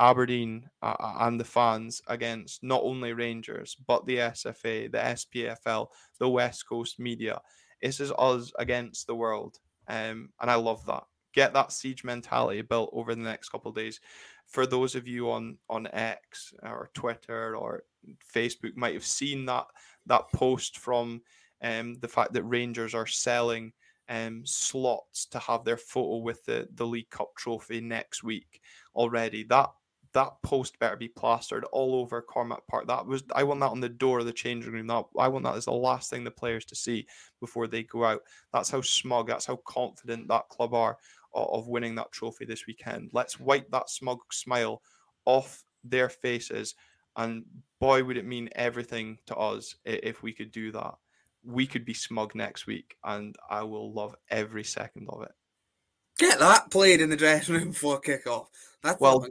Aberdeen 0.00 0.70
uh, 0.80 0.94
uh 1.00 1.14
and 1.22 1.40
the 1.40 1.44
fans 1.44 2.00
against 2.06 2.62
not 2.62 2.82
only 2.84 3.12
Rangers 3.12 3.76
but 3.86 4.06
the 4.06 4.18
SFA, 4.18 4.92
the 4.92 4.98
SPFL, 4.98 5.88
the 6.20 6.28
West 6.28 6.68
Coast 6.68 7.00
media. 7.00 7.40
This 7.82 7.98
is 7.98 8.12
us 8.16 8.52
against 8.58 9.06
the 9.06 9.16
world, 9.16 9.58
um, 9.88 10.30
and 10.40 10.50
I 10.50 10.54
love 10.54 10.86
that 10.86 11.04
get 11.38 11.52
that 11.52 11.72
siege 11.72 12.02
mentality 12.02 12.62
built 12.62 12.90
over 12.92 13.14
the 13.14 13.22
next 13.22 13.50
couple 13.50 13.70
days. 13.70 14.00
For 14.46 14.66
those 14.66 14.94
of 14.94 15.06
you 15.06 15.30
on 15.30 15.58
on 15.68 15.86
X 15.92 16.52
or 16.62 16.90
Twitter 16.94 17.56
or 17.56 17.84
Facebook, 18.34 18.76
might 18.76 18.94
have 18.94 19.04
seen 19.04 19.46
that 19.46 19.66
that 20.06 20.30
post 20.34 20.78
from 20.78 21.22
um, 21.62 21.94
the 22.00 22.08
fact 22.08 22.32
that 22.32 22.42
Rangers 22.42 22.94
are 22.94 23.06
selling 23.06 23.72
um, 24.08 24.42
slots 24.44 25.26
to 25.26 25.38
have 25.38 25.64
their 25.64 25.76
photo 25.76 26.16
with 26.16 26.44
the 26.44 26.66
the 26.74 26.86
League 26.86 27.10
Cup 27.10 27.30
trophy 27.36 27.80
next 27.80 28.24
week 28.24 28.60
already. 28.96 29.44
That 29.44 29.70
that 30.12 30.30
post 30.42 30.78
better 30.78 30.96
be 30.96 31.08
plastered 31.08 31.64
all 31.64 31.96
over 31.96 32.22
Cormack 32.22 32.66
Park. 32.66 32.86
That 32.86 33.06
was 33.06 33.22
I 33.34 33.44
want 33.44 33.60
that 33.60 33.70
on 33.70 33.80
the 33.80 33.88
door 33.88 34.20
of 34.20 34.26
the 34.26 34.32
changing 34.32 34.72
room. 34.72 34.86
That 34.86 35.04
I 35.18 35.28
want 35.28 35.44
that 35.44 35.56
as 35.56 35.66
the 35.66 35.72
last 35.72 36.10
thing 36.10 36.24
the 36.24 36.30
players 36.30 36.64
to 36.66 36.74
see 36.74 37.06
before 37.40 37.66
they 37.66 37.82
go 37.82 38.04
out. 38.04 38.22
That's 38.52 38.70
how 38.70 38.80
smug, 38.80 39.28
that's 39.28 39.46
how 39.46 39.56
confident 39.56 40.28
that 40.28 40.48
club 40.48 40.74
are 40.74 40.96
of 41.34 41.68
winning 41.68 41.94
that 41.96 42.12
trophy 42.12 42.44
this 42.44 42.66
weekend. 42.66 43.10
Let's 43.12 43.38
wipe 43.38 43.70
that 43.70 43.90
smug 43.90 44.18
smile 44.32 44.82
off 45.24 45.62
their 45.84 46.08
faces. 46.08 46.74
And 47.16 47.44
boy, 47.80 48.04
would 48.04 48.16
it 48.16 48.26
mean 48.26 48.48
everything 48.54 49.18
to 49.26 49.36
us 49.36 49.76
if 49.84 50.22
we 50.22 50.32
could 50.32 50.52
do 50.52 50.72
that. 50.72 50.94
We 51.44 51.66
could 51.66 51.84
be 51.84 51.94
smug 51.94 52.34
next 52.34 52.66
week, 52.66 52.96
and 53.04 53.36
I 53.48 53.62
will 53.62 53.92
love 53.92 54.14
every 54.30 54.64
second 54.64 55.08
of 55.08 55.22
it. 55.22 55.32
Get 56.18 56.38
that 56.40 56.70
played 56.70 57.00
in 57.00 57.10
the 57.10 57.16
dressing 57.16 57.54
room 57.54 57.68
before 57.70 58.00
kickoff. 58.00 58.46
That's 58.82 59.00
well, 59.00 59.26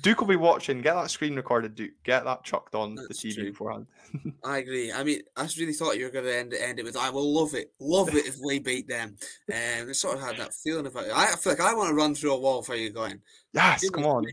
Duk 0.00 0.20
will 0.20 0.28
be 0.28 0.36
watching. 0.36 0.80
Get 0.80 0.94
that 0.94 1.10
screen 1.10 1.34
recorded, 1.34 1.74
Duk. 1.74 1.90
Get 2.04 2.24
that 2.24 2.44
chucked 2.44 2.74
on 2.74 2.94
That's 2.94 3.08
the 3.08 3.14
TV 3.14 3.34
true. 3.34 3.44
beforehand. 3.50 3.86
I 4.44 4.58
agree. 4.58 4.92
I 4.92 5.02
mean, 5.02 5.22
I 5.36 5.48
really 5.58 5.72
thought 5.72 5.98
you 5.98 6.04
were 6.04 6.10
going 6.10 6.24
to 6.24 6.36
end, 6.36 6.54
end 6.54 6.78
it 6.78 6.84
with, 6.84 6.96
I 6.96 7.10
will 7.10 7.32
love 7.32 7.54
it. 7.54 7.72
Love 7.80 8.14
it 8.14 8.26
if 8.26 8.36
we 8.44 8.58
beat 8.60 8.88
them. 8.88 9.16
Um, 9.52 9.88
I 9.88 9.92
sort 9.92 10.18
of 10.18 10.22
had 10.22 10.36
that 10.36 10.54
feeling 10.54 10.86
about 10.86 11.06
it. 11.06 11.12
I 11.14 11.34
feel 11.36 11.52
like 11.52 11.60
I 11.60 11.74
want 11.74 11.88
to 11.90 11.94
run 11.94 12.14
through 12.14 12.34
a 12.34 12.40
wall 12.40 12.62
for 12.62 12.76
you 12.76 12.90
going. 12.90 13.20
Yes, 13.52 13.82
Give 13.82 13.92
come 13.92 14.06
on. 14.06 14.26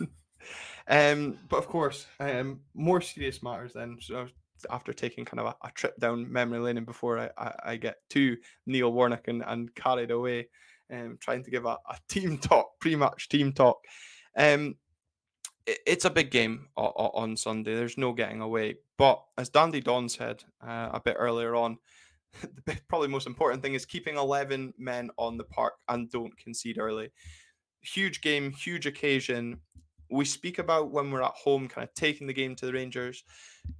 um, 0.88 1.38
but 1.48 1.58
of 1.58 1.68
course, 1.68 2.06
um, 2.18 2.60
more 2.74 3.00
serious 3.00 3.42
matters 3.42 3.72
then. 3.72 3.98
So 4.00 4.26
after 4.70 4.92
taking 4.92 5.24
kind 5.24 5.40
of 5.40 5.46
a, 5.46 5.66
a 5.66 5.70
trip 5.72 5.98
down 5.98 6.30
memory 6.30 6.58
lane 6.58 6.76
and 6.76 6.86
before 6.86 7.18
I, 7.18 7.30
I, 7.38 7.52
I, 7.64 7.76
get 7.76 7.96
too 8.08 8.36
Neil 8.66 8.92
Warnock 8.92 9.28
and, 9.28 9.44
and 9.46 9.72
carried 9.74 10.10
away 10.10 10.48
um, 10.92 11.18
trying 11.20 11.42
to 11.44 11.50
give 11.50 11.64
a, 11.64 11.78
a 11.88 11.96
team 12.08 12.38
talk, 12.38 12.78
pre-match 12.80 13.28
team 13.28 13.52
talk. 13.52 13.78
Um, 14.36 14.76
it, 15.66 15.78
it's 15.86 16.04
a 16.04 16.10
big 16.10 16.30
game 16.30 16.68
o- 16.76 16.92
o- 16.96 17.10
on 17.14 17.36
Sunday. 17.36 17.74
There's 17.74 17.98
no 17.98 18.12
getting 18.12 18.40
away. 18.40 18.76
But 18.98 19.22
as 19.36 19.48
Dandy 19.48 19.80
Don 19.80 20.08
said 20.08 20.44
uh, 20.66 20.90
a 20.92 21.00
bit 21.04 21.16
earlier 21.18 21.54
on, 21.54 21.78
the 22.66 22.78
probably 22.88 23.08
most 23.08 23.26
important 23.26 23.62
thing 23.62 23.74
is 23.74 23.86
keeping 23.86 24.16
11 24.16 24.74
men 24.78 25.10
on 25.16 25.36
the 25.36 25.44
park 25.44 25.74
and 25.88 26.10
don't 26.10 26.36
concede 26.36 26.78
early. 26.78 27.10
Huge 27.82 28.20
game, 28.20 28.52
huge 28.52 28.86
occasion 28.86 29.60
we 30.10 30.24
speak 30.24 30.58
about 30.58 30.90
when 30.90 31.10
we're 31.10 31.22
at 31.22 31.32
home, 31.32 31.68
kind 31.68 31.86
of 31.86 31.94
taking 31.94 32.26
the 32.26 32.32
game 32.32 32.54
to 32.56 32.66
the 32.66 32.72
Rangers. 32.72 33.24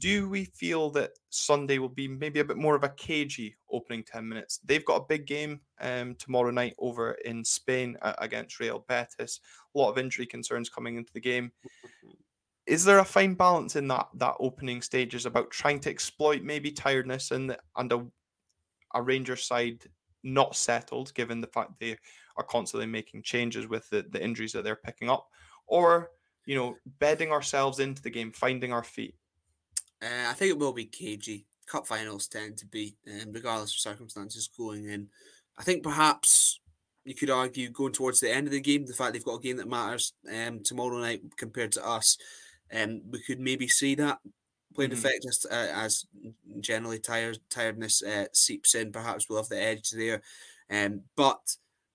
Do 0.01 0.29
we 0.29 0.45
feel 0.45 0.91
that 0.91 1.13
Sunday 1.31 1.79
will 1.79 1.89
be 1.89 2.09
maybe 2.09 2.41
a 2.41 2.45
bit 2.45 2.57
more 2.57 2.75
of 2.75 2.85
a 2.85 2.89
cagey 2.91 3.57
opening 3.71 4.03
10 4.03 4.29
minutes? 4.29 4.61
They've 4.65 4.85
got 4.85 5.03
a 5.03 5.07
big 5.09 5.27
game 5.27 5.61
um, 5.81 6.17
tomorrow 6.17 6.51
night 6.51 6.75
over 6.79 7.13
in 7.25 7.45
Spain 7.45 7.97
uh, 8.03 8.15
against 8.19 8.59
Real 8.59 8.85
Betis. 8.89 9.41
A 9.75 9.79
lot 9.79 9.91
of 9.91 9.99
injury 9.99 10.27
concerns 10.27 10.69
coming 10.69 10.97
into 10.97 11.13
the 11.13 11.21
game. 11.21 11.53
Is 12.67 12.85
there 12.85 12.99
a 12.99 13.05
fine 13.05 13.35
balance 13.35 13.77
in 13.77 13.87
that 13.89 14.09
that 14.15 14.35
opening 14.41 14.83
stages 14.83 15.25
about 15.25 15.53
trying 15.53 15.79
to 15.81 15.91
exploit 15.91 16.43
maybe 16.43 16.73
tiredness 16.73 17.31
and 17.31 17.57
and 17.77 17.93
a, 17.93 18.05
a 18.93 19.01
Rangers 19.01 19.45
side 19.45 19.85
not 20.25 20.57
settled, 20.57 21.15
given 21.15 21.41
the 21.41 21.47
fact 21.47 21.79
they 21.79 21.97
are 22.37 22.45
constantly 22.45 22.87
making 22.87 23.23
changes 23.23 23.69
with 23.69 23.89
the, 23.91 24.05
the 24.11 24.23
injuries 24.23 24.53
that 24.53 24.65
they're 24.65 24.75
picking 24.75 25.09
up? 25.09 25.29
Or 25.69 26.11
you 26.47 26.55
know, 26.55 26.77
bedding 26.99 27.33
ourselves 27.33 27.81
into 27.81 28.01
the 28.03 28.11
game, 28.11 28.33
finding 28.33 28.73
our 28.73 28.85
feet? 28.85 29.15
Uh, 30.03 30.31
I 30.31 30.33
think 30.33 30.51
it 30.51 30.59
will 30.59 30.73
be 30.73 30.87
cagey. 30.87 31.47
Cup 31.67 31.87
finals 31.87 32.29
tend 32.29 32.57
to 32.59 32.67
be, 32.67 32.97
um, 33.09 33.33
regardless 33.33 33.73
of 33.73 33.81
circumstances, 33.81 34.49
going 34.57 34.89
in. 34.89 35.09
I 35.59 35.65
think 35.65 35.83
perhaps 35.83 36.61
you 37.05 37.15
could 37.15 37.31
argue 37.31 37.71
going 37.71 37.93
towards 37.93 38.21
the 38.21 38.33
end 38.33 38.47
of 38.47 38.53
the 38.53 38.61
game, 38.61 38.87
the 38.87 38.93
fact 38.93 39.13
they've 39.13 39.25
got 39.25 39.37
a 39.37 39.43
game 39.43 39.57
that 39.57 39.69
matters 39.69 40.13
um, 40.33 40.63
tomorrow 40.63 40.99
night 40.99 41.23
compared 41.37 41.73
to 41.73 41.87
us, 41.87 42.19
um, 42.75 43.03
we 43.11 43.21
could 43.23 43.41
maybe 43.41 43.69
see 43.69 43.95
that 43.97 44.19
playing 44.75 44.91
mm-hmm. 44.91 44.99
effect 44.99 45.27
as, 45.29 45.47
uh, 45.51 45.73
as 45.75 46.05
generally 46.61 46.99
tired 46.99 47.39
tiredness 47.51 48.03
uh, 48.03 48.27
seeps 48.33 48.75
in. 48.75 48.93
Perhaps 48.93 49.29
we'll 49.29 49.39
have 49.39 49.49
the 49.49 49.61
edge 49.61 49.91
there. 49.91 50.23
Um, 50.71 51.03
but 51.17 51.41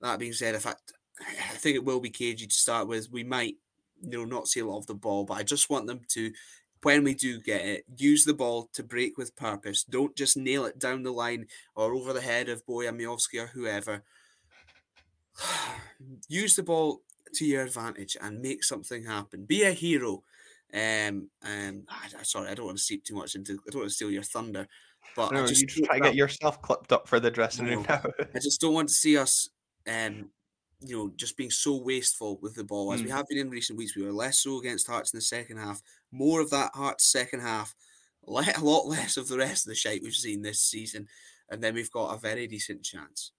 that 0.02 0.20
being 0.20 0.34
said, 0.34 0.56
in 0.56 0.62
fact, 0.62 0.94
I 1.20 1.56
think 1.56 1.76
it 1.76 1.86
will 1.86 2.00
be 2.00 2.10
cagey 2.10 2.48
to 2.48 2.56
start 2.56 2.88
with. 2.88 3.12
We 3.12 3.24
might, 3.24 3.56
you 4.02 4.18
know, 4.18 4.26
not 4.26 4.48
see 4.48 4.60
a 4.60 4.66
lot 4.66 4.80
of 4.80 4.88
the 4.88 4.94
ball, 4.94 5.26
but 5.26 5.36
I 5.36 5.44
just 5.44 5.70
want 5.70 5.88
them 5.88 6.02
to, 6.10 6.32
when 6.84 7.04
we 7.04 7.14
do 7.14 7.40
get 7.40 7.62
it, 7.62 7.86
use 7.98 8.26
the 8.26 8.34
ball 8.34 8.70
to 8.74 8.84
break 8.84 9.18
with 9.18 9.36
purpose. 9.36 9.84
Don't 9.84 10.16
just 10.16 10.38
nail 10.38 10.66
it 10.66 10.80
down 10.80 11.04
the 11.04 11.12
line 11.12 11.48
or 11.76 11.94
over 11.94 12.14
the 12.14 12.22
head 12.22 12.50
of 12.50 12.66
Bojan 12.66 13.00
Miovski 13.00 13.44
or 13.44 13.48
whoever. 13.48 14.04
use 16.28 16.56
the 16.56 16.64
ball 16.64 17.02
to 17.34 17.46
your 17.46 17.64
advantage 17.64 18.18
and 18.22 18.42
make 18.42 18.64
something 18.64 19.06
happen. 19.06 19.46
Be 19.46 19.64
a 19.64 19.72
hero. 19.72 20.24
Um, 20.74 21.30
um, 21.44 21.84
I, 21.90 22.24
sorry, 22.24 22.50
I 22.50 22.56
don't 22.56 22.66
want 22.66 22.78
to 22.78 22.84
seep 22.84 23.04
too 23.04 23.16
much 23.16 23.36
into. 23.36 23.54
I 23.54 23.72
don't 23.72 23.82
want 23.82 23.90
to 23.90 23.96
steal 23.96 24.12
your 24.12 24.24
thunder, 24.24 24.68
but 25.16 25.32
no, 25.32 25.44
I 25.44 25.48
just 25.48 25.62
you 25.62 25.68
just 25.68 25.84
try 25.84 26.00
to 26.00 26.06
get 26.06 26.16
yourself 26.16 26.62
clipped 26.62 26.92
up 26.94 27.08
for 27.08 27.20
the 27.20 27.32
dressing 27.32 27.66
room 27.66 27.86
now. 27.88 28.02
I 28.36 28.40
just 28.40 28.62
don't 28.62 28.74
want 28.74 28.88
to 28.90 28.94
see 28.94 29.18
us, 29.18 29.50
um, 29.88 30.30
you 30.82 30.98
know, 30.98 31.12
just 31.16 31.38
being 31.38 31.52
so 31.52 31.78
wasteful 31.78 32.40
with 32.42 32.56
the 32.56 32.64
ball 32.64 32.92
as 32.94 33.02
mm. 33.02 33.06
we 33.06 33.10
have 33.12 33.28
been 33.28 33.38
in 33.38 33.50
recent 33.50 33.78
weeks. 33.78 33.96
We 33.96 34.04
were 34.04 34.12
less 34.12 34.40
so 34.40 34.60
against 34.60 34.88
Hearts 34.88 35.14
in 35.14 35.18
the 35.18 35.22
second 35.22 35.58
half. 35.58 35.82
More 36.12 36.42
of 36.42 36.50
that 36.50 36.72
Hearts 36.74 37.12
second 37.12 37.42
half, 37.42 37.76
a 38.28 38.32
lot 38.62 38.88
less 38.88 39.18
of 39.18 39.28
the 39.28 39.38
rest 39.38 39.66
of 39.66 39.70
the 39.70 39.76
shite 39.76 40.02
we've 40.04 40.14
seen 40.14 40.42
this 40.42 40.62
season, 40.62 41.08
and 41.50 41.62
then 41.62 41.74
we've 41.74 41.92
got 41.92 42.16
a 42.16 42.20
very 42.20 42.48
decent 42.48 42.84
chance. 42.84 43.32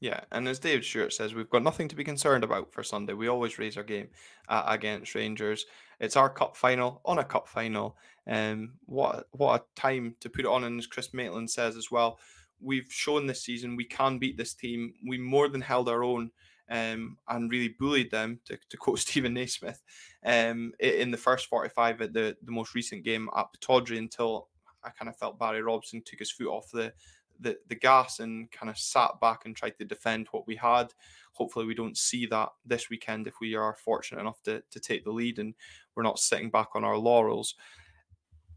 Yeah, 0.00 0.20
and 0.30 0.46
as 0.46 0.58
David 0.58 0.84
Stewart 0.84 1.12
says, 1.12 1.34
we've 1.34 1.48
got 1.48 1.62
nothing 1.62 1.88
to 1.88 1.96
be 1.96 2.04
concerned 2.04 2.44
about 2.44 2.70
for 2.72 2.82
Sunday. 2.82 3.14
We 3.14 3.28
always 3.28 3.58
raise 3.58 3.78
our 3.78 3.82
game 3.82 4.08
uh, 4.48 4.64
against 4.66 5.14
Rangers. 5.14 5.64
It's 6.00 6.16
our 6.16 6.28
cup 6.28 6.54
final 6.54 7.00
on 7.06 7.18
a 7.18 7.24
cup 7.24 7.48
final. 7.48 7.96
Um, 8.26 8.74
what 8.84 9.26
what 9.32 9.60
a 9.60 9.80
time 9.80 10.14
to 10.20 10.28
put 10.28 10.44
it 10.44 10.50
on! 10.50 10.64
And 10.64 10.78
as 10.78 10.86
Chris 10.86 11.14
Maitland 11.14 11.50
says 11.50 11.76
as 11.76 11.90
well, 11.90 12.18
we've 12.60 12.90
shown 12.90 13.26
this 13.26 13.42
season 13.42 13.74
we 13.76 13.84
can 13.84 14.18
beat 14.18 14.36
this 14.36 14.52
team. 14.52 14.92
We 15.06 15.16
more 15.16 15.48
than 15.48 15.62
held 15.62 15.88
our 15.88 16.04
own 16.04 16.30
um, 16.68 17.16
and 17.28 17.50
really 17.50 17.74
bullied 17.78 18.10
them, 18.10 18.40
to, 18.46 18.58
to 18.70 18.76
quote 18.76 18.98
Steven 19.00 19.34
Naismith, 19.34 19.82
um, 20.24 20.72
in 20.80 21.10
the 21.10 21.16
first 21.16 21.46
45 21.46 22.00
at 22.02 22.12
the, 22.12 22.36
the 22.42 22.52
most 22.52 22.74
recent 22.74 23.04
game 23.04 23.28
at 23.36 23.46
Pittodrie 23.52 23.98
until 23.98 24.48
I 24.84 24.90
kind 24.90 25.08
of 25.08 25.16
felt 25.16 25.38
Barry 25.38 25.62
Robson 25.62 26.02
took 26.04 26.20
his 26.20 26.30
foot 26.30 26.48
off 26.48 26.70
the 26.72 26.92
the, 27.40 27.56
the 27.68 27.74
gas 27.74 28.20
and 28.20 28.50
kind 28.50 28.70
of 28.70 28.78
sat 28.78 29.10
back 29.20 29.44
and 29.44 29.54
tried 29.54 29.76
to 29.78 29.84
defend 29.84 30.28
what 30.30 30.46
we 30.46 30.56
had. 30.56 30.92
Hopefully, 31.32 31.66
we 31.66 31.74
don't 31.74 31.96
see 31.96 32.26
that 32.26 32.48
this 32.64 32.88
weekend 32.88 33.26
if 33.26 33.34
we 33.40 33.54
are 33.54 33.76
fortunate 33.84 34.20
enough 34.20 34.42
to, 34.44 34.62
to 34.70 34.80
take 34.80 35.04
the 35.04 35.10
lead 35.10 35.38
and 35.38 35.54
we're 35.94 36.02
not 36.02 36.18
sitting 36.18 36.50
back 36.50 36.68
on 36.74 36.84
our 36.84 36.96
laurels. 36.96 37.54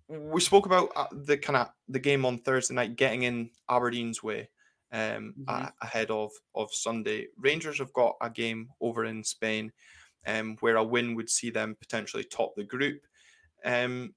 We 0.07 0.41
spoke 0.41 0.65
about 0.65 0.91
uh, 0.95 1.07
the 1.11 1.37
kind 1.37 1.57
of 1.57 1.69
the 1.87 1.99
game 1.99 2.25
on 2.25 2.39
Thursday 2.39 2.73
night 2.73 2.95
getting 2.95 3.23
in 3.23 3.51
Aberdeen's 3.69 4.23
way 4.23 4.49
um, 4.91 5.33
mm-hmm. 5.39 5.65
ahead 5.81 6.11
of 6.11 6.31
of 6.55 6.73
Sunday. 6.73 7.27
Rangers 7.37 7.79
have 7.79 7.93
got 7.93 8.15
a 8.21 8.29
game 8.29 8.69
over 8.81 9.05
in 9.05 9.23
Spain, 9.23 9.71
um, 10.27 10.57
where 10.59 10.77
a 10.77 10.83
win 10.83 11.15
would 11.15 11.29
see 11.29 11.49
them 11.49 11.75
potentially 11.79 12.23
top 12.23 12.55
the 12.55 12.63
group. 12.63 13.01
Um, 13.65 14.13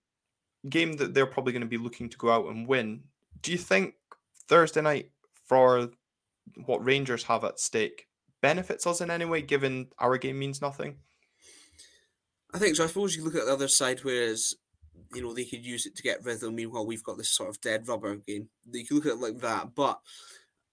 game 0.69 0.93
that 0.95 1.15
they're 1.15 1.27
probably 1.27 1.53
going 1.53 1.63
to 1.63 1.69
be 1.69 1.79
looking 1.79 2.09
to 2.09 2.17
go 2.17 2.31
out 2.31 2.47
and 2.47 2.67
win. 2.67 3.03
Do 3.43 3.53
you 3.53 3.59
think 3.59 3.95
Thursday 4.49 4.81
night 4.81 5.11
for 5.47 5.91
what 6.67 6.85
Rangers 6.85 7.25
have 7.25 7.45
at 7.45 7.59
stake 7.59 8.07
benefits 8.41 8.87
us 8.87 9.01
in 9.01 9.11
any 9.11 9.25
way, 9.25 9.43
given 9.43 9.89
our 9.99 10.17
game 10.19 10.39
means 10.39 10.61
nothing? 10.61 10.97
I 12.55 12.59
think 12.59 12.77
so. 12.77 12.85
I 12.85 12.87
suppose 12.87 13.17
you 13.17 13.25
look 13.25 13.35
at 13.35 13.47
the 13.47 13.53
other 13.53 13.69
side, 13.69 14.01
whereas 14.05 14.55
you 15.15 15.23
know 15.23 15.33
they 15.33 15.45
could 15.45 15.65
use 15.65 15.87
it 15.87 15.97
to 15.97 16.03
get 16.03 16.25
rhythm. 16.25 16.55
Meanwhile, 16.55 16.87
we've 16.87 17.03
got 17.03 17.17
this 17.17 17.31
sort 17.31 17.49
of 17.49 17.61
dead 17.61 17.89
rubber 17.89 18.17
game. 18.17 18.49
You 18.71 18.85
can 18.85 18.97
look 18.97 19.07
at 19.07 19.13
it 19.13 19.21
like 19.21 19.39
that, 19.39 19.75
but 19.75 20.01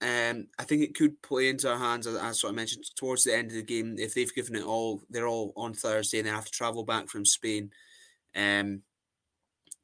um, 0.02 0.48
I 0.58 0.64
think 0.64 0.82
it 0.82 0.96
could 0.96 1.22
play 1.22 1.50
into 1.50 1.70
our 1.70 1.78
hands, 1.78 2.08
as, 2.08 2.16
as 2.16 2.40
sort 2.40 2.52
of 2.52 2.56
mentioned, 2.56 2.86
towards 2.96 3.24
the 3.24 3.36
end 3.36 3.48
of 3.48 3.56
the 3.56 3.64
game. 3.64 3.96
If 3.98 4.14
they've 4.14 4.34
given 4.34 4.56
it 4.56 4.64
all, 4.64 5.04
they're 5.10 5.28
all 5.28 5.52
on 5.58 5.74
Thursday, 5.74 6.20
and 6.20 6.28
they 6.28 6.32
have 6.32 6.46
to 6.46 6.52
travel 6.52 6.86
back 6.86 7.10
from 7.10 7.26
Spain. 7.26 7.72
Um, 8.36 8.84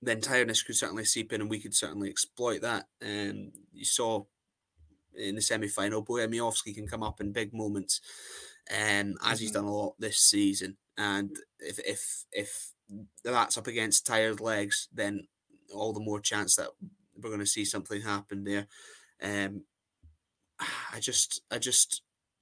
then 0.02 0.22
tiredness 0.22 0.64
could 0.64 0.76
certainly 0.76 1.04
seep 1.04 1.34
in, 1.34 1.42
and 1.42 1.50
we 1.50 1.60
could 1.60 1.76
certainly 1.76 2.10
exploit 2.10 2.62
that. 2.62 2.86
Um, 3.04 3.52
you 3.74 3.84
saw 3.84 4.24
in 5.18 5.36
the 5.36 5.42
semi 5.42 5.68
final, 5.68 6.04
Bojan 6.04 6.74
can 6.74 6.88
come 6.88 7.04
up 7.04 7.20
in 7.20 7.34
big 7.34 7.54
moments, 7.54 8.00
um, 8.72 8.78
as 8.78 9.16
mm-hmm. 9.18 9.38
he's 9.40 9.52
done 9.52 9.66
a 9.66 9.74
lot 9.74 9.96
this 10.00 10.20
season. 10.20 10.78
And 10.98 11.36
if 11.60 11.78
if 11.80 12.26
if 12.32 12.72
that's 13.24 13.58
up 13.58 13.68
against 13.68 14.06
tired 14.06 14.40
legs, 14.40 14.88
then 14.94 15.28
all 15.74 15.92
the 15.92 16.00
more 16.00 16.22
chance 16.22 16.56
that 16.56 16.70
we're 17.22 17.30
going 17.30 17.40
to 17.40 17.46
see 17.46 17.66
something 17.66 18.02
happen 18.02 18.46
there. 18.46 18.68
Um, 19.22 19.64
I 20.60 21.00
just 21.00 21.42
I 21.52 21.58
just 21.58 22.02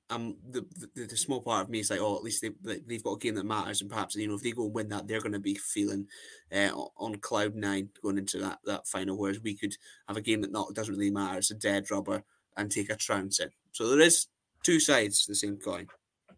um 0.09 0.36
the, 0.49 0.66
the, 0.95 1.05
the 1.05 1.18
small 1.18 1.41
part 1.41 1.64
of 1.64 1.70
me 1.70 1.80
is 1.80 1.89
like 1.89 2.01
oh 2.01 2.16
at 2.16 2.24
least 2.24 2.41
they 2.41 2.80
they've 2.86 3.03
got 3.03 3.14
a 3.14 3.20
game 3.20 3.36
that 3.36 3.45
matters 3.45 3.82
and 3.82 3.89
perhaps 3.89 4.16
you 4.16 4.28
know 4.28 4.36
if 4.36 4.43
they 4.43 4.51
go 4.51 4.66
and 4.66 4.74
win 4.74 4.89
that 4.89 5.07
they're 5.07 5.22
going 5.22 5.32
to 5.32 5.39
be 5.39 5.55
feeling 5.55 6.07
uh, 6.53 6.70
on 6.97 7.16
cloud 7.16 7.55
nine 7.55 7.89
going 8.01 8.18
into 8.18 8.38
that 8.38 8.59
that 8.66 8.88
final 8.88 9.18
whereas 9.18 9.39
we 9.41 9.55
could 9.55 9.76
have 10.07 10.18
a 10.18 10.22
game 10.22 10.41
that 10.41 10.51
not 10.51 10.74
doesn't 10.74 10.95
really 10.95 11.09
matter 11.09 11.38
it's 11.38 11.51
a 11.51 11.55
dead 11.55 11.89
rubber 11.89 12.24
and 12.57 12.72
take 12.72 12.89
a 12.89 12.95
trounce 12.95 13.39
in. 13.39 13.49
So 13.72 13.88
there 13.88 13.99
is 13.99 14.28
two 14.64 14.80
sides 14.80 15.26
to 15.26 15.32
the 15.32 15.36
same 15.36 15.57
coin. 15.57 15.88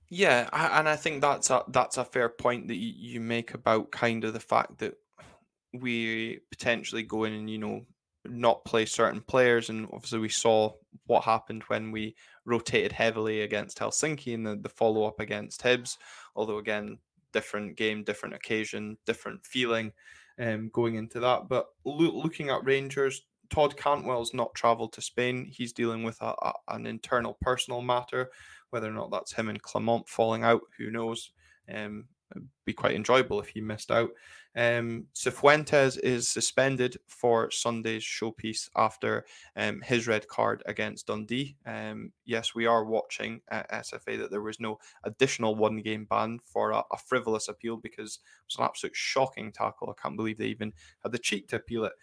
Yeah 0.10 0.48
and 0.54 0.88
I 0.88 0.96
think 0.96 1.22
that's 1.22 1.50
a 1.50 1.64
that's 1.70 1.98
a 1.98 2.06
fair 2.06 2.30
point 2.30 2.68
that 2.68 2.76
you 2.76 3.20
make 3.20 3.56
about 3.56 3.92
kind 3.92 4.24
of 4.24 4.34
the 4.34 4.40
fact 4.40 4.78
that 4.78 4.94
we 5.74 6.40
potentially 6.52 7.04
go 7.04 7.24
in 7.24 7.34
and 7.34 7.50
you 7.50 7.58
know 7.58 7.86
not 8.30 8.66
play 8.66 8.86
certain 8.86 9.22
players. 9.22 9.70
And 9.70 9.88
obviously, 9.94 10.20
we 10.20 10.30
saw 10.30 10.74
what 11.08 11.24
happened 11.24 11.64
when 11.64 11.92
we 11.92 12.16
rotated 12.46 12.92
heavily 12.92 13.42
against 13.42 13.80
Helsinki 13.80 14.34
and 14.34 14.46
the, 14.46 14.56
the 14.56 14.70
follow 14.70 15.06
up 15.06 15.20
against 15.20 15.62
Hibs. 15.62 15.98
Although, 16.36 16.58
again, 16.58 17.00
different 17.32 17.76
game, 17.76 18.04
different 18.04 18.36
occasion, 18.36 18.98
different 19.06 19.46
feeling 19.46 19.92
um, 20.40 20.70
going 20.74 20.96
into 20.96 21.20
that. 21.20 21.48
But 21.50 21.68
lo- 21.84 22.18
looking 22.18 22.50
at 22.50 22.66
Rangers, 22.66 23.24
Todd 23.50 23.78
Cantwell's 23.78 24.34
not 24.34 24.56
travelled 24.56 24.94
to 24.94 25.02
Spain. 25.02 25.46
He's 25.50 25.74
dealing 25.74 26.04
with 26.04 26.22
a, 26.22 26.34
a, 26.42 26.54
an 26.70 26.86
internal 26.86 27.38
personal 27.42 27.82
matter. 27.82 28.32
Whether 28.72 28.90
or 28.90 28.94
not 28.94 29.12
that's 29.12 29.34
him 29.34 29.50
and 29.50 29.62
Clement 29.62 30.10
falling 30.10 30.44
out, 30.44 30.62
who 30.78 30.92
knows? 30.92 31.32
Um, 31.74 32.06
be 32.66 32.74
quite 32.74 32.96
enjoyable 32.96 33.40
if 33.40 33.50
he 33.50 33.62
missed 33.62 33.92
out. 33.92 34.10
Um, 34.56 35.08
Cifuentes 35.14 36.00
is 36.00 36.28
suspended 36.28 36.98
for 37.08 37.52
Sunday's 37.52 38.04
showpiece 38.04 38.70
after 38.76 39.26
um, 39.56 39.82
his 39.82 40.08
red 40.08 40.28
card 40.28 40.64
against 40.66 41.08
Dundee. 41.08 41.58
Um, 41.66 42.14
yes, 42.26 42.56
we 42.56 42.66
are 42.66 42.86
watching 42.86 43.42
at 43.50 43.70
SFA 43.70 44.18
that 44.18 44.32
there 44.32 44.42
was 44.42 44.60
no 44.60 44.80
additional 45.04 45.56
one 45.56 45.82
game 45.82 46.06
ban 46.10 46.40
for 46.44 46.72
a, 46.72 46.84
a, 46.92 46.98
frivolous 46.98 47.50
appeal 47.50 47.76
because 47.76 48.16
it 48.16 48.48
was 48.48 48.58
an 48.58 48.64
absolute 48.64 48.96
shocking 48.96 49.52
tackle. 49.52 49.90
I 49.90 50.02
can't 50.02 50.16
believe 50.16 50.38
they 50.38 50.46
even 50.46 50.74
had 51.04 51.12
the 51.12 51.20
cheek 51.20 51.50
to 51.50 51.58
appeal 51.58 51.84
it. 51.86 51.94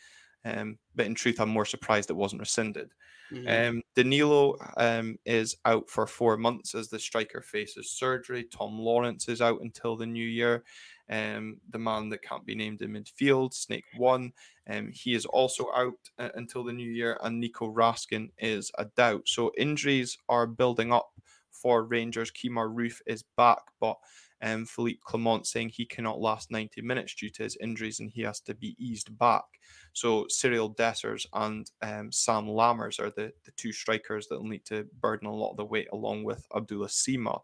Um, 0.44 0.78
but 0.94 1.06
in 1.06 1.14
truth, 1.14 1.40
I'm 1.40 1.48
more 1.48 1.64
surprised 1.64 2.10
it 2.10 2.14
wasn't 2.14 2.40
rescinded. 2.40 2.90
Mm-hmm. 3.32 3.76
Um, 3.76 3.82
Danilo 3.94 4.56
um, 4.76 5.16
is 5.24 5.56
out 5.64 5.88
for 5.88 6.06
four 6.06 6.36
months 6.36 6.74
as 6.74 6.88
the 6.88 6.98
striker 6.98 7.40
faces 7.40 7.90
surgery. 7.90 8.44
Tom 8.44 8.78
Lawrence 8.78 9.28
is 9.28 9.40
out 9.40 9.62
until 9.62 9.96
the 9.96 10.06
new 10.06 10.26
year. 10.26 10.64
Um, 11.12 11.58
the 11.68 11.78
man 11.78 12.08
that 12.08 12.22
can't 12.22 12.46
be 12.46 12.54
named 12.54 12.80
in 12.80 12.92
midfield, 12.92 13.52
Snake 13.52 13.84
One, 13.98 14.32
um, 14.68 14.90
he 14.94 15.14
is 15.14 15.26
also 15.26 15.66
out 15.76 15.92
uh, 16.18 16.30
until 16.34 16.64
the 16.64 16.72
new 16.72 16.90
year, 16.90 17.18
and 17.22 17.38
Nico 17.38 17.70
Raskin 17.70 18.30
is 18.38 18.70
a 18.78 18.86
doubt. 18.86 19.28
So 19.28 19.52
injuries 19.58 20.16
are 20.30 20.46
building 20.46 20.90
up 20.90 21.10
for 21.50 21.84
Rangers. 21.84 22.32
Kemar 22.32 22.74
Roofe 22.74 23.02
is 23.06 23.24
back, 23.36 23.60
but 23.78 23.98
um, 24.40 24.64
Philippe 24.64 25.00
Clement 25.04 25.46
saying 25.46 25.68
he 25.68 25.84
cannot 25.84 26.18
last 26.18 26.50
90 26.50 26.80
minutes 26.80 27.14
due 27.14 27.30
to 27.30 27.42
his 27.42 27.56
injuries 27.60 28.00
and 28.00 28.10
he 28.10 28.22
has 28.22 28.40
to 28.40 28.54
be 28.54 28.74
eased 28.78 29.16
back. 29.18 29.44
So 29.92 30.24
Cyriel 30.24 30.74
Dessers 30.74 31.26
and 31.32 31.70
um, 31.82 32.10
Sam 32.10 32.46
Lammers 32.46 32.98
are 32.98 33.10
the, 33.10 33.32
the 33.44 33.52
two 33.56 33.72
strikers 33.72 34.26
that 34.28 34.40
will 34.40 34.48
need 34.48 34.64
to 34.66 34.86
burden 35.00 35.28
a 35.28 35.34
lot 35.34 35.50
of 35.50 35.58
the 35.58 35.64
weight 35.64 35.88
along 35.92 36.24
with 36.24 36.44
Abdallah 36.56 36.88
Sima. 36.88 37.40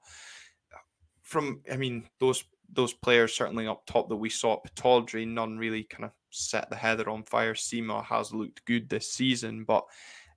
From, 1.22 1.60
I 1.70 1.76
mean, 1.76 2.08
those 2.18 2.42
those 2.68 2.92
players 2.92 3.34
certainly 3.34 3.66
up 3.66 3.86
top 3.86 4.08
that 4.08 4.16
we 4.16 4.30
saw 4.30 4.54
at 4.54 4.64
Pittodrie, 4.64 5.26
none 5.26 5.58
really 5.58 5.84
kind 5.84 6.04
of 6.04 6.12
set 6.30 6.68
the 6.70 6.76
heather 6.76 7.08
on 7.08 7.24
fire. 7.24 7.54
Sima 7.54 8.04
has 8.04 8.32
looked 8.32 8.64
good 8.66 8.88
this 8.88 9.12
season, 9.12 9.64
but 9.64 9.84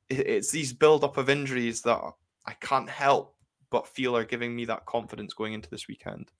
it's 0.09 0.51
these 0.51 0.73
build 0.73 1.03
up 1.03 1.17
of 1.17 1.29
injuries 1.29 1.81
that 1.83 2.01
I 2.45 2.53
can't 2.53 2.89
help 2.89 3.35
but 3.69 3.87
feel 3.87 4.15
are 4.17 4.25
giving 4.25 4.55
me 4.55 4.65
that 4.65 4.85
confidence 4.85 5.33
going 5.33 5.53
into 5.53 5.69
this 5.69 5.87
weekend. 5.87 6.31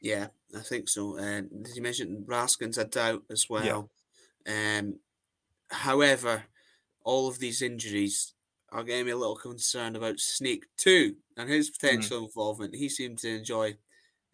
Yeah, 0.00 0.28
I 0.56 0.60
think 0.60 0.88
so. 0.88 1.16
And 1.16 1.64
did 1.64 1.74
you 1.76 1.82
mention 1.82 2.24
Raskin's 2.24 2.78
a 2.78 2.84
doubt 2.84 3.24
as 3.30 3.48
well? 3.50 3.90
Yeah. 4.46 4.78
Um, 4.78 5.00
however, 5.70 6.44
all 7.02 7.28
of 7.28 7.38
these 7.40 7.62
injuries 7.62 8.34
are 8.70 8.84
getting 8.84 9.06
me 9.06 9.12
a 9.12 9.16
little 9.16 9.36
concerned 9.36 9.96
about 9.96 10.20
Snake 10.20 10.66
2 10.78 11.16
and 11.36 11.48
his 11.50 11.70
Mm. 11.92 12.10
potential 12.10 12.24
involvement. 12.24 12.76
He 12.76 12.88
seemed 12.88 13.18
to 13.20 13.30
enjoy 13.30 13.78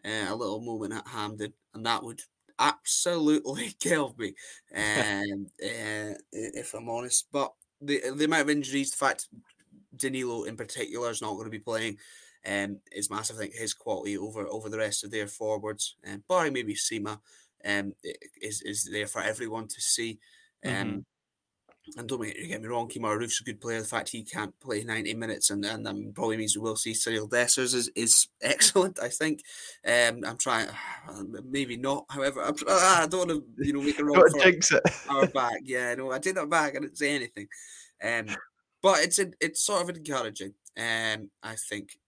uh, 0.05 0.27
a 0.29 0.35
little 0.35 0.61
moment 0.61 0.93
at 0.95 1.09
Hampden, 1.09 1.55
and 1.75 1.87
that 1.87 2.03
would 2.03 2.23
absolutely 2.59 3.71
kill 3.81 4.15
me, 4.19 4.35
um, 4.75 5.47
uh, 5.63 6.15
if 6.33 6.75
I'm 6.75 6.89
honest. 6.89 7.29
But 7.33 7.53
the, 7.81 8.11
the 8.15 8.25
amount 8.27 8.43
of 8.43 8.51
injuries, 8.51 8.91
the 8.91 8.97
fact 8.97 9.29
Danilo 9.97 10.45
in 10.45 10.57
particular 10.57 11.11
is 11.11 11.23
not 11.23 11.33
going 11.35 11.45
to 11.45 11.51
be 11.51 11.59
playing, 11.59 11.99
um, 12.47 12.81
is 12.93 13.11
massive. 13.11 13.37
I 13.37 13.41
think 13.41 13.55
his 13.55 13.75
quality 13.75 14.19
over 14.19 14.47
over 14.47 14.69
the 14.69 14.79
rest 14.79 15.05
of 15.05 15.11
their 15.11 15.27
forwards, 15.27 15.97
um, 16.07 16.25
barring 16.29 16.53
maybe 16.53 16.75
Sima, 16.75 17.21
um, 17.65 17.95
is 18.41 18.63
is 18.63 18.89
there 18.91 19.07
for 19.07 19.23
everyone 19.23 19.69
to 19.69 19.81
see. 19.81 20.19
Um, 20.65 21.03
Mhm. 21.03 21.05
And 21.97 22.09
don't 22.09 22.23
get 22.23 22.63
me 22.63 22.69
wrong, 22.69 22.89
Kemar 22.89 23.19
Roofe's 23.19 23.41
a 23.41 23.45
good 23.45 23.61
player. 23.61 23.81
The 23.81 23.87
fact 23.87 24.09
he 24.09 24.23
can't 24.23 24.59
play 24.59 24.83
90 24.83 25.15
minutes 25.15 25.51
and, 25.51 25.65
and 25.65 25.87
um, 25.87 26.13
probably 26.15 26.39
means 26.39 26.57
we 26.57 26.63
will 26.63 26.77
see 26.77 26.93
Cyriel 26.93 27.29
Dessers 27.29 27.75
is, 27.75 27.91
is 27.95 28.29
excellent, 28.43 28.99
I 29.01 29.09
think. 29.09 29.43
Um, 29.87 30.25
I'm 30.27 30.39
trying, 30.39 30.69
maybe 31.45 31.77
not, 31.77 32.07
however, 32.09 32.43
I'm, 32.43 32.55
ah, 32.69 33.03
I 33.03 33.07
don't 33.07 33.29
want 33.29 33.31
to 33.59 33.65
you 33.65 33.75
know, 33.75 33.83
make 33.83 33.99
a 33.99 34.05
wrong 34.05 34.27
jinx 34.41 34.73
it. 34.73 34.83
our 35.11 35.27
back. 35.35 35.61
Yeah, 35.63 35.95
no, 35.95 36.11
I 36.11 36.19
did 36.19 36.37
that 36.37 36.49
back. 36.49 36.75
I 36.75 36.81
didn't 36.81 36.99
say 36.99 37.15
anything. 37.15 37.49
Um, 38.03 38.27
but 38.83 39.01
it's 39.01 39.19
a, 39.19 39.31
it's 39.41 39.63
sort 39.63 39.83
of 39.83 39.97
encouraging, 39.97 40.55
um, 40.79 41.31
I 41.43 41.55
think, 41.57 41.99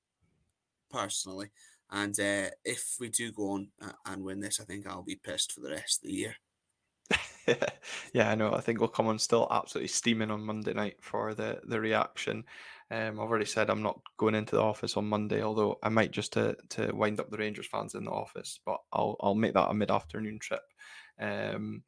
personally. 0.90 1.50
And 1.90 2.18
uh, 2.18 2.50
if 2.64 2.96
we 2.98 3.10
do 3.10 3.30
go 3.30 3.50
on 3.50 3.68
uh, 3.82 3.92
and 4.06 4.24
win 4.24 4.40
this, 4.40 4.58
I 4.58 4.64
think 4.64 4.86
I'll 4.86 5.02
be 5.02 5.16
pissed 5.16 5.52
for 5.52 5.60
the 5.60 5.70
rest 5.70 6.02
of 6.02 6.08
the 6.08 6.14
year. 6.14 6.36
yeah, 8.12 8.30
I 8.30 8.34
know. 8.34 8.52
I 8.52 8.60
think 8.60 8.80
we'll 8.80 8.88
come 8.88 9.06
on 9.06 9.18
still 9.18 9.48
absolutely 9.50 9.88
steaming 9.88 10.30
on 10.30 10.44
Monday 10.44 10.72
night 10.72 10.96
for 11.00 11.34
the 11.34 11.60
the 11.64 11.80
reaction. 11.80 12.44
Um, 12.90 13.20
I've 13.20 13.28
already 13.28 13.44
said 13.46 13.68
I'm 13.68 13.82
not 13.82 14.00
going 14.16 14.34
into 14.34 14.56
the 14.56 14.62
office 14.62 14.96
on 14.96 15.08
Monday, 15.08 15.42
although 15.42 15.78
I 15.82 15.88
might 15.88 16.10
just 16.10 16.32
to 16.34 16.56
to 16.70 16.94
wind 16.94 17.20
up 17.20 17.30
the 17.30 17.38
Rangers 17.38 17.66
fans 17.66 17.94
in 17.94 18.04
the 18.04 18.10
office. 18.10 18.60
But 18.64 18.78
I'll 18.92 19.16
I'll 19.20 19.34
make 19.34 19.54
that 19.54 19.70
a 19.70 19.74
mid 19.74 19.90
afternoon 19.90 20.38
trip. 20.38 20.62
Um, 21.20 21.82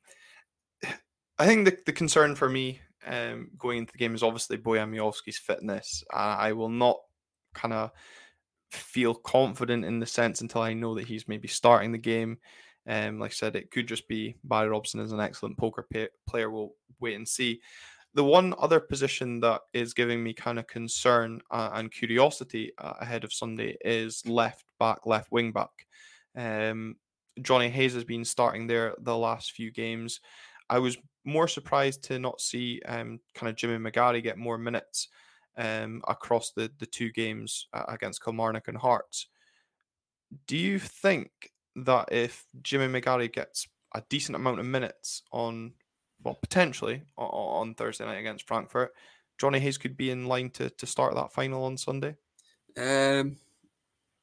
I 1.38 1.46
think 1.46 1.66
the, 1.66 1.78
the 1.86 1.92
concern 1.92 2.34
for 2.34 2.48
me 2.48 2.80
um, 3.06 3.50
going 3.56 3.78
into 3.78 3.92
the 3.92 3.98
game 3.98 4.14
is 4.14 4.22
obviously 4.22 4.58
Bojan 4.58 5.34
fitness. 5.36 6.02
I, 6.12 6.48
I 6.48 6.52
will 6.52 6.68
not 6.68 6.96
kind 7.54 7.72
of 7.72 7.92
feel 8.70 9.14
confident 9.14 9.84
in 9.84 9.98
the 9.98 10.06
sense 10.06 10.40
until 10.40 10.62
I 10.62 10.74
know 10.74 10.94
that 10.96 11.06
he's 11.06 11.28
maybe 11.28 11.48
starting 11.48 11.92
the 11.92 11.98
game. 11.98 12.38
Um, 12.88 13.18
like 13.18 13.32
I 13.32 13.34
said, 13.34 13.54
it 13.54 13.70
could 13.70 13.86
just 13.86 14.08
be 14.08 14.36
Barry 14.44 14.68
Robson 14.68 15.00
is 15.00 15.12
an 15.12 15.20
excellent 15.20 15.58
poker 15.58 15.86
pay- 15.90 16.08
player. 16.26 16.50
We'll 16.50 16.72
wait 17.00 17.16
and 17.16 17.28
see. 17.28 17.60
The 18.14 18.24
one 18.24 18.54
other 18.58 18.80
position 18.80 19.40
that 19.40 19.60
is 19.74 19.92
giving 19.92 20.24
me 20.24 20.32
kind 20.32 20.58
of 20.58 20.66
concern 20.66 21.40
uh, 21.50 21.70
and 21.74 21.92
curiosity 21.92 22.72
uh, 22.78 22.94
ahead 23.00 23.22
of 23.22 23.32
Sunday 23.32 23.76
is 23.84 24.26
left 24.26 24.64
back, 24.80 25.04
left 25.04 25.30
wing 25.30 25.52
back. 25.52 25.70
Um, 26.34 26.96
Jonny 27.42 27.68
Hayes 27.68 27.94
has 27.94 28.04
been 28.04 28.24
starting 28.24 28.66
there 28.66 28.94
the 29.00 29.16
last 29.16 29.52
few 29.52 29.70
games. 29.70 30.20
I 30.70 30.78
was 30.78 30.96
more 31.24 31.46
surprised 31.46 32.02
to 32.04 32.18
not 32.18 32.40
see 32.40 32.80
um, 32.86 33.20
kind 33.34 33.50
of 33.50 33.56
Jimmy 33.56 33.78
McGarry 33.78 34.22
get 34.22 34.38
more 34.38 34.58
minutes 34.58 35.08
um, 35.58 36.02
across 36.08 36.52
the, 36.52 36.70
the 36.78 36.86
two 36.86 37.12
games 37.12 37.66
uh, 37.74 37.84
against 37.88 38.24
Kilmarnock 38.24 38.68
and 38.68 38.78
Hearts. 38.78 39.26
Do 40.46 40.56
you 40.56 40.78
think 40.78 41.30
that 41.84 42.12
if 42.12 42.46
Jimmy 42.62 42.86
McGarry 42.86 43.32
gets 43.32 43.68
a 43.94 44.02
decent 44.08 44.36
amount 44.36 44.60
of 44.60 44.66
minutes 44.66 45.22
on, 45.32 45.72
well, 46.22 46.34
potentially 46.34 47.02
on, 47.16 47.28
on 47.28 47.74
Thursday 47.74 48.04
night 48.04 48.18
against 48.18 48.46
Frankfurt, 48.46 48.92
Jonny 49.38 49.60
Hayes 49.60 49.78
could 49.78 49.96
be 49.96 50.10
in 50.10 50.26
line 50.26 50.50
to, 50.50 50.70
to 50.70 50.86
start 50.86 51.14
that 51.14 51.32
final 51.32 51.64
on 51.64 51.76
Sunday? 51.76 52.16
Um, 52.76 53.36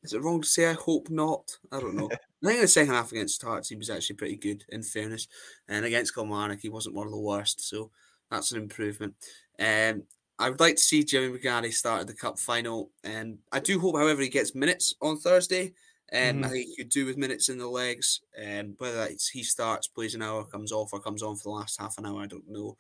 is 0.04 0.14
it 0.14 0.22
wrong 0.22 0.42
to 0.42 0.48
say 0.48 0.70
I 0.70 0.74
hope 0.74 1.10
not? 1.10 1.58
I 1.72 1.80
don't 1.80 1.96
know. 1.96 2.10
I 2.44 2.48
think 2.48 2.62
the 2.62 2.68
second 2.68 2.94
half 2.94 3.12
against 3.12 3.42
Hearts 3.42 3.70
he 3.70 3.76
was 3.76 3.90
actually 3.90 4.18
pretty 4.18 4.36
good, 4.36 4.64
in 4.70 4.84
fairness. 4.84 5.28
And 5.68 5.84
against 5.86 6.14
Kilmarnock 6.14 6.60
he 6.60 6.70
wasn't 6.70 6.96
one 6.96 7.08
of 7.08 7.14
the 7.14 7.20
worst, 7.20 7.68
so 7.68 7.92
that's 8.30 8.52
an 8.52 8.62
improvement. 8.62 9.16
Um, 9.60 10.04
I 10.38 10.50
would 10.50 10.60
like 10.60 10.76
to 10.76 10.82
see 10.82 11.04
Jimmy 11.04 11.38
McGarry 11.38 11.74
start 11.74 12.08
the 12.08 12.14
cup 12.14 12.38
final. 12.38 12.92
And 13.04 13.40
I 13.52 13.60
do 13.60 13.80
hope, 13.80 13.96
however, 13.96 14.22
he 14.22 14.30
gets 14.30 14.54
minutes 14.54 14.96
on 15.02 15.18
Thursday. 15.18 15.74
Um, 16.16 16.44
I 16.44 16.48
Mhm. 16.48 16.50
think 16.50 16.70
he 16.70 16.76
could 16.78 16.90
do 16.90 17.06
with 17.06 17.18
minutes 17.18 17.50
in 17.50 17.58
the 17.58 17.68
legs. 17.68 18.22
Um, 18.38 18.76
whether 18.78 18.98
that's 18.98 19.30
he 19.30 19.44
starts, 19.44 19.88
plays 19.88 20.16
an 20.16 20.22
hour, 20.22 20.46
comes 20.46 20.72
off, 20.72 20.94
or 20.94 21.02
comes 21.02 21.24
on 21.24 21.36
for 21.36 21.44
the 21.44 21.50
last 21.50 21.80
half 21.80 21.98
an 21.98 22.06
hour, 22.06 22.22
I 22.22 22.28
don't 22.28 22.48
know. 22.50 22.78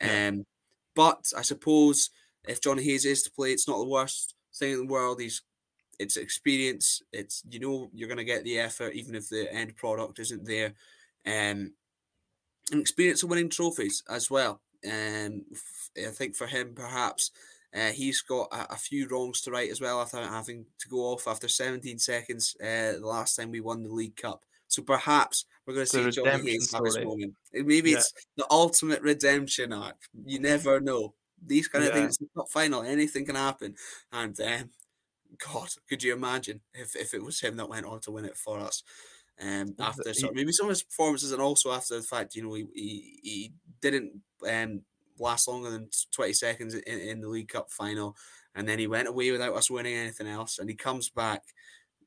Yeah. 0.00 0.18
Um, 0.28 0.46
but 0.94 1.32
I 1.36 1.42
suppose 1.42 2.10
if 2.48 2.60
Jonny 2.62 2.84
Hayes 2.84 3.04
is 3.06 3.22
to 3.24 3.30
play, 3.32 3.52
it's 3.52 3.68
not 3.68 3.78
the 3.78 3.88
worst 3.88 4.34
thing 4.54 4.72
in 4.72 4.78
the 4.86 4.92
world. 4.92 5.20
He's 5.20 5.42
it's 5.98 6.16
experience. 6.16 7.02
It's 7.12 7.44
you 7.50 7.60
know 7.60 7.90
you're 7.94 8.08
going 8.08 8.18
to 8.18 8.24
get 8.24 8.44
the 8.44 8.58
effort 8.60 8.94
even 8.94 9.14
if 9.14 9.28
the 9.28 9.52
end 9.52 9.76
product 9.76 10.18
isn't 10.20 10.44
there, 10.46 10.74
um, 11.26 11.74
and 12.70 12.80
experience 12.80 13.22
of 13.22 13.30
winning 13.30 13.48
trophies 13.50 14.02
as 14.08 14.30
well. 14.30 14.62
Um, 14.90 15.44
I 15.96 16.10
think 16.10 16.34
for 16.36 16.46
him 16.46 16.74
perhaps 16.74 17.30
uh, 17.74 17.90
he's 17.92 18.20
got 18.20 18.48
a, 18.52 18.74
a 18.74 18.76
few 18.76 19.08
wrongs 19.08 19.40
to 19.42 19.50
right 19.50 19.70
as 19.70 19.80
well 19.80 20.00
after 20.00 20.18
having 20.18 20.66
to 20.78 20.88
go 20.88 20.98
off 21.12 21.26
after 21.26 21.48
17 21.48 21.98
seconds 21.98 22.56
uh, 22.60 22.92
the 22.92 23.00
last 23.06 23.36
time 23.36 23.50
we 23.50 23.60
won 23.60 23.82
the 23.82 23.92
League 23.92 24.16
Cup. 24.16 24.44
So 24.68 24.82
perhaps 24.82 25.44
we're 25.66 25.74
going 25.74 25.86
to 25.86 25.90
The 25.90 26.08
see 26.08 26.08
Jonny 26.08 26.40
Hayes 26.42 26.70
have 26.72 26.84
his 26.84 26.98
moment. 27.00 27.36
Maybe 27.52 27.92
Yeah. 27.92 27.92
it's 27.92 28.12
the 28.36 28.46
ultimate 28.50 29.02
redemption 29.02 29.72
arc. 29.72 29.96
You 30.24 30.38
never 30.38 30.80
know. 30.80 31.14
These 31.44 31.68
kind 31.68 31.84
of 31.84 31.92
Yeah. 31.92 31.92
things, 31.92 32.16
it's 32.20 32.30
not 32.36 32.50
final. 32.50 32.82
Anything 32.82 33.26
can 33.26 33.34
happen. 33.34 33.74
And 34.12 34.38
um, 34.40 34.70
God, 35.38 35.70
could 35.88 36.02
you 36.02 36.12
imagine 36.14 36.62
if, 36.74 36.94
if 36.96 37.14
it 37.14 37.22
was 37.22 37.40
him 37.40 37.56
that 37.56 37.68
went 37.68 37.86
on 37.86 38.00
to 38.02 38.10
win 38.10 38.24
it 38.24 38.36
for 38.36 38.58
us? 38.60 38.82
Um, 39.40 39.74
after 39.80 40.10
of 40.10 40.16
maybe 40.34 40.52
some 40.52 40.66
of 40.66 40.70
his 40.70 40.82
performances, 40.82 41.32
and 41.32 41.42
also 41.42 41.72
after 41.72 41.96
the 41.96 42.02
fact, 42.02 42.34
you 42.36 42.42
know, 42.44 42.54
he 42.54 42.66
he, 42.74 43.20
he 43.22 43.54
didn't 43.80 44.22
um, 44.48 44.84
last 45.18 45.48
longer 45.48 45.70
than 45.70 45.88
twenty 46.12 46.32
seconds 46.32 46.74
in, 46.74 46.98
in 47.00 47.20
the 47.20 47.28
League 47.28 47.48
Cup 47.48 47.70
final, 47.70 48.16
and 48.54 48.68
then 48.68 48.78
he 48.78 48.86
went 48.86 49.08
away 49.08 49.30
without 49.30 49.54
us 49.54 49.70
winning 49.70 49.94
anything 49.94 50.26
else, 50.26 50.58
and 50.58 50.68
he 50.68 50.74
comes 50.74 51.08
back 51.10 51.42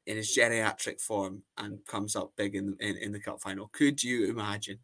in 0.05 0.17
his 0.17 0.37
geriatric 0.37 1.01
form 1.01 1.41
and 1.57 1.83
comes 1.87 2.15
up 2.15 2.31
big 2.35 2.55
in 2.55 2.75
in, 2.79 2.95
in 2.97 3.11
the 3.11 3.19
cup 3.19 3.41
final. 3.41 3.67
Could 3.73 4.03
you 4.03 4.25
imagine? 4.29 4.79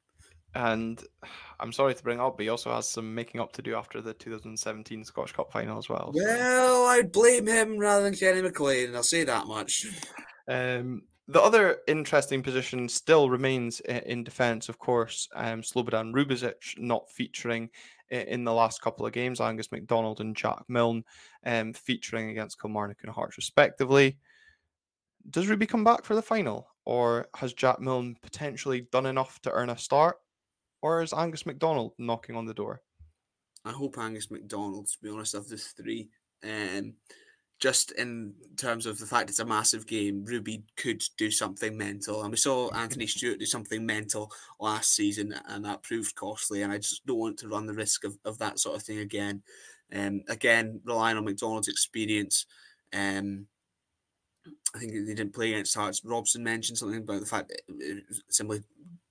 And 0.56 1.02
I'm 1.60 1.72
sorry 1.72 1.94
to 1.94 2.04
bring 2.04 2.20
up, 2.20 2.38
but 2.38 2.44
he 2.44 2.50
also 2.50 2.74
has 2.74 2.90
some 2.90 3.14
making 3.14 3.40
up 3.40 3.54
to 3.54 3.62
do 3.62 3.76
after 3.76 4.02
the 4.02 4.14
2017 4.16 5.04
Scottish 5.06 5.34
Cup 5.34 5.52
final 5.52 5.78
as 5.78 5.88
well. 5.90 6.12
so- 6.16 6.24
Well, 6.24 6.86
I'd 6.88 7.12
blame 7.12 7.46
him 7.46 7.78
rather 7.78 8.04
than 8.04 8.16
Kenny 8.16 8.42
McLean. 8.42 8.96
I'll 8.96 9.04
say 9.04 9.24
that 9.24 9.46
much. 9.46 9.86
Um, 10.48 11.04
the 11.28 11.42
other 11.42 11.80
interesting 11.88 12.44
position 12.44 12.90
still 12.90 13.30
remains 13.30 13.80
in 13.82 14.24
defence, 14.24 14.70
of 14.70 14.78
course. 14.80 15.30
Um, 15.34 15.62
Slobodan 15.62 16.14
Rubezic 16.14 16.78
not 16.78 17.10
featuring 17.10 17.70
in 18.10 18.44
the 18.44 18.54
last 18.54 18.82
couple 18.82 19.06
of 19.06 19.14
games. 19.14 19.40
Angus 19.40 19.72
MacDonald 19.72 20.20
and 20.20 20.36
Jack 20.36 20.64
Milne 20.68 21.04
um, 21.46 21.74
featuring 21.74 22.30
against 22.30 22.60
Kilmarnock 22.60 22.98
and 23.04 23.12
Hearts, 23.12 23.38
respectively. 23.38 24.18
Does 25.30 25.48
Ruby 25.48 25.68
come 25.68 25.84
back 25.84 26.04
for 26.04 26.16
the 26.16 26.22
final, 26.22 26.68
or 26.84 27.28
has 27.36 27.54
Jack 27.54 27.80
Milne 27.80 28.18
potentially 28.22 28.88
done 28.92 29.06
enough 29.06 29.42
to 29.44 29.52
earn 29.52 29.70
a 29.70 29.78
start, 29.78 30.18
or 30.82 31.02
is 31.02 31.14
Angus 31.14 31.46
MacDonald 31.46 31.94
knocking 31.98 32.36
on 32.36 32.46
the 32.46 32.54
door? 32.54 32.82
I 33.64 33.72
hope 33.72 33.98
Angus 33.98 34.32
MacDonald, 34.32 34.88
to 34.88 34.98
be 35.02 35.10
honest, 35.10 35.36
of 35.36 35.48
the 35.48 35.58
three. 35.58 36.10
Um, 36.44 36.96
just 37.62 37.92
in 37.92 38.34
terms 38.58 38.88
of 38.88 38.98
the 38.98 39.06
fact 39.06 39.30
it's 39.30 39.40
a 39.40 39.46
massive 39.46 39.86
game, 39.86 40.26
Ruby 40.26 40.64
could 40.76 41.04
do 41.18 41.30
something 41.30 41.78
mental. 41.78 42.24
And 42.24 42.32
we 42.32 42.38
saw 42.38 42.72
Anthony 42.72 43.06
Stewart 43.06 43.40
do 43.40 43.46
something 43.46 43.86
mental 43.86 44.32
last 44.60 44.96
season, 44.96 45.36
and 45.48 45.64
that 45.64 45.84
proved 45.84 46.16
costly. 46.16 46.64
And 46.64 46.74
I 46.74 46.78
just 46.78 47.06
don't 47.06 47.20
want 47.20 47.38
to 47.40 47.48
run 47.48 47.68
the 47.68 47.74
risk 47.74 48.04
of, 48.04 48.18
of 48.26 48.40
that 48.40 48.60
sort 48.60 48.78
of 48.78 48.84
thing 48.84 48.98
again. 48.98 49.44
Um, 49.96 50.24
again, 50.28 50.82
relying 50.86 51.18
on 51.18 51.26
MacDonald's 51.26 51.68
experience. 51.68 52.48
Um, 52.94 53.46
I 54.76 54.80
think 54.80 54.94
they 54.94 55.14
didn't 55.14 55.36
play 55.36 55.54
against 55.54 55.76
Hearts. 55.76 56.02
Robson 56.04 56.44
mentioned 56.44 56.80
something 56.80 57.02
about 57.02 57.20
the 57.20 57.28
fact 57.28 57.50
that 57.50 57.62
he 57.68 58.02
was 58.08 58.24
simply 58.30 58.64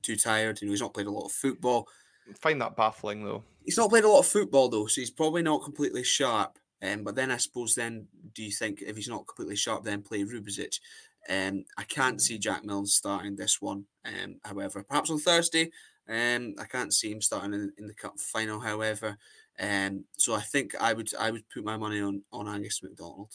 too 0.02 0.16
tired. 0.16 0.60
You 0.60 0.66
know, 0.66 0.72
he's 0.72 0.80
not 0.80 0.94
played 0.94 1.06
a 1.06 1.12
lot 1.12 1.26
of 1.26 1.32
football. 1.32 1.86
I 2.28 2.32
Find 2.40 2.60
that 2.60 2.76
baffling 2.76 3.24
though. 3.24 3.44
He's 3.64 3.78
not 3.78 3.90
played 3.90 4.04
a 4.04 4.08
lot 4.08 4.20
of 4.20 4.26
football 4.26 4.68
though, 4.68 4.86
so 4.86 5.00
he's 5.00 5.10
probably 5.10 5.42
not 5.42 5.62
completely 5.62 6.02
sharp. 6.02 6.58
Um, 6.82 7.04
but 7.04 7.14
then 7.14 7.30
I 7.30 7.36
suppose 7.36 7.74
then 7.74 8.06
do 8.34 8.42
you 8.42 8.50
think 8.50 8.82
if 8.82 8.96
he's 8.96 9.08
not 9.08 9.26
completely 9.26 9.56
sharp, 9.56 9.84
then 9.84 10.02
play 10.02 10.24
Rubezic? 10.24 10.80
Um, 11.28 11.64
I 11.76 11.84
can't 11.84 12.20
see 12.20 12.38
Jack 12.38 12.64
Milne 12.64 12.86
starting 12.86 13.36
this 13.36 13.60
one. 13.60 13.84
Um, 14.04 14.36
however, 14.44 14.82
perhaps 14.82 15.10
on 15.10 15.18
Thursday. 15.18 15.70
Um, 16.08 16.54
I 16.58 16.64
can't 16.64 16.92
see 16.92 17.12
him 17.12 17.20
starting 17.20 17.54
in, 17.54 17.72
in 17.78 17.86
the 17.86 17.94
cup 17.94 18.18
final. 18.18 18.58
However, 18.58 19.16
um, 19.60 20.04
so 20.16 20.34
I 20.34 20.40
think 20.40 20.74
I 20.80 20.92
would 20.92 21.14
I 21.14 21.30
would 21.30 21.48
put 21.48 21.64
my 21.64 21.76
money 21.76 22.00
on 22.00 22.22
on 22.32 22.48
Angus 22.48 22.82
MacDonald. 22.82 23.32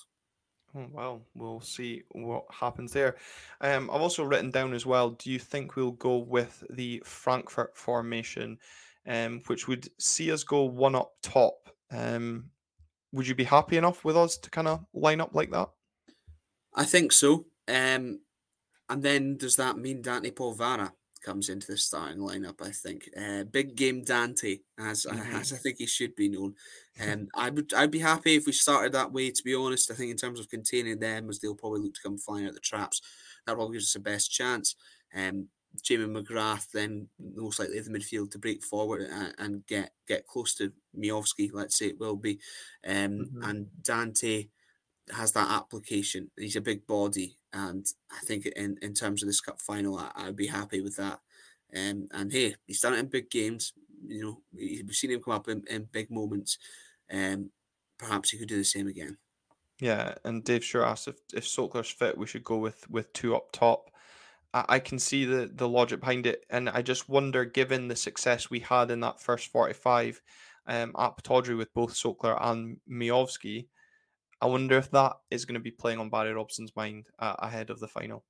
Oh, 0.78 0.88
well, 0.92 1.22
we'll 1.36 1.62
see 1.62 2.04
what 2.12 2.44
happens 2.52 2.92
there. 2.92 3.16
Um, 3.62 3.90
I've 3.90 4.02
also 4.02 4.26
written 4.26 4.52
down 4.52 4.74
as 4.74 4.86
well. 4.86 5.12
Do 5.12 5.32
you 5.32 5.40
think 5.40 5.76
we'll 5.76 5.92
go 5.92 6.18
with 6.18 6.66
the 6.70 7.02
Frankfurt 7.06 7.78
formation, 7.78 8.58
um, 9.08 9.42
which 9.48 9.70
would 9.70 9.88
see 10.00 10.34
us 10.34 10.44
go 10.44 10.64
one 10.64 10.96
up 10.96 11.14
top? 11.22 11.70
Um, 11.92 12.50
would 13.16 13.28
you 13.28 13.36
be 13.36 13.46
happy 13.46 13.78
enough 13.78 14.04
with 14.04 14.18
us 14.18 14.38
to 14.38 14.50
kind 14.50 14.68
of 14.68 14.86
line 14.94 15.22
up 15.22 15.34
like 15.34 15.50
that? 15.52 15.70
I 16.74 16.84
think 16.84 17.12
so. 17.12 17.46
Um, 17.68 18.20
and 18.90 19.02
then 19.02 19.38
does 19.38 19.56
that 19.56 19.78
mean 19.78 20.02
Dante 20.02 20.32
Polvara 20.32 20.92
comes 21.24 21.50
into 21.50 21.68
the 21.68 21.78
starting 21.78 22.20
lineup? 22.20 22.62
I 22.62 22.70
think 22.70 23.10
uh, 23.18 23.46
big 23.46 23.76
game 23.76 24.04
Dante, 24.04 24.60
as 24.78 25.06
mm-hmm. 25.10 25.36
as 25.36 25.54
I 25.54 25.56
think 25.56 25.78
he 25.78 25.88
should 25.88 26.16
be 26.16 26.30
known. 26.30 26.56
Um, 27.02 27.30
I 27.36 27.50
would 27.50 27.74
I'd 27.74 27.90
be 27.90 28.00
happy 28.00 28.36
if 28.36 28.46
we 28.46 28.52
started 28.52 28.92
that 28.92 29.12
way. 29.12 29.32
To 29.32 29.44
be 29.44 29.56
honest, 29.56 29.90
I 29.90 29.96
think 29.96 30.12
in 30.12 30.18
terms 30.18 30.40
of 30.40 30.50
containing 30.50 31.00
them, 31.00 31.30
as 31.30 31.40
they'll 31.40 31.56
probably 31.56 31.82
look 31.82 31.96
to 31.96 32.02
come 32.02 32.18
flying 32.18 32.46
out 32.46 32.54
the 32.54 32.60
traps, 32.60 33.02
that 33.46 33.56
probably 33.56 33.76
gives 33.76 33.86
us 33.86 33.94
the 33.94 34.00
best 34.00 34.30
chance. 34.30 34.76
Um, 35.16 35.48
Jamie 35.84 36.06
McGrath 36.06 36.72
then 36.72 37.08
most 37.20 37.60
likely 37.60 37.80
the 37.80 37.90
midfield 37.90 38.32
to 38.32 38.40
break 38.40 38.64
forward 38.64 39.02
and, 39.02 39.34
and 39.38 39.68
get 39.68 39.92
get 40.08 40.28
close 40.28 40.54
to 40.56 40.72
Miovski, 40.98 41.50
let's 41.54 41.78
say 41.78 41.88
it 41.88 42.00
will 42.00 42.16
be. 42.16 42.40
Um, 42.86 42.96
mm-hmm. 42.96 43.44
And 43.44 43.68
Dante 43.82 44.48
has 45.12 45.32
that 45.34 45.50
application. 45.50 46.32
He's 46.38 46.56
a 46.56 46.62
big 46.62 46.86
body, 46.88 47.38
and 47.54 47.86
I 48.12 48.26
think 48.26 48.46
in, 48.46 48.78
in 48.82 48.94
terms 48.94 49.24
of 49.24 49.28
this 49.28 49.42
cup 49.42 49.62
final, 49.62 49.98
I, 49.98 50.12
I'd 50.16 50.36
be 50.36 50.48
happy 50.48 50.82
with 50.82 50.96
that. 50.98 51.20
Um, 51.76 52.08
and 52.12 52.32
hey, 52.32 52.56
he's 52.66 52.82
done 52.82 52.94
it 52.94 53.00
in 53.00 53.08
big 53.08 53.30
games. 53.30 53.74
You 54.08 54.24
know, 54.24 54.42
we've 54.54 54.94
seen 54.96 55.12
him 55.12 55.22
come 55.22 55.34
up 55.34 55.48
in, 55.48 55.64
in 55.70 55.88
big 55.92 56.12
moments. 56.12 56.58
Um, 57.12 57.52
perhaps 57.98 58.32
he 58.32 58.38
could 58.38 58.48
do 58.48 58.58
the 58.58 58.64
same 58.64 58.88
again. 58.88 59.18
Yeah, 59.80 60.16
and 60.24 60.44
Dave 60.44 60.64
sure 60.64 60.86
asked 60.86 61.08
if 61.08 61.18
if 61.34 61.46
Sokler's 61.46 61.90
fit, 61.90 62.18
we 62.18 62.28
should 62.28 62.44
go 62.44 62.58
with 62.58 62.90
with 62.90 63.12
two 63.14 63.36
up 63.36 63.52
top. 63.52 63.92
I, 64.56 64.66
I 64.70 64.80
can 64.80 64.98
see 64.98 65.26
the 65.26 65.52
the 65.54 65.70
logic 65.70 66.00
behind 66.00 66.26
it, 66.26 66.46
and 66.50 66.70
I 66.70 66.82
just 66.82 67.10
wonder, 67.10 67.46
given 67.46 67.88
the 67.88 67.96
success 67.96 68.50
we 68.50 68.62
had 68.62 68.90
in 68.90 69.02
that 69.02 69.22
first 69.22 69.52
forty 69.52 69.74
five 69.74 70.22
um, 70.66 70.96
at 70.98 71.18
Pittodrie 71.18 71.58
with 71.58 71.74
both 71.74 71.94
Sokler 71.94 72.38
and 72.42 72.78
Miovski, 72.90 73.68
I 74.42 74.48
wonder 74.48 74.78
if 74.78 74.90
that 74.92 75.14
is 75.30 75.46
going 75.46 75.56
to 75.56 75.60
be 75.60 75.72
playing 75.72 76.00
on 76.00 76.10
Barry 76.10 76.34
Robson's 76.34 76.76
mind 76.76 77.08
uh, 77.20 77.36
ahead 77.40 77.70
of 77.70 77.80
the 77.80 77.88
final. 77.88 78.24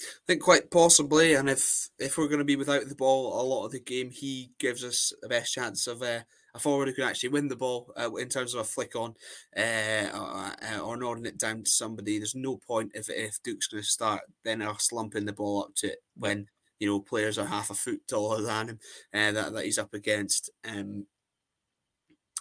I 0.00 0.24
think 0.26 0.42
quite 0.42 0.70
possibly, 0.70 1.34
and 1.34 1.48
if 1.48 1.90
if 1.98 2.16
we're 2.16 2.28
going 2.28 2.38
to 2.38 2.44
be 2.44 2.56
without 2.56 2.88
the 2.88 2.94
ball 2.94 3.40
a 3.40 3.44
lot 3.46 3.66
of 3.66 3.72
the 3.72 3.80
game, 3.80 4.10
he 4.10 4.52
gives 4.58 4.82
us 4.82 5.12
the 5.20 5.28
best 5.28 5.52
chance 5.52 5.86
of 5.86 6.02
uh, 6.02 6.20
a 6.54 6.58
forward 6.58 6.88
who 6.88 6.94
can 6.94 7.04
actually 7.04 7.30
win 7.30 7.48
the 7.48 7.56
ball 7.56 7.92
uh, 7.96 8.12
in 8.14 8.28
terms 8.28 8.54
of 8.54 8.60
a 8.60 8.64
flick 8.64 8.94
on 8.94 9.14
uh, 9.56 10.08
or, 10.14 10.52
uh, 10.62 10.78
or 10.82 10.96
nodding 10.96 11.26
it 11.26 11.38
down 11.38 11.64
to 11.64 11.70
somebody. 11.70 12.18
There's 12.18 12.34
no 12.34 12.56
point 12.56 12.92
if 12.94 13.08
if 13.08 13.42
Duk's 13.42 13.68
going 13.68 13.82
to 13.82 13.88
start 13.88 14.22
then 14.44 14.62
us 14.62 14.92
lumping 14.92 15.24
the 15.24 15.32
ball 15.32 15.64
up 15.64 15.74
to 15.76 15.88
it 15.88 15.98
when 16.16 16.46
you 16.78 16.88
know 16.88 17.00
players 17.00 17.38
are 17.38 17.46
half 17.46 17.70
a 17.70 17.74
foot 17.74 18.00
taller 18.08 18.42
than 18.46 18.70
him 18.70 18.78
uh, 19.14 19.32
that 19.32 19.52
that 19.52 19.64
he's 19.64 19.78
up 19.78 19.94
against. 19.94 20.50
Um, 20.68 21.06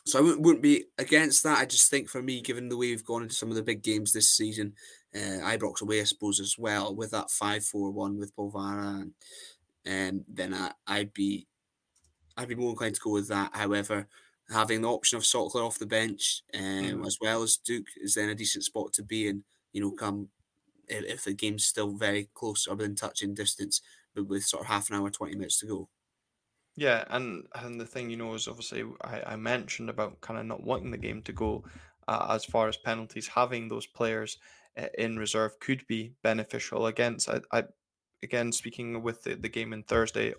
so 0.03 0.18
I 0.18 0.36
wouldn't, 0.36 0.64
be 0.64 0.86
against 0.97 1.43
that. 1.43 1.59
I 1.59 1.66
just 1.66 1.91
think 1.91 2.09
for 2.09 2.24
me, 2.24 2.41
given 2.41 2.70
the 2.70 2.78
way 2.78 2.88
we've 2.88 3.05
gone 3.05 3.22
into 3.22 3.36
some 3.36 3.49
of 3.49 3.55
the 3.55 3.62
big 3.62 3.84
games 3.84 4.12
this 4.12 4.36
season, 4.36 4.74
uh, 5.16 5.45
Ibrox 5.45 5.84
away, 5.84 6.01
I 6.01 6.05
suppose, 6.05 6.39
as 6.39 6.55
well, 6.57 6.95
with 6.95 7.12
that 7.12 7.30
5 7.30 7.64
4 7.64 7.91
1 7.91 8.18
with 8.18 8.36
Polvara, 8.36 9.12
and 9.86 10.20
um, 10.20 10.26
then 10.28 10.55
I, 10.55 10.72
I'd 10.88 11.14
be 11.14 11.45
I'd 12.38 12.48
be 12.48 12.56
more 12.56 12.72
inclined 12.72 12.96
to 12.96 13.02
go 13.02 13.12
with 13.12 13.28
that. 13.30 13.52
However, 13.54 14.08
having 14.50 14.82
the 14.82 14.90
option 14.90 15.18
of 15.18 15.24
Sokler 15.24 15.66
off 15.66 15.80
the 15.80 15.86
bench 15.86 16.44
um, 16.54 16.62
mm. 16.62 17.08
as 17.08 17.18
well 17.22 17.44
as 17.44 17.58
Duk 17.58 17.84
is 17.98 18.16
then 18.16 18.30
a 18.30 18.36
decent 18.36 18.64
spot 18.64 18.94
to 18.94 19.04
be 19.04 19.28
in, 19.28 19.44
you 19.74 19.82
know, 19.82 19.92
come 19.92 20.30
if, 20.88 21.06
if 21.06 21.24
the 21.24 21.34
game's 21.34 21.66
still 21.66 21.96
very 21.96 22.30
close 22.34 22.68
or 22.68 22.76
within 22.76 22.96
touching 22.96 23.34
distance, 23.34 23.82
but 24.14 24.28
with 24.28 24.44
sort 24.44 24.64
of 24.64 24.68
half 24.68 24.90
an 24.90 24.98
hour, 24.98 25.10
20 25.10 25.36
minutes 25.36 25.60
to 25.60 25.68
go. 25.68 25.90
Yeah, 26.76 27.04
and 27.10 27.46
and 27.56 27.80
the 27.80 27.86
thing 27.86 28.10
you 28.10 28.18
know 28.18 28.34
is 28.34 28.48
obviously 28.48 28.84
I, 29.02 29.34
I 29.34 29.36
mentioned 29.36 29.90
about 29.90 30.22
kind 30.22 30.40
of 30.40 30.46
not 30.46 30.64
wanting 30.64 30.92
the 30.92 30.98
game 30.98 31.22
to 31.24 31.34
go 31.34 31.66
uh, 32.08 32.28
as 32.30 32.46
far 32.46 32.70
as 32.70 32.78
penalties. 32.78 33.28
Having 33.28 33.68
those 33.68 33.86
players 33.86 34.38
uh, 34.78 34.88
in 34.98 35.18
reserve 35.18 35.60
could 35.60 35.86
be 35.88 36.14
beneficial 36.24 36.86
against. 36.88 37.30
I, 37.30 37.42
I 37.52 37.64
again 38.24 38.52
speaking 38.52 39.02
with 39.02 39.24
the, 39.24 39.36
the 39.36 39.50
game 39.50 39.74
in 39.74 39.84
Thursday 39.84 40.34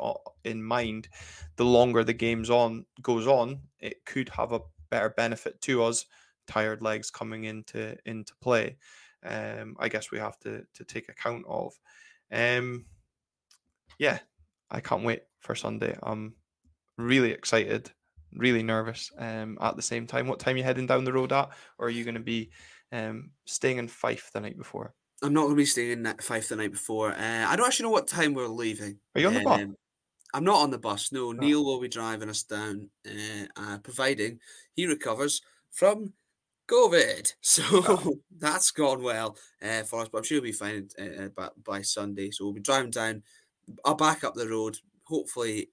in 0.45 0.62
mind, 0.62 1.09
the 1.57 1.64
longer 1.64 2.05
the 2.05 2.12
game's 2.12 2.51
on 2.51 2.87
goes 3.01 3.26
on, 3.26 3.61
it 3.80 4.05
could 4.05 4.28
have 4.30 4.53
a 4.53 4.61
better 4.91 5.11
benefit 5.11 5.61
to 5.62 5.83
us. 5.83 6.07
Tired 6.47 6.83
legs 6.83 7.11
coming 7.11 7.45
into 7.45 7.97
into 8.05 8.35
play. 8.41 8.76
Um, 9.24 9.76
I 9.78 9.89
guess 9.89 10.11
we 10.11 10.18
have 10.18 10.39
to 10.41 10.64
to 10.74 10.85
take 10.85 11.09
account 11.09 11.45
of. 11.49 11.72
Um, 12.33 12.87
yeah, 13.99 14.18
I 14.70 14.80
can't 14.80 15.05
wait 15.05 15.22
for 15.41 15.55
Sunday. 15.55 15.97
I'm 16.03 16.35
really 16.99 17.30
excited, 17.30 17.93
really 18.35 18.62
nervous 18.62 19.11
um, 19.18 19.59
at 19.61 19.76
the 19.76 19.83
same 19.83 20.07
time. 20.07 20.26
What 20.26 20.41
time 20.41 20.55
are 20.55 20.59
you 20.59 20.64
heading 20.64 20.87
down 20.87 21.05
the 21.05 21.12
road 21.12 21.33
at? 21.33 21.51
Or 21.78 21.87
are 21.87 21.91
you 21.91 22.05
going 22.05 22.14
to 22.14 22.20
be 22.20 22.51
um, 22.91 23.30
staying 23.45 23.78
in 23.78 23.89
Fife 23.89 24.30
the 24.33 24.41
night 24.41 24.59
before? 24.59 24.95
I'm 25.22 25.32
not 25.32 25.42
going 25.42 25.54
to 25.54 25.56
be 25.56 25.66
staying 25.66 25.92
in 25.92 26.14
Fife 26.20 26.48
the 26.48 26.56
night 26.56 26.72
before. 26.72 27.12
Uh, 27.12 27.46
I 27.48 27.56
don't 27.56 27.66
actually 27.66 27.84
know 27.84 27.90
what 27.90 28.08
time 28.08 28.34
we're 28.34 28.46
leaving. 28.46 28.98
Are 29.14 29.20
you 29.20 29.28
on 29.28 29.34
the 29.34 29.40
um, 29.40 29.44
bus? 29.44 29.76
I'm 30.34 30.44
not 30.44 30.62
on 30.62 30.70
the 30.70 30.78
bus. 30.78 31.12
No, 31.12 31.28
oh. 31.28 31.32
Neil 31.32 31.64
will 31.64 31.80
be 31.80 31.88
driving 31.88 32.28
us 32.28 32.42
down, 32.42 32.88
uh, 33.06 33.46
uh, 33.56 33.78
providing 33.78 34.40
he 34.74 34.86
recovers 34.86 35.42
from 35.70 36.12
COVID. 36.68 37.32
So 37.42 37.62
oh. 37.72 38.14
that's 38.38 38.70
gone 38.70 39.02
well 39.02 39.36
uh, 39.62 39.82
for 39.82 40.00
us. 40.00 40.08
But 40.08 40.18
I'm 40.18 40.24
sure 40.24 40.36
he'll 40.36 40.42
be 40.42 40.52
fine 40.52 40.88
uh, 40.98 41.28
by, 41.36 41.48
by 41.62 41.82
Sunday. 41.82 42.30
So 42.30 42.44
we'll 42.44 42.54
be 42.54 42.60
driving 42.60 42.90
down 42.90 43.22
I'll 43.84 43.94
back 43.94 44.24
up 44.24 44.34
the 44.34 44.48
road, 44.48 44.78
hopefully 45.04 45.68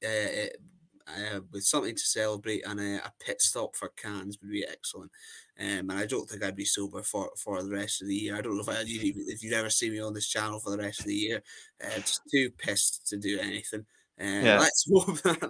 uh, 1.10 1.40
with 1.52 1.64
something 1.64 1.96
to 1.96 2.02
celebrate 2.02 2.66
and 2.66 2.80
a, 2.80 2.98
a, 2.98 3.12
pit 3.20 3.42
stop 3.42 3.76
for 3.76 3.90
cans 3.90 4.38
would 4.42 4.52
be 4.52 4.66
excellent. 4.70 5.12
Um, 5.60 5.90
and 5.90 5.94
I 5.94 6.06
don't 6.06 6.30
think 6.30 6.44
I'd 6.44 6.56
be 6.56 6.66
sober 6.66 7.04
for, 7.04 7.30
for 7.38 7.62
the 7.64 7.72
rest 7.72 8.02
of 8.02 8.08
the 8.08 8.16
year. 8.16 8.36
I 8.36 8.42
don't 8.42 8.56
know 8.56 8.62
if 8.62 8.70
I, 8.70 8.76
if 8.86 9.44
you'd 9.44 9.54
ever 9.54 9.70
see 9.70 9.90
me 9.90 10.00
on 10.00 10.14
this 10.14 10.28
channel 10.28 10.60
for 10.60 10.72
the 10.72 10.78
rest 10.78 11.02
of 11.02 11.08
the 11.08 11.16
year. 11.16 11.44
Uh, 11.84 12.00
just 12.00 12.22
too 12.32 12.50
pissed 12.52 13.08
to 13.08 13.18
do 13.18 13.40
anything. 13.40 13.86
Uh, 14.20 14.24
yeah. 14.44 14.60
Let's 14.60 14.86
hope 14.94 15.22
that, 15.22 15.42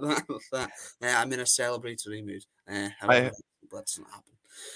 that, 0.52 0.70
that 1.02 1.22
I'm 1.22 1.34
in 1.34 1.40
a 1.40 1.44
celebratory 1.44 2.26
mood. 2.26 2.44
Uh, 2.70 2.90
I, 3.02 3.20
that 3.20 3.34
doesn't 3.72 4.06
happen. 4.06 4.34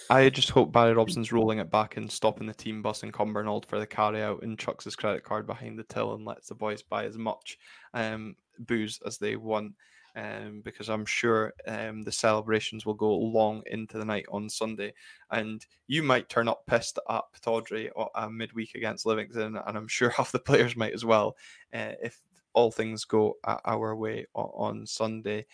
I 0.10 0.30
just 0.30 0.50
hope 0.50 0.72
Barry 0.72 0.94
Robson's 0.94 1.32
rolling 1.32 1.60
it 1.60 1.72
back 1.72 1.98
and 1.98 2.12
stopping 2.12 2.48
the 2.48 2.54
team 2.54 2.82
bus 2.82 3.04
in 3.04 3.12
Cumbernauld 3.12 3.66
for 3.66 3.80
the 3.80 3.88
carry 3.88 4.22
out 4.22 4.44
and 4.44 4.58
chucks 4.58 4.86
his 4.86 4.96
credit 4.96 5.24
card 5.24 5.46
behind 5.46 5.78
the 5.78 5.84
till 5.84 6.14
and 6.14 6.26
lets 6.26 6.48
the 6.48 6.56
boys 6.56 6.82
buy 6.82 7.06
as 7.06 7.18
much 7.18 7.58
um, 7.94 8.36
booze 8.60 9.00
as 9.06 9.18
they 9.18 9.36
want. 9.36 9.74
Um, 10.16 10.62
because 10.64 10.90
I'm 10.90 11.08
sure 11.08 11.54
um, 11.68 12.04
the 12.04 12.12
celebrations 12.12 12.86
will 12.86 12.94
go 12.94 13.16
long 13.16 13.64
into 13.66 13.98
the 13.98 14.06
night 14.06 14.26
on 14.32 14.48
Sunday. 14.48 14.94
And 15.32 15.66
you 15.88 16.04
might 16.04 16.30
turn 16.30 16.48
up 16.48 16.68
pissed 16.68 17.00
at 17.10 17.24
Pittodrie 17.36 17.90
or 17.96 18.12
uh, 18.14 18.30
midweek 18.30 18.76
against 18.76 19.08
Livingston, 19.08 19.58
and 19.58 19.78
I'm 19.78 19.88
sure 19.88 20.10
half 20.18 20.32
the 20.32 20.40
players 20.40 20.76
might 20.76 20.94
as 20.94 21.04
well 21.04 21.36
uh, 21.74 21.94
if 22.02 22.22
all 22.54 22.72
things 22.72 23.06
go 23.06 23.38
our 23.44 23.96
way 23.96 24.28
on, 24.36 24.50
on 24.54 24.86
Sunday. 24.86 25.46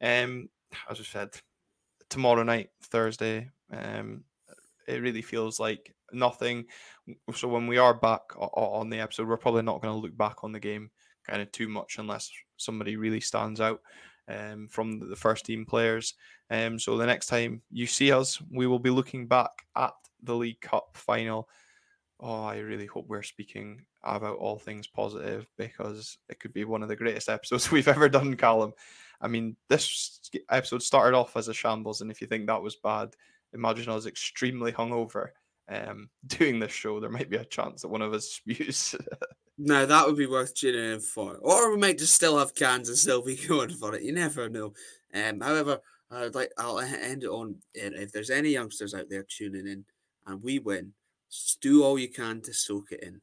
Um, 0.00 0.48
as 0.90 1.00
I 1.00 1.04
said, 1.04 1.30
tomorrow 2.10 2.42
night, 2.42 2.70
Thursday, 2.82 3.50
um, 3.72 4.24
it 4.86 5.02
really 5.02 5.22
feels 5.22 5.60
like 5.60 5.94
nothing. 6.12 6.66
So 7.34 7.48
when 7.48 7.66
we 7.66 7.78
are 7.78 7.94
back 7.94 8.22
on 8.36 8.90
the 8.90 9.00
episode, 9.00 9.28
we're 9.28 9.36
probably 9.36 9.62
not 9.62 9.82
going 9.82 9.94
to 9.94 10.00
look 10.00 10.16
back 10.16 10.44
on 10.44 10.52
the 10.52 10.60
game 10.60 10.90
kind 11.26 11.42
of 11.42 11.52
too 11.52 11.68
much 11.68 11.96
unless 11.98 12.30
somebody 12.58 12.96
really 12.96 13.20
stands 13.20 13.60
out 13.60 13.80
um, 14.28 14.68
from 14.68 14.98
the 15.08 15.16
first 15.16 15.46
team 15.46 15.64
players. 15.64 16.14
Um, 16.50 16.78
so 16.78 16.96
the 16.96 17.06
next 17.06 17.26
time 17.26 17.62
you 17.70 17.86
see 17.86 18.12
us, 18.12 18.40
we 18.50 18.66
will 18.66 18.78
be 18.78 18.90
looking 18.90 19.26
back 19.26 19.50
at 19.76 19.92
the 20.22 20.34
League 20.34 20.60
Cup 20.60 20.90
final. 20.94 21.48
Oh, 22.20 22.44
I 22.44 22.58
really 22.58 22.86
hope 22.86 23.06
we're 23.08 23.22
speaking 23.22 23.84
about 24.02 24.38
all 24.38 24.58
things 24.58 24.86
positive 24.86 25.46
because 25.56 26.18
it 26.28 26.40
could 26.40 26.52
be 26.52 26.64
one 26.64 26.82
of 26.82 26.88
the 26.88 26.96
greatest 26.96 27.28
episodes 27.28 27.70
we've 27.70 27.88
ever 27.88 28.08
done, 28.08 28.36
Callum. 28.36 28.72
I 29.20 29.28
mean, 29.28 29.56
this 29.68 30.20
episode 30.50 30.82
started 30.82 31.16
off 31.16 31.36
as 31.36 31.48
a 31.48 31.54
shambles, 31.54 32.00
and 32.00 32.10
if 32.10 32.20
you 32.20 32.26
think 32.26 32.46
that 32.46 32.62
was 32.62 32.76
bad, 32.76 33.10
imagine 33.52 33.90
I 33.90 33.94
was 33.94 34.06
extremely 34.06 34.72
hungover 34.72 35.28
um, 35.68 36.08
doing 36.26 36.58
this 36.58 36.72
show. 36.72 37.00
There 37.00 37.10
might 37.10 37.30
be 37.30 37.36
a 37.36 37.44
chance 37.44 37.82
that 37.82 37.88
one 37.88 38.02
of 38.02 38.12
us 38.12 38.26
spews. 38.26 38.94
no, 39.58 39.86
that 39.86 40.06
would 40.06 40.16
be 40.16 40.26
worth 40.26 40.54
tuning 40.54 40.92
in 40.92 41.00
for. 41.00 41.36
Or 41.36 41.70
we 41.70 41.76
might 41.76 41.98
just 41.98 42.14
still 42.14 42.38
have 42.38 42.54
cans 42.54 42.88
and 42.88 42.96
still 42.96 43.22
be 43.22 43.36
going 43.48 43.70
for 43.70 43.94
it. 43.94 44.02
You 44.02 44.12
never 44.12 44.48
know. 44.48 44.72
Um, 45.12 45.40
however, 45.40 45.80
I'd 46.10 46.34
like 46.34 46.52
I'll 46.56 46.78
end 46.78 47.24
it 47.24 47.28
on 47.28 47.56
if 47.74 48.12
there's 48.12 48.30
any 48.30 48.50
youngsters 48.50 48.94
out 48.94 49.10
there 49.10 49.24
tuning 49.28 49.66
in 49.66 49.84
and 50.26 50.42
we 50.42 50.58
win, 50.58 50.92
do 51.60 51.82
all 51.82 51.98
you 51.98 52.08
can 52.08 52.40
to 52.42 52.54
soak 52.54 52.92
it 52.92 53.02
in 53.02 53.20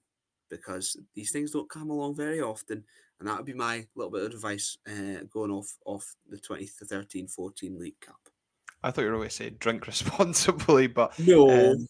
because 0.50 0.98
these 1.14 1.32
things 1.32 1.52
don't 1.52 1.70
come 1.70 1.90
along 1.90 2.16
very 2.16 2.42
often. 2.42 2.84
And 3.20 3.28
that 3.28 3.38
would 3.38 3.46
be 3.46 3.54
my 3.54 3.88
little 3.96 4.12
bit 4.12 4.24
of 4.24 4.34
advice 4.34 4.78
uh, 4.88 5.24
going 5.32 5.52
off 5.52 5.78
off 5.86 6.16
the 6.30 6.38
2013 6.38 7.28
14 7.28 7.80
League 7.80 8.00
Cup. 8.02 8.25
I 8.84 8.92
thought 8.92 9.02
you 9.02 9.08
were 9.08 9.18
going 9.18 9.30
to 9.30 9.36
say 9.36 9.50
drink 9.50 9.88
responsibly, 9.88 10.88
but 10.88 11.18
no. 11.20 11.50
Um, 11.72 11.88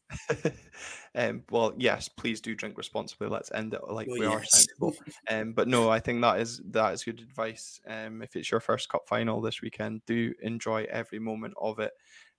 um, 1.15 1.43
well, 1.49 1.73
yes, 1.77 2.07
please 2.07 2.41
do 2.41 2.55
drink 2.55 2.77
responsibly. 2.77 3.27
Let's 3.27 3.51
end 3.51 3.73
it 3.73 3.81
like 3.89 4.07
well, 4.07 4.19
we 4.19 4.25
yes. 4.25 4.33
are 4.33 4.45
sensible. 4.45 4.95
Um, 5.29 5.53
but 5.53 5.67
no, 5.67 5.89
I 5.89 5.99
think 5.99 6.21
that 6.21 6.39
is 6.39 6.61
that 6.71 6.93
is 6.93 7.03
good 7.03 7.19
advice. 7.19 7.79
Um, 7.87 8.21
if 8.21 8.35
it's 8.35 8.51
your 8.51 8.59
first 8.59 8.89
cup 8.89 9.07
final 9.07 9.41
this 9.41 9.61
weekend, 9.61 10.01
do 10.05 10.33
enjoy 10.41 10.85
every 10.89 11.19
moment 11.19 11.53
of 11.59 11.79
it, 11.79 11.91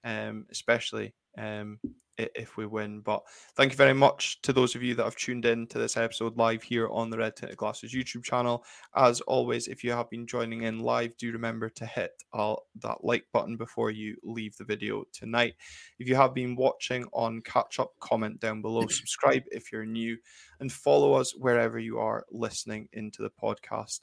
um, 0.04 0.46
especially 0.50 1.14
um, 1.36 1.78
if 2.18 2.56
we 2.56 2.66
win. 2.66 3.00
But 3.00 3.22
thank 3.56 3.72
you 3.72 3.76
very 3.76 3.92
much 3.92 4.40
to 4.42 4.52
those 4.52 4.74
of 4.74 4.82
you 4.82 4.94
that 4.94 5.04
have 5.04 5.16
tuned 5.16 5.44
in 5.44 5.66
to 5.68 5.78
this 5.78 5.96
episode 5.96 6.36
live 6.36 6.62
here 6.62 6.88
on 6.88 7.10
the 7.10 7.18
Red 7.18 7.36
Tinted 7.36 7.56
Glasses 7.56 7.92
YouTube 7.92 8.24
channel. 8.24 8.64
As 8.94 9.20
always, 9.22 9.68
if 9.68 9.84
you 9.84 9.92
have 9.92 10.10
been 10.10 10.26
joining 10.26 10.62
in 10.62 10.80
live, 10.80 11.16
do 11.16 11.32
remember 11.32 11.68
to 11.70 11.86
hit 11.86 12.12
all 12.32 12.66
that 12.82 13.04
like 13.04 13.26
button 13.32 13.56
before 13.56 13.90
you 13.90 14.16
leave 14.22 14.56
the 14.56 14.64
video 14.64 15.04
tonight. 15.12 15.54
If 15.98 16.08
you 16.08 16.16
have 16.16 16.34
been 16.34 16.56
watching 16.56 17.06
on 17.12 17.42
catch 17.42 17.78
up, 17.78 17.92
comment 18.00 18.40
down 18.40 18.62
below, 18.62 18.86
subscribe 18.88 19.42
if 19.50 19.70
you're 19.70 19.86
new, 19.86 20.16
and 20.60 20.72
follow 20.72 21.14
us 21.14 21.34
wherever 21.36 21.78
you 21.78 21.98
are 21.98 22.24
listening 22.30 22.88
into 22.92 23.22
the 23.22 23.30
podcast. 23.42 24.00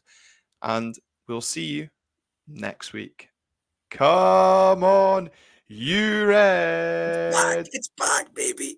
And 0.62 0.96
we'll 1.28 1.42
see 1.42 1.66
you 1.66 1.90
next 2.48 2.94
week. 2.94 3.30
Come 3.90 4.84
on. 4.84 5.30
You 5.76 6.26
red. 6.28 7.30
It's 7.30 7.38
back, 7.41 7.65
it's 7.74 7.89
back, 7.97 8.36
baby. 8.36 8.71